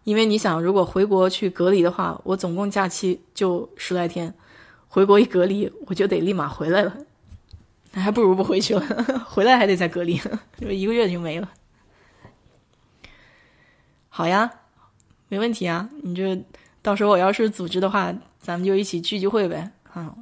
[0.03, 4.35] 因为你想，如果回国去隔离的话，我总共假期就十来天，
[4.89, 6.93] 回国一隔离我就得立马回来了，
[7.93, 8.83] 那还不如不回去了，
[9.25, 10.21] 回来还得再隔离，
[10.59, 11.49] 就一个月就没了。
[14.09, 14.51] 好呀，
[15.29, 16.37] 没问题啊，你就
[16.83, 20.13] 到时候我要是组织的话，咱们就一起聚聚会呗，啊。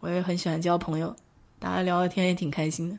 [0.00, 1.14] 我也很喜欢交朋友，
[1.58, 2.98] 大家聊聊天也挺开心的。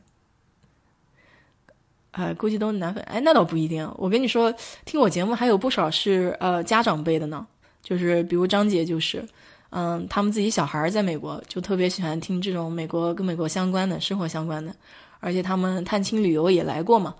[2.12, 3.02] 呃，估计都是男粉。
[3.04, 3.88] 哎，那倒不一定。
[3.96, 4.52] 我跟你说，
[4.84, 7.46] 听我节目还有不少是呃家长辈的呢，
[7.82, 9.24] 就是比如张姐就是，
[9.70, 14.74] 嗯，他们自己小孩在美国，就特别喜欢听这种美国跟美国相关的生活相关的，
[15.20, 17.14] 而且他们探亲旅游也来过嘛，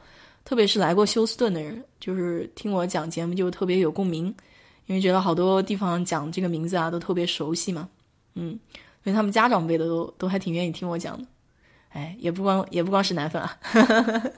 [0.45, 4.27] 特别是来过休斯顿的人，就是听我讲节目就特别有共鸣，
[4.87, 7.89] 因为觉得好多地方讲这个名字啊都特别熟悉嘛，
[8.35, 8.59] 嗯，
[9.05, 11.27] 因为他们家长辈的都都还挺愿意听我讲的。
[11.91, 13.59] 哎，也不光也不光是男粉啊，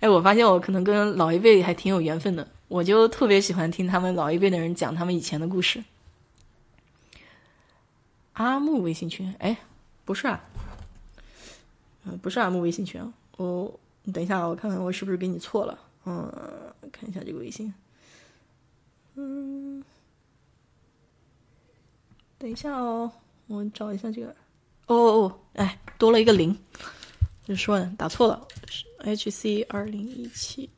[0.00, 5.84] 哎，我发现我可能跟老一辈还挺有缘分的，我就特别喜欢听他们老一辈的人讲他们以前的故事。
[8.32, 9.54] 阿木微信群，哎，
[10.06, 10.40] 不是啊，
[12.04, 16.32] 嗯，不是阿木微信群啊，我你等一下啊，我看看我是不是给你错了，嗯，
[16.90, 17.74] 看一下这个微信，
[19.16, 19.84] 嗯，
[22.38, 23.12] 等一下哦，
[23.50, 24.28] 我找一下这个。
[24.86, 26.56] 哦哦哦，哎，多了一个零，
[27.44, 28.46] 就说呢，打错了
[28.98, 30.70] ，H C 二零一七，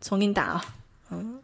[0.00, 0.64] 重给你打啊，
[1.10, 1.42] 嗯，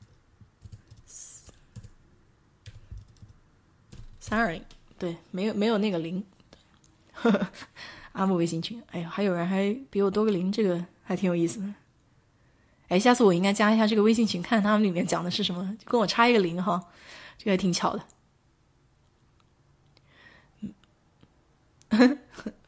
[4.21, 4.63] 三二零，
[4.99, 6.25] 对，没有没有那个零，
[8.13, 11.75] 阿木微信群，哎呀，还有人还比我多个零，这个还挺有意思的，
[12.89, 16.83] 哎，下次我应该加一下这个微信群，看他们里面讲的是什么，就跟我差一个零哈，
[17.39, 18.05] 这个还挺巧的。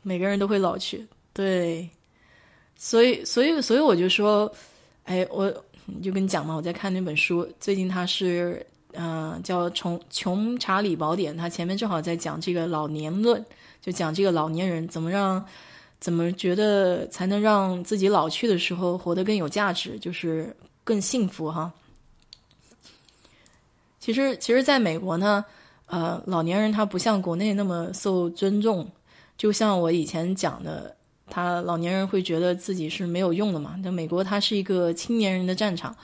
[0.02, 1.88] 每个人都会老去，对，
[2.76, 4.50] 所以，所以，所以我就说，
[5.04, 5.50] 哎，我
[6.02, 13.44] 就跟你讲嘛，我在看那本书，最近它是，嗯，叫《穷穷查理宝典》，它前面正好在讲这个老年论，
[13.82, 15.44] 就讲这个老年人怎么让，
[16.00, 20.54] 怎么觉得才能让自己老去的时候活得更有价值，就是
[20.84, 21.70] 更幸福哈。
[23.98, 25.44] 其实，其实，在美国呢，
[25.86, 28.88] 呃，老年人他不像国内那么受尊重。
[29.38, 30.94] 就像我以前讲的，
[31.30, 33.78] 他老年人会觉得自己是没有用的嘛。
[33.84, 35.96] 那美国它是一个青年人的战场，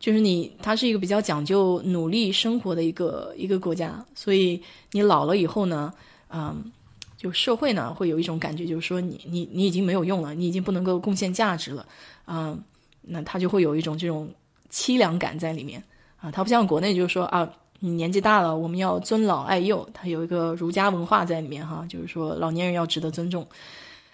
[0.00, 4.04] 就是你，它是一个比较讲究努力生活的一个一个国家。
[4.14, 4.60] 所以
[4.90, 5.92] 你老了以后呢，
[6.30, 6.72] 嗯，
[7.16, 11.86] 就社会呢会有一种感觉，就是说你你你已经没有用了，你已经不能够贡献价值了，
[12.26, 12.60] 嗯，
[13.02, 14.28] 那他就会有一种这种
[14.72, 15.80] 凄凉感在里面
[16.16, 16.28] 啊。
[16.28, 17.48] 他不像国内，就是说啊。
[17.80, 23.46] 你年纪大了，我们要尊老爱幼，它有一个儒家文化在里面哈，就是说老年人要值得尊重。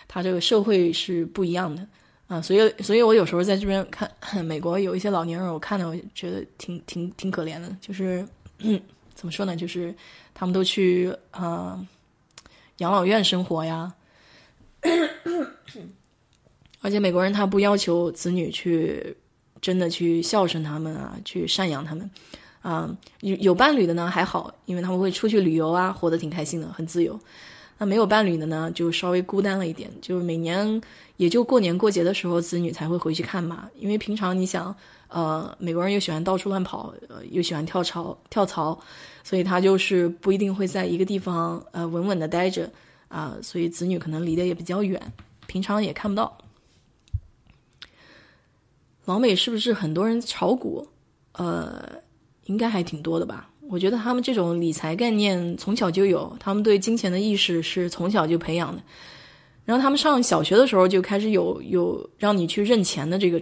[0.08, 1.86] 他这个社会是不一样的
[2.26, 4.10] 啊，所以，所以我有时候在这边看
[4.44, 8.26] 美国有一些老年人，我看了，我觉得挺挺挺可怜的，就是
[9.14, 9.94] 怎么说呢，就是
[10.34, 11.78] 他们都去啊
[12.78, 13.92] 养老院生活呀，
[16.80, 19.16] 而且美国人他不要求子女去
[19.60, 22.10] 真的去孝顺他们啊，去赡养他们。
[22.62, 27.18] 啊，有有伴侣的呢还好，因为他们会出去旅游啊，活得挺开心的，很自由。
[27.78, 29.90] 那没有伴侣的呢，就稍微孤单了一点。
[30.02, 30.78] 就是每年
[31.16, 33.70] 也就过年过节的时候，子女才会回去看嘛。
[33.78, 34.76] 因为平常你想，
[35.08, 38.78] 呃，美国人又喜欢到处乱跑，呃，又喜欢跳槽跳槽，
[39.24, 42.70] 所以他就是不一定会在一个地方呃稳稳的待着
[43.08, 43.34] 啊。
[43.42, 45.00] 所以子女可能离得也比较远，
[45.46, 46.36] 平常也看不到。
[49.06, 50.86] 老美是不是很多人炒股？
[51.32, 52.02] 呃。
[52.50, 53.48] 应该还挺多的吧？
[53.68, 58.82] 我觉得他们这种理财概念从小就有，他们对金钱的意识是从小就培养的。
[59.64, 63.40] 然后他们上小学的时候就开始有有让你去认钱的这个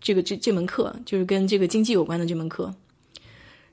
[0.00, 2.72] 这个这这门课，就是跟这个经济有关的这门课。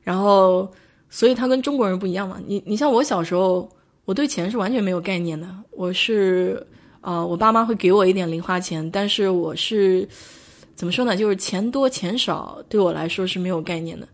[0.02, 0.68] 然后，
[1.10, 2.42] 所以他跟中国人不一样嘛。
[2.48, 3.70] 你你像我小时候，
[4.06, 5.48] 我对钱是完全没有概念的。
[5.70, 6.66] 我是
[7.02, 10.08] 啊，我爸妈会给我一点零花钱，但是我是
[10.74, 11.16] 怎么说呢？
[11.16, 14.08] 就是钱多钱少对我来说是没有概念的。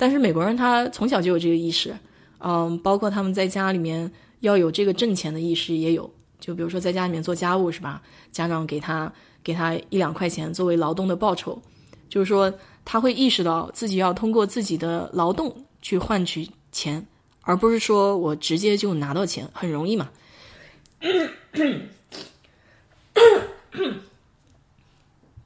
[0.00, 1.94] 但是美国人他从小就有这个意识，
[2.38, 4.10] 嗯，包括他们在家里面
[4.40, 6.10] 要有这个挣钱的意识也有。
[6.38, 8.00] 就比如说在家里面做家务是吧？
[8.32, 9.12] 家长给他
[9.44, 11.60] 给他一两块钱作为劳动的报酬，
[12.08, 12.50] 就是说
[12.82, 17.06] 他会意识到自己要通过自己的劳动去换取钱，
[17.42, 20.08] 而不是说我直接就拿到钱很容易嘛。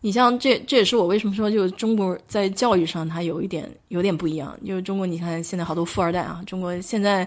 [0.05, 4.55] 你像这，这也是我为什么说，就中国在教育上它有一点有点不一样。
[4.62, 7.26] 就是中国，你看现在好多富二代啊，中国现在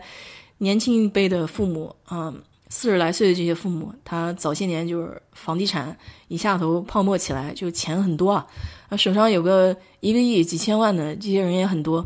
[0.60, 2.40] 年轻一辈的父母，嗯，
[2.70, 5.98] 四十来岁的这些父母，他早些年就是房地产
[6.28, 8.46] 一下头泡沫起来，就钱很多啊，
[8.90, 12.06] 啊，手上有个一个亿、几千万的这些人也很多。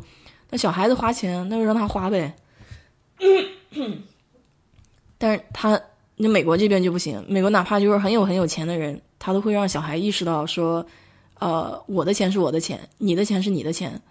[0.50, 2.34] 那小孩子花钱，那就让他花呗。
[5.18, 5.78] 但是他
[6.16, 9.02] 那美国这边就不行，美国哪怕就是很有很有钱的人。
[9.24, 10.84] 他都会让小孩意识到说，
[11.38, 14.02] 呃，我的钱是我的钱，你的钱是你的钱，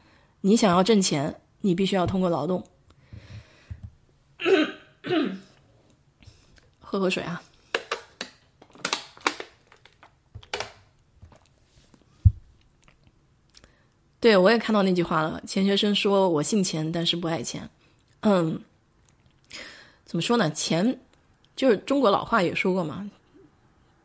[0.42, 2.64] 你想要挣钱，你必须要通过劳动。
[6.78, 7.42] 喝口水啊。
[14.20, 17.68] 对，我也看到那句话了，钱学森说我姓钱，但是不爱钱。
[18.20, 18.62] 嗯。
[20.04, 21.00] 怎么说呢，钱，
[21.56, 23.10] 就是中国老话也说过嘛。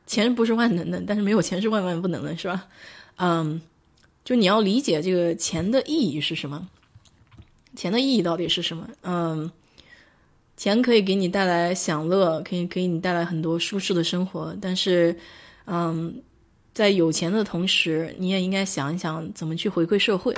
[0.06, 2.68] 钱不是万能的，但是没有钱是万万不能的，是吧？
[3.18, 3.62] 嗯，
[4.24, 6.68] 就你要理解这个钱的意义是什么？
[7.76, 8.88] 钱的意义到底是什么？
[9.04, 9.52] 嗯，
[10.58, 15.18] 钱可以给你带来享乐，可以给你带来很多舒适的生活，但是，
[15.66, 16.22] 嗯。
[16.76, 20.36] 在有钱的同时，你也应该想一想怎么去回馈社会，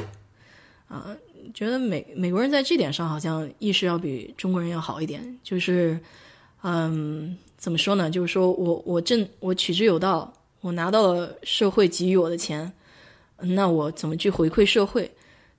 [0.87, 1.17] 啊，
[1.51, 5.39] 觉得美美国人在这点上好像意识要比中国人要好一点。
[5.41, 5.99] 就是，
[6.61, 8.09] 嗯，怎么说呢？
[8.09, 10.31] 就是说我我挣我取之有道，
[10.61, 12.71] 我拿到了社会给予我的钱，
[13.39, 15.09] 那我怎么去回馈社会？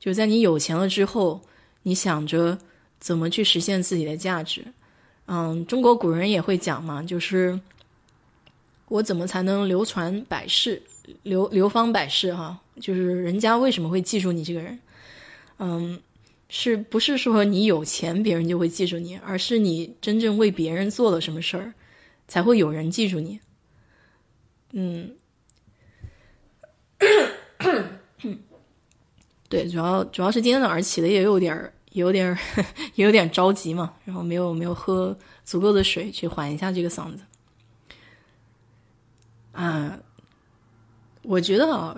[0.01, 1.41] 就在你有钱了之后，
[1.83, 2.57] 你想着
[3.01, 4.65] 怎么去实现自己的价值。
[5.27, 7.59] 嗯，中国古人也会讲嘛，就是。
[8.91, 10.83] 我怎么才能流传百世、
[11.23, 12.33] 流流芳百世？
[12.35, 14.79] 哈，就是人家为什么会记住你这个人？
[15.59, 16.01] 嗯，
[16.49, 21.75] 是不是说你有钱，别人就会记住你，而是你真正为别人做了什么事儿，
[22.29, 23.41] 才会有人记住你？
[24.73, 25.17] 嗯，
[29.49, 32.37] 对，主要主要是今天早上起的也有点，有点，
[32.95, 37.23] 也 有点着急嘛，然后没有没有喝足够的水去缓一下这个嗓子。
[39.53, 39.99] 啊，
[41.23, 41.97] 我觉得啊，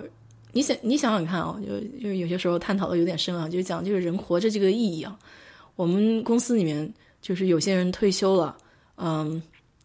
[0.53, 5.19] 你想你想想看啊，就就是有些时候探讨的有点深啊，就讲就是人活着这个意义啊。
[5.75, 6.91] 我们公司里面
[7.21, 8.57] 就是有些人退休了，
[8.95, 9.41] 嗯，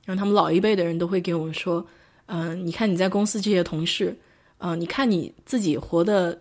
[0.06, 1.86] 让他们老一辈的人都会给我们说，
[2.26, 4.16] 嗯，你看你在公司这些同事，
[4.58, 6.40] 嗯，你看你自己活的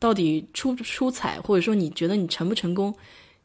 [0.00, 2.92] 到底出不出彩，或者说你觉得你成不成功，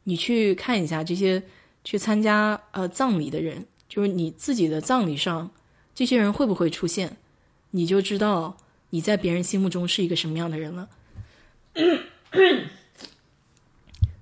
[0.02, 1.40] 你去看一下这些
[1.84, 5.48] 去参加呃葬礼的人，就是你自己的葬礼上
[5.94, 7.16] 这些人会不会出现？
[7.70, 8.56] 你就知道
[8.90, 10.88] 你在别人心目中是一个什么样的人了。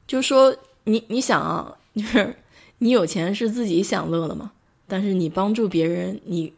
[0.06, 2.35] 就说你你想啊，就是
[2.78, 4.52] 你有钱是自己享乐了嘛？
[4.86, 6.52] 但是你帮助别人，你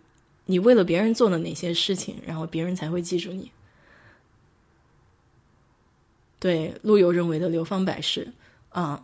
[0.46, 3.50] 你为了别人做的哪些事情，然后别人才会记住你。
[6.38, 8.30] 对，陆游认为的流芳百世
[8.70, 9.02] 啊，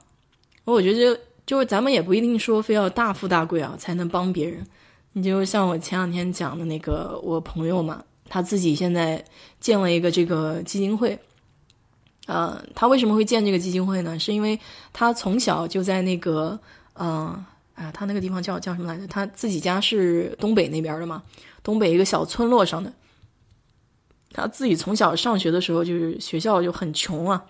[0.64, 4.64] 我觉得就是咱们也不一定说非要大富大贵啊才能帮别人。
[5.12, 9.24] 你就像我前两天讲的那个我朋友嘛，他自己现在
[9.60, 11.18] 建了一个这个基金会。
[12.26, 14.18] 呃，他为什么会建这个基金会呢？
[14.18, 14.59] 是因为
[14.92, 16.59] 他从小就在那个，
[16.94, 17.44] 嗯，
[17.74, 19.06] 啊，他那个地方叫叫什么来着？
[19.06, 21.22] 他自己家是东北那边的嘛，
[21.62, 22.92] 东北一个小村落上的。
[24.32, 27.44] 他自己从小上学的时候，就是学校就很穷啊，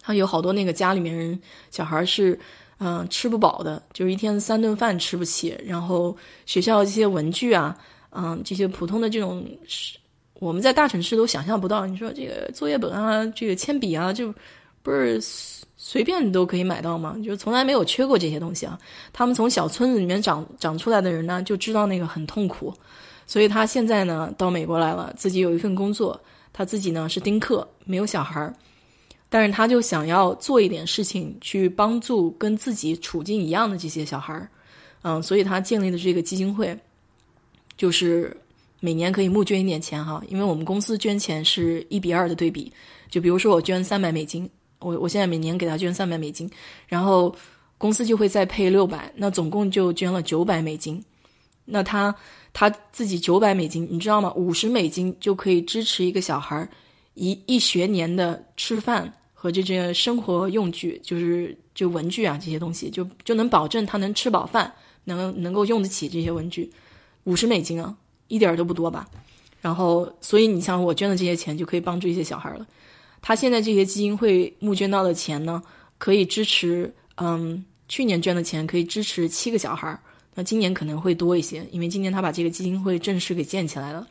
[0.00, 1.40] 他有好多那个家里面人
[1.70, 2.38] 小孩是。
[2.84, 5.56] 嗯，吃不饱的，就是一天三顿饭吃不起。
[5.64, 6.16] 然后
[6.46, 7.78] 学校这些文具啊，
[8.10, 9.48] 嗯，这些普通的这种，
[10.40, 11.86] 我们在大城市都想象不到。
[11.86, 14.34] 你说这个作业本啊，这个铅笔啊，就
[14.82, 15.20] 不是
[15.92, 17.18] 随便你都可以买到吗？
[17.22, 18.78] 就从来没有缺过这些东西啊。
[19.12, 22.72] 他们从小村子里面长长出来的人呢，就知道那个很痛苦。
[23.26, 26.18] 所以他现在呢，到美国来了，自己有一份工作，
[26.50, 28.54] 他自己呢是丁克，没有小孩儿。
[29.28, 34.48] 但是他就想要做一点事情去帮助跟自己处境一样的这些小孩儿，
[35.02, 36.74] 嗯，所以他建立的这个基金会，
[37.76, 38.34] 就是
[38.80, 42.72] 每年可以募捐一点钱哈，因为我们公司捐钱是一比二的对比，
[43.10, 44.48] 就比如说我捐三百美金，
[44.82, 46.50] 我我现在每年给他捐三百美金，
[46.86, 47.34] 然后
[47.78, 51.02] 公司就会再配六百，那总共就捐了九百美金，
[51.64, 52.14] 那他
[52.52, 54.32] 他自己九百美金，你知道吗？
[54.34, 56.68] 五十美金就可以支持一个小孩
[57.14, 59.12] 一一学年的吃饭。
[59.34, 64.72] 和这些生活用具，就是就文具啊这些东西，就就能保证他能吃饱饭，
[65.02, 66.70] 能能够用得起这些文具，
[67.24, 67.92] 五十美金啊，
[68.28, 69.04] 一点都不多吧？
[69.60, 72.64] 然后，所以你像我捐的这些钱，就可以帮助一些小孩了。
[73.22, 75.62] 他现在这些基金会募捐到的钱呢，
[75.96, 79.98] 可以支持，嗯，去年捐的钱可以支持七个小孩，
[80.34, 84.06] 那今年可能会多一些，因为今年他把这个基金会正式给建起来了。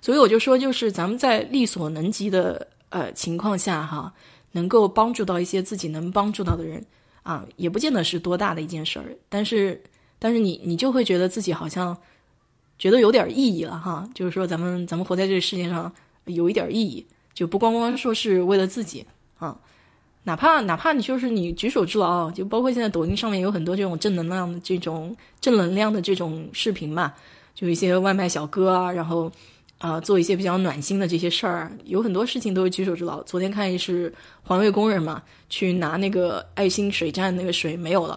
[0.00, 2.68] 所以我就说，就是咱们在力所能及的。
[2.94, 4.12] 呃，情况下哈，
[4.50, 6.84] 能够帮助到一些自己能帮助到的人
[7.22, 9.16] 啊，也不见得是多大的一件事儿。
[9.30, 9.82] 但是，
[10.18, 11.96] 但是你你就会觉得自己好像
[12.78, 14.06] 觉得有点意义了哈。
[14.14, 15.90] 就是说，咱们咱们活在这个世界上
[16.26, 19.06] 有一点意义，就不光光说是为了自己
[19.38, 19.56] 啊。
[20.24, 27.12] 哪怕哪怕你就是你举手之劳，就包括现在抖音上面有很多这种正能量的这种正能量的这种视频嘛，
[27.54, 29.30] 就一些外卖小哥啊，然后。
[29.78, 33.20] 啊，做一些比较暖心的这些事儿，有很多事情都是举手之劳。
[33.24, 38.16] 昨天看也是环卫工人嘛，去拿那个爱心水站那个水没有了，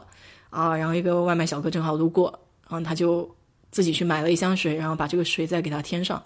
[0.52, 2.28] 啊，然后一个外卖小哥正好路过，
[2.70, 3.28] 然后他就
[3.72, 6.22] 自己去买了一箱水，然后把这个水再给他添上，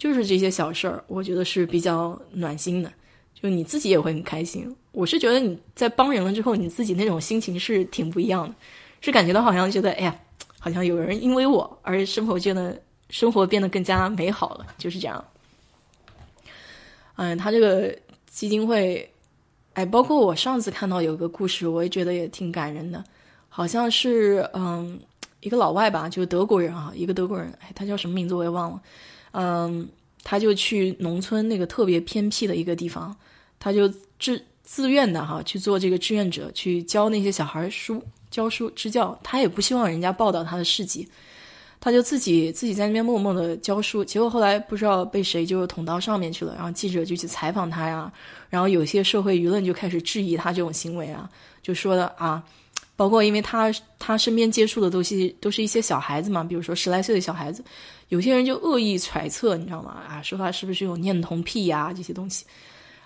[0.00, 2.90] 就是这些小事儿，我觉得是比较暖心的。
[3.34, 4.74] 就你自己也会很开心。
[4.92, 8.54] 我是觉得你在帮人了之后，你自己那种心情是挺不一样的，
[9.02, 10.18] 是感觉到好像觉得，哎呀，
[10.58, 15.22] 好像有人因为我而生活觉得生活变得更加美好了，就是这样。
[17.16, 17.94] 嗯，他这个
[18.26, 19.06] 基金会，
[19.74, 23.04] 哎，包括我上次看到有个故事，我也觉得也挺感人的，
[23.50, 24.98] 好像是嗯
[25.40, 28.82] 一个老外吧，就是德国人啊，一个德国人，哎，他叫什么名字我也忘了，
[29.32, 29.88] 嗯，
[30.22, 33.14] 他就去农村那个特别偏僻的一个地方，
[33.58, 33.88] 他就
[34.18, 39.18] 自自愿的哈去做这个志愿者，去教那些小孩书，教书支教。
[39.22, 41.08] 他也不希望人家报道他的事迹，
[41.80, 44.04] 他就自己自己在那边默默的教书。
[44.04, 48.12] 结果后来不知道被谁就捅到上面去了，然后记者就去采访他呀，
[48.48, 51.28] 然后有些社会舆论就开始质疑他这种行为啊，
[51.62, 52.42] 就说的啊，
[52.94, 57.64] 包括因为他他身边接触的都是都是一些小孩子嘛，比如说十来岁的小孩子，
[58.10, 60.02] 有些人就恶意揣测，你知道吗？
[60.08, 62.44] 啊，说他是不是有恋童癖呀这些东西。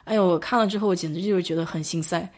[0.04, 2.28] 哎呦，我看了之后，我简直就是觉得很心塞。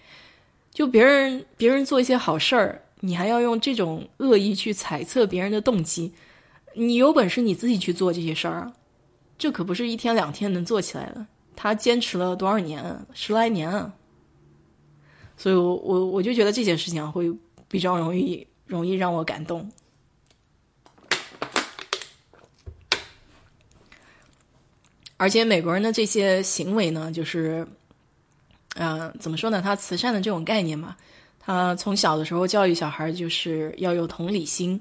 [0.73, 6.13] 就别人别人做一些好事儿，你还要用这种恶意去揣测别人的动机。
[6.75, 8.73] 你有本事你自己去做这些事儿啊，
[9.39, 11.27] 这可不是一天两天能做起来的。
[11.55, 12.85] 他坚持了多少年，
[13.15, 13.91] 十来年啊。
[15.37, 17.33] 所以我我我就觉得这件事情会
[17.69, 19.71] 比较容易容易让我感动。
[25.19, 27.67] 而且美国人的这些行为呢，就是，
[28.75, 29.63] 嗯，怎么说呢？
[29.63, 30.95] 他慈善的这种概念嘛，
[31.41, 34.79] 他从小的时候教育小孩就是要有同理心，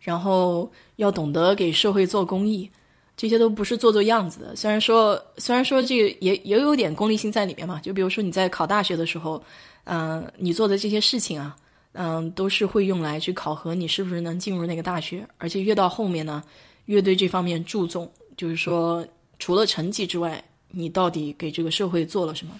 [0.00, 2.68] 然后要懂得给社会做公益，
[3.16, 4.56] 这些都不是做做样子的。
[4.56, 7.78] 虽然说，虽然说这个也也有点功利性在里面嘛。
[7.80, 9.40] 就比如说你在考大学的时候，
[9.84, 11.54] 嗯，你做的这些事情啊，
[11.92, 15.24] 嗯，都是会用来去考核你是不是能进入那个大学。
[15.38, 16.42] 而且越到后面呢，
[16.86, 19.06] 越对这方面注重，就是说。
[19.40, 20.40] 除了成绩之外，
[20.70, 22.54] 你到底给这个社会做了什么？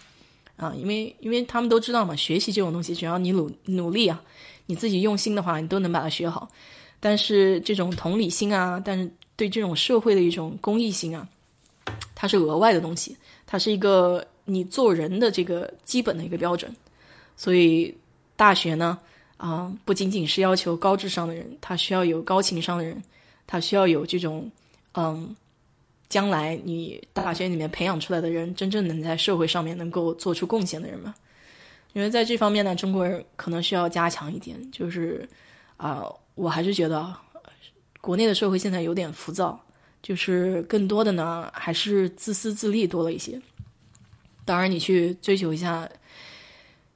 [0.57, 4.21] 啊，因为因为他们都知道嘛，学习这种东西，只要你努努力啊，
[4.67, 6.49] 你自己用心的话，你都能把它学好。
[6.99, 11.27] 但是这种同理心啊，但是对这种社会的一种公益性啊，
[12.15, 13.17] 它是额外的东西，
[13.47, 16.75] 它是一个你做人的这个基本的一个标准。
[17.37, 17.95] 所以
[18.37, 18.99] 大学呢，
[19.39, 23.03] 啊，不仅仅是要求高智商的人，他需要有高情商的人，
[23.47, 24.51] 他需要有这种
[24.93, 25.37] 嗯。
[26.11, 31.15] 将来你大学里面培养出来的人，真正能在社会上面能够做出贡献的人吗？
[31.93, 34.61] 因为在这方面呢，中国人可能需要加强一点。
[34.73, 35.27] 就是
[35.77, 36.05] 啊，
[36.35, 37.15] 我还是觉得
[38.01, 39.59] 国内的社会现在有点浮躁，
[40.03, 43.41] 就是更多的呢还是自私自利多了一些。
[44.45, 45.89] 当然，你去追求一下，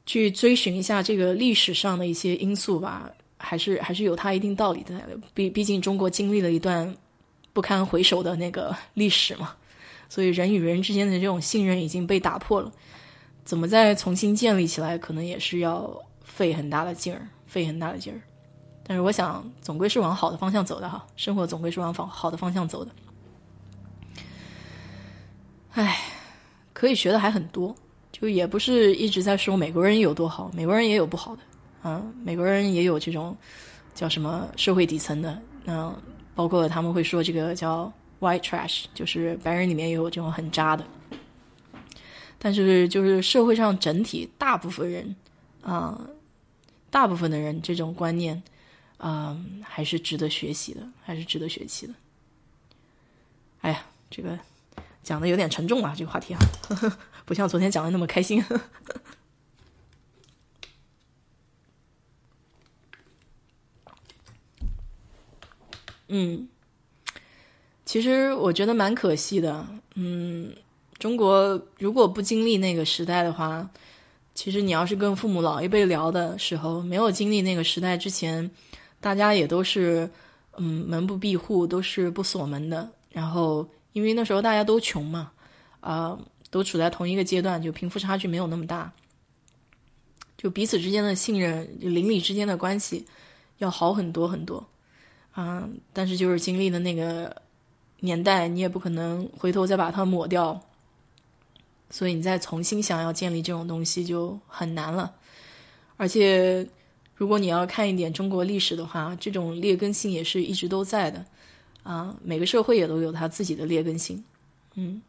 [0.06, 5.00] 去追寻一下这个历史上的一些因素吧，还是还是有它一定道理的。
[5.32, 6.92] 毕毕竟中国经历了一段。
[7.54, 9.54] 不堪回首的那个历史嘛，
[10.08, 12.70] 所以人与人之间的这种信任已经被打破了，
[13.44, 15.88] 怎么再重新建立起来，可能也是要
[16.24, 18.20] 费很大的劲儿，费很大的劲儿。
[18.86, 22.90] 但是我想，总归是往好的方向走的哈，生活总归是往方好的方向走的。
[25.70, 26.00] 唉，
[26.72, 27.72] 可以学的还很多，
[28.10, 31.42] 就也不是一直在说美国人有多好，美国人也有不好的，
[31.84, 33.36] 嗯，美国人也有这种
[33.94, 35.94] 叫什么社会底层的，嗯。
[36.34, 40.84] 包括他们会说这个叫 white trash，就是白人里面也有这种很渣的，
[42.38, 45.14] 但是就是社会上整体大部分人
[45.62, 46.00] 啊，
[46.90, 48.42] 大部分的人这种观念
[48.98, 51.94] 啊，还是值得学习的，还是值得学习的。
[53.60, 54.38] 哎呀，这个
[55.02, 56.40] 讲的有点沉重啊，这个话题啊，
[57.24, 58.44] 不像昨天讲的那么开心。
[66.16, 66.48] 嗯，
[67.84, 69.66] 其实我觉得蛮可惜的。
[69.96, 70.54] 嗯，
[70.96, 73.68] 中国如果不经历那个时代的话，
[74.32, 78.48] 其实你要是跟父母老一辈聊的时候，没有经历那个时代之前，
[79.00, 80.08] 大家也都是
[80.56, 82.88] 嗯门不闭户，都是不锁门的。
[83.10, 85.32] 然后因为那时候大家都穷嘛，
[85.80, 86.16] 啊，
[86.48, 88.92] 都处在同一个阶段，就贫富差距没有那么大，
[90.38, 93.04] 就彼此之间的信任、邻里之间的关系
[93.58, 94.64] 要好很多很多。
[95.34, 95.68] 啊！
[95.92, 97.42] 但是就是经历的那个
[98.00, 100.60] 年代，你也不可能回头再把它抹掉，
[101.90, 105.12] 所以你再重新想要建立这种东西就很难了。
[105.96, 106.66] 而且，
[107.16, 111.24] 如果你要看一点中国历史的话，这种劣根性也是一直都在的。
[111.82, 114.22] 啊，每个社会也都有它自己的劣根性。
[114.74, 115.02] 嗯，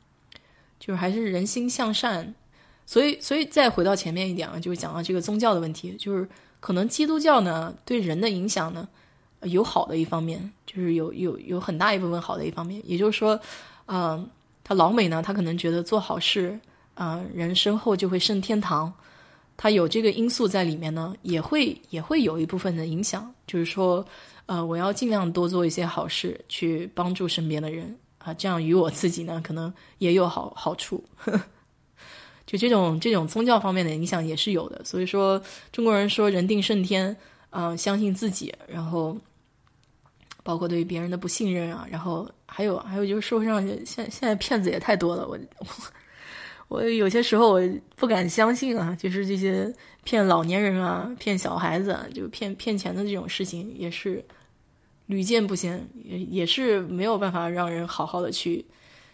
[0.80, 2.34] 就是还是人心向善。
[2.86, 6.28] 所以，所以再回到前面一点啊，就是讲到这个宗教的问题，就是
[6.60, 8.88] 可能基督教呢对人的影响呢。
[9.44, 13.40] 有好的一方面，就是有有有很大一部分好的一方面，也就是说，
[13.86, 14.28] 嗯，
[14.64, 16.60] 他老美呢，他可能觉得做好事，
[16.96, 18.92] 啊，人身后就会升天堂，
[19.56, 24.06] 他有这个因素在里面呢，也会也会有一部分的影响，就是说，
[24.48, 31.04] 呃，我要尽量多做一些好事，去帮助身边的人啊，这样与我自己呢，可能也有好好处。
[32.46, 35.42] 就这种这种宗教方面的影响也是有的，所以说
[35.72, 37.16] 中国人说人定胜天，
[37.56, 39.18] 啊，相信自己，然后。
[40.46, 45.40] 包括对于别人的不信任啊，然后还有还有就是社会上现现在骗子也太多了，我
[46.70, 47.60] 我有些时候我
[47.96, 49.74] 不敢相信啊，就是这些
[50.04, 54.24] 骗老年人啊、骗小孩子、就骗骗钱的这种事情也是
[55.08, 58.64] 屡见不鲜，也也是没有办法让人好好的去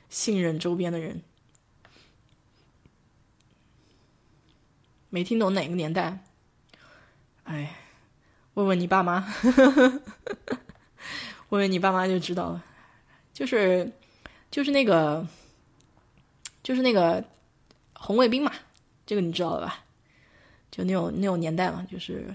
[0.09, 1.21] 信任周边的人。
[5.09, 6.25] 没听懂哪个年代？
[7.45, 7.73] 哎，
[8.61, 9.27] 问问你爸妈。
[11.49, 12.63] 问问你爸妈就知道了，
[13.33, 13.91] 就是，
[14.49, 15.27] 就是那个，
[16.63, 17.21] 就是那个
[17.93, 18.53] 红卫兵嘛，
[19.05, 19.79] 这个你知道了吧？
[20.69, 22.33] 就那种那种年代嘛，就是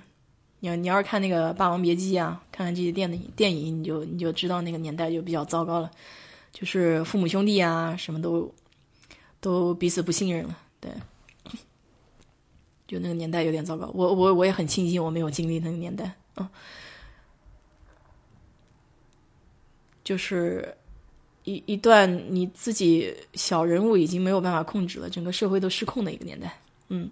[0.61, 5.90] 你要你要是看那个《霸王别姬》啊，看看这些电影电影，你就你就知道那个年代就比较糟糕了，
[6.53, 8.55] 就是父母兄弟啊，什么都
[9.40, 10.90] 都彼此不信任了，对，
[12.86, 13.90] 就那个年代有点糟糕。
[13.94, 16.50] 我我我也很庆幸我没有经历那个年代啊。
[20.04, 20.72] 就是
[21.44, 26.56] 一一段你自己小人物已经没有办法控制了，整个社会都失控的一个年代，
[26.88, 27.10] 嗯。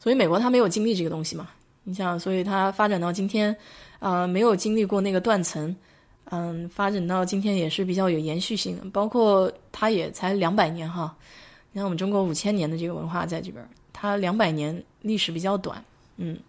[0.00, 1.48] 所以美国它没有经历这个东西嘛？
[1.82, 3.56] 你想，所以它发展到今天，
[4.00, 5.74] 啊，没有经历过那个断层，
[6.30, 8.90] 嗯，发展到今天也是比较有延续性。
[8.90, 11.16] 包括它也才两百年哈，
[11.76, 13.62] 你看我们中国五千年的这个文化在这边，
[13.92, 15.84] 它两百年历史比较短，
[16.16, 16.40] 嗯，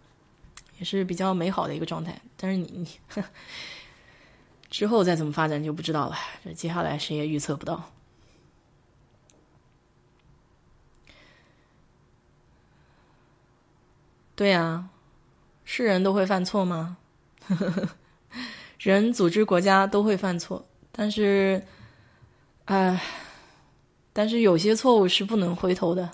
[0.80, 2.18] 也是比较美好的一个状态。
[2.38, 2.88] 但是你你。
[4.72, 7.92] 之后再怎么发展就不知道了，这接下来谁也预测不到。
[14.34, 14.88] 对呀，
[15.66, 16.96] 是人都会犯错吗？
[18.80, 21.62] 人、组织、国家都会犯错，但是，
[22.64, 23.02] 哎，
[24.18, 26.10] 但是有些错误是不能回头的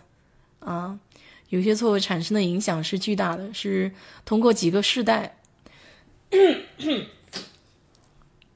[0.60, 1.00] 啊！
[1.48, 3.90] 有些错误产生的影响是巨大的，是
[4.26, 5.38] 通过几个世代。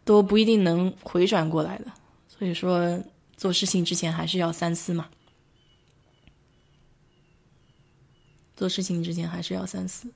[0.03, 1.85] 都不一定能回转过来的，
[2.27, 3.01] 所以说
[3.37, 5.07] 做事情之前还是要三思嘛。
[8.57, 10.11] 做事情之前还是要三思。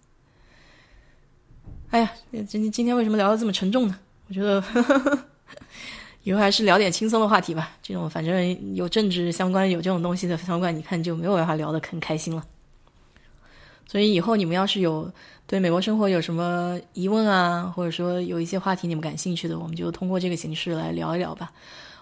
[1.92, 2.12] 哎呀，
[2.50, 3.98] 今今天为什么聊的这么沉重呢？
[4.28, 4.62] 我觉得
[6.24, 7.72] 以后还是聊点轻松的话题吧。
[7.82, 12.44] 这种反正有政治相关、有这种东西的相关，你看就没有办法聊得很开心了。
[13.88, 15.12] 所以以后你们要是有
[15.46, 21.52] 对美国生活有什么疑问啊，或者说有一些话题你们感兴趣的，我们就通过这个形式来聊一聊吧。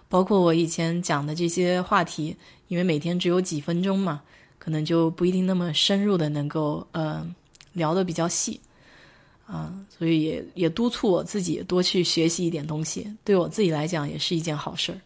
[0.08, 2.36] 包括我以前讲的这些话题，
[2.68, 4.22] 因为每天只有几分钟嘛，
[4.58, 7.26] 可能就不一定那么深入的能够呃
[7.74, 8.60] 聊的比较细
[9.50, 15.00] 啊，所以也也督促我自己多去学习一点东西，对我自己来讲也是一件好事儿。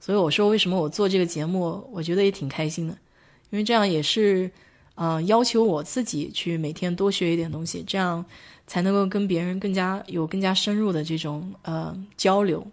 [0.00, 2.92] 所以我说为什么我做这个节目，我觉得也挺开心的，
[3.50, 4.50] 因为这样也是。
[4.96, 8.24] 啊，要求我自己去每天多学一点东西，这样
[8.64, 12.64] 才能够跟别人更加有更加深入的这种呃交流。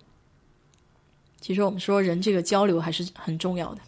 [1.40, 3.82] 其实我们说人这个交流还是很重要的。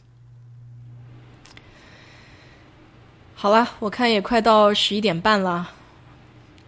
[3.35, 5.69] 好了，我看也快到十一点半了，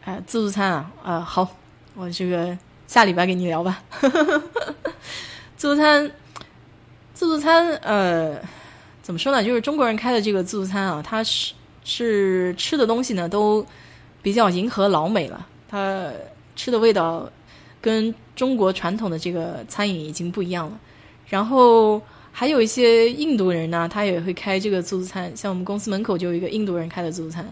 [0.06, 1.56] 哎，自助餐啊，啊好，
[1.96, 2.58] 我这个
[2.88, 3.84] 下礼拜跟你聊吧。
[5.58, 6.10] 自助餐，
[7.14, 8.40] 自助餐，呃。
[9.02, 9.44] 怎么说呢？
[9.44, 11.54] 就是中国人开的这个自助餐啊，它是
[11.84, 13.64] 是吃的东西呢，都
[14.24, 15.46] 比较迎合老美了。
[15.70, 16.12] 它
[16.56, 17.30] 吃的味道
[17.80, 20.80] 跟中国传统的这个餐饮已经不一样了。
[21.28, 22.02] 然后
[22.32, 25.32] 还有一些印度人呢，他也会开这个自助餐。
[25.38, 27.48] 像我们公司门口就有一个印度人开的自助餐，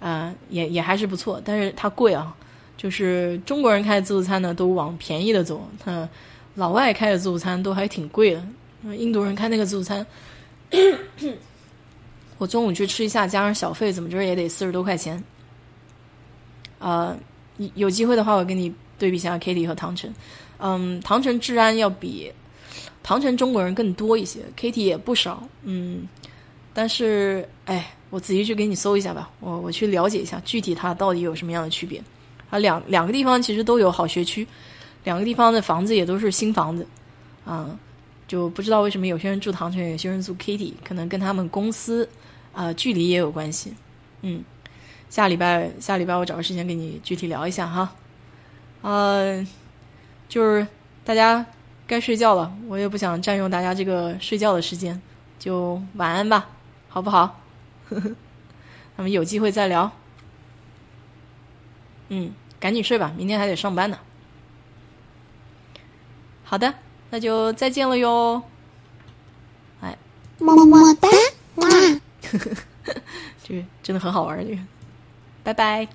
[0.00, 1.40] 啊，也也还是不错。
[1.44, 2.34] 但是它贵啊，
[2.76, 5.68] 就是中国人开的自助餐呢，都往便宜的走。
[5.84, 6.08] 嗯，
[6.54, 8.42] 老外开的自助餐都还挺贵的。
[8.96, 10.06] 印度人开那个自助餐。
[12.38, 15.22] 我中午去吃一下，加上小费，怎么着也得四十多块钱。
[16.78, 17.16] 呃，
[17.74, 20.14] 有机会的话，我跟你对比一下 Kitty 和唐晨。
[20.58, 22.30] 嗯，唐晨治安要比
[23.02, 25.42] 唐晨中国人更多一些，Kitty 也不少。
[25.62, 26.06] 嗯，
[26.74, 32.02] 但是哎，我仔细去给你搜一下吧，我我去了解一下具体它到底有什么样的区别。
[32.50, 34.46] 啊，两两个地方其实都有好学区，
[35.04, 36.86] 两个地方的房子也都是新房子。
[37.44, 37.78] 啊。
[38.28, 42.08] 就不知道为什么有些人住唐城，有些人住 Kitty，可能跟他们公司
[42.52, 43.72] 啊距离也有关系。
[44.22, 44.42] 嗯，
[45.08, 47.94] 下礼拜下礼拜我找个时间跟你具体聊一下哈。
[48.82, 49.46] 呃，
[50.28, 50.66] 就是
[51.04, 51.46] 大家
[51.86, 55.00] 该睡觉了，我也不想占用大家这个睡觉的时间。
[55.38, 56.48] 就晚安吧，
[56.88, 57.40] 好不好？
[58.96, 59.90] 那么有机会再聊。
[62.08, 63.98] 嗯，赶紧睡吧，明天还得上班呢。
[66.44, 66.72] 好的，
[67.10, 68.42] 那就再见了哟。
[69.80, 69.96] 哎，
[70.38, 71.08] 么么哒，
[71.56, 71.68] 哇，
[73.42, 74.62] 这个真的很好玩，这个，
[75.42, 75.88] 拜拜。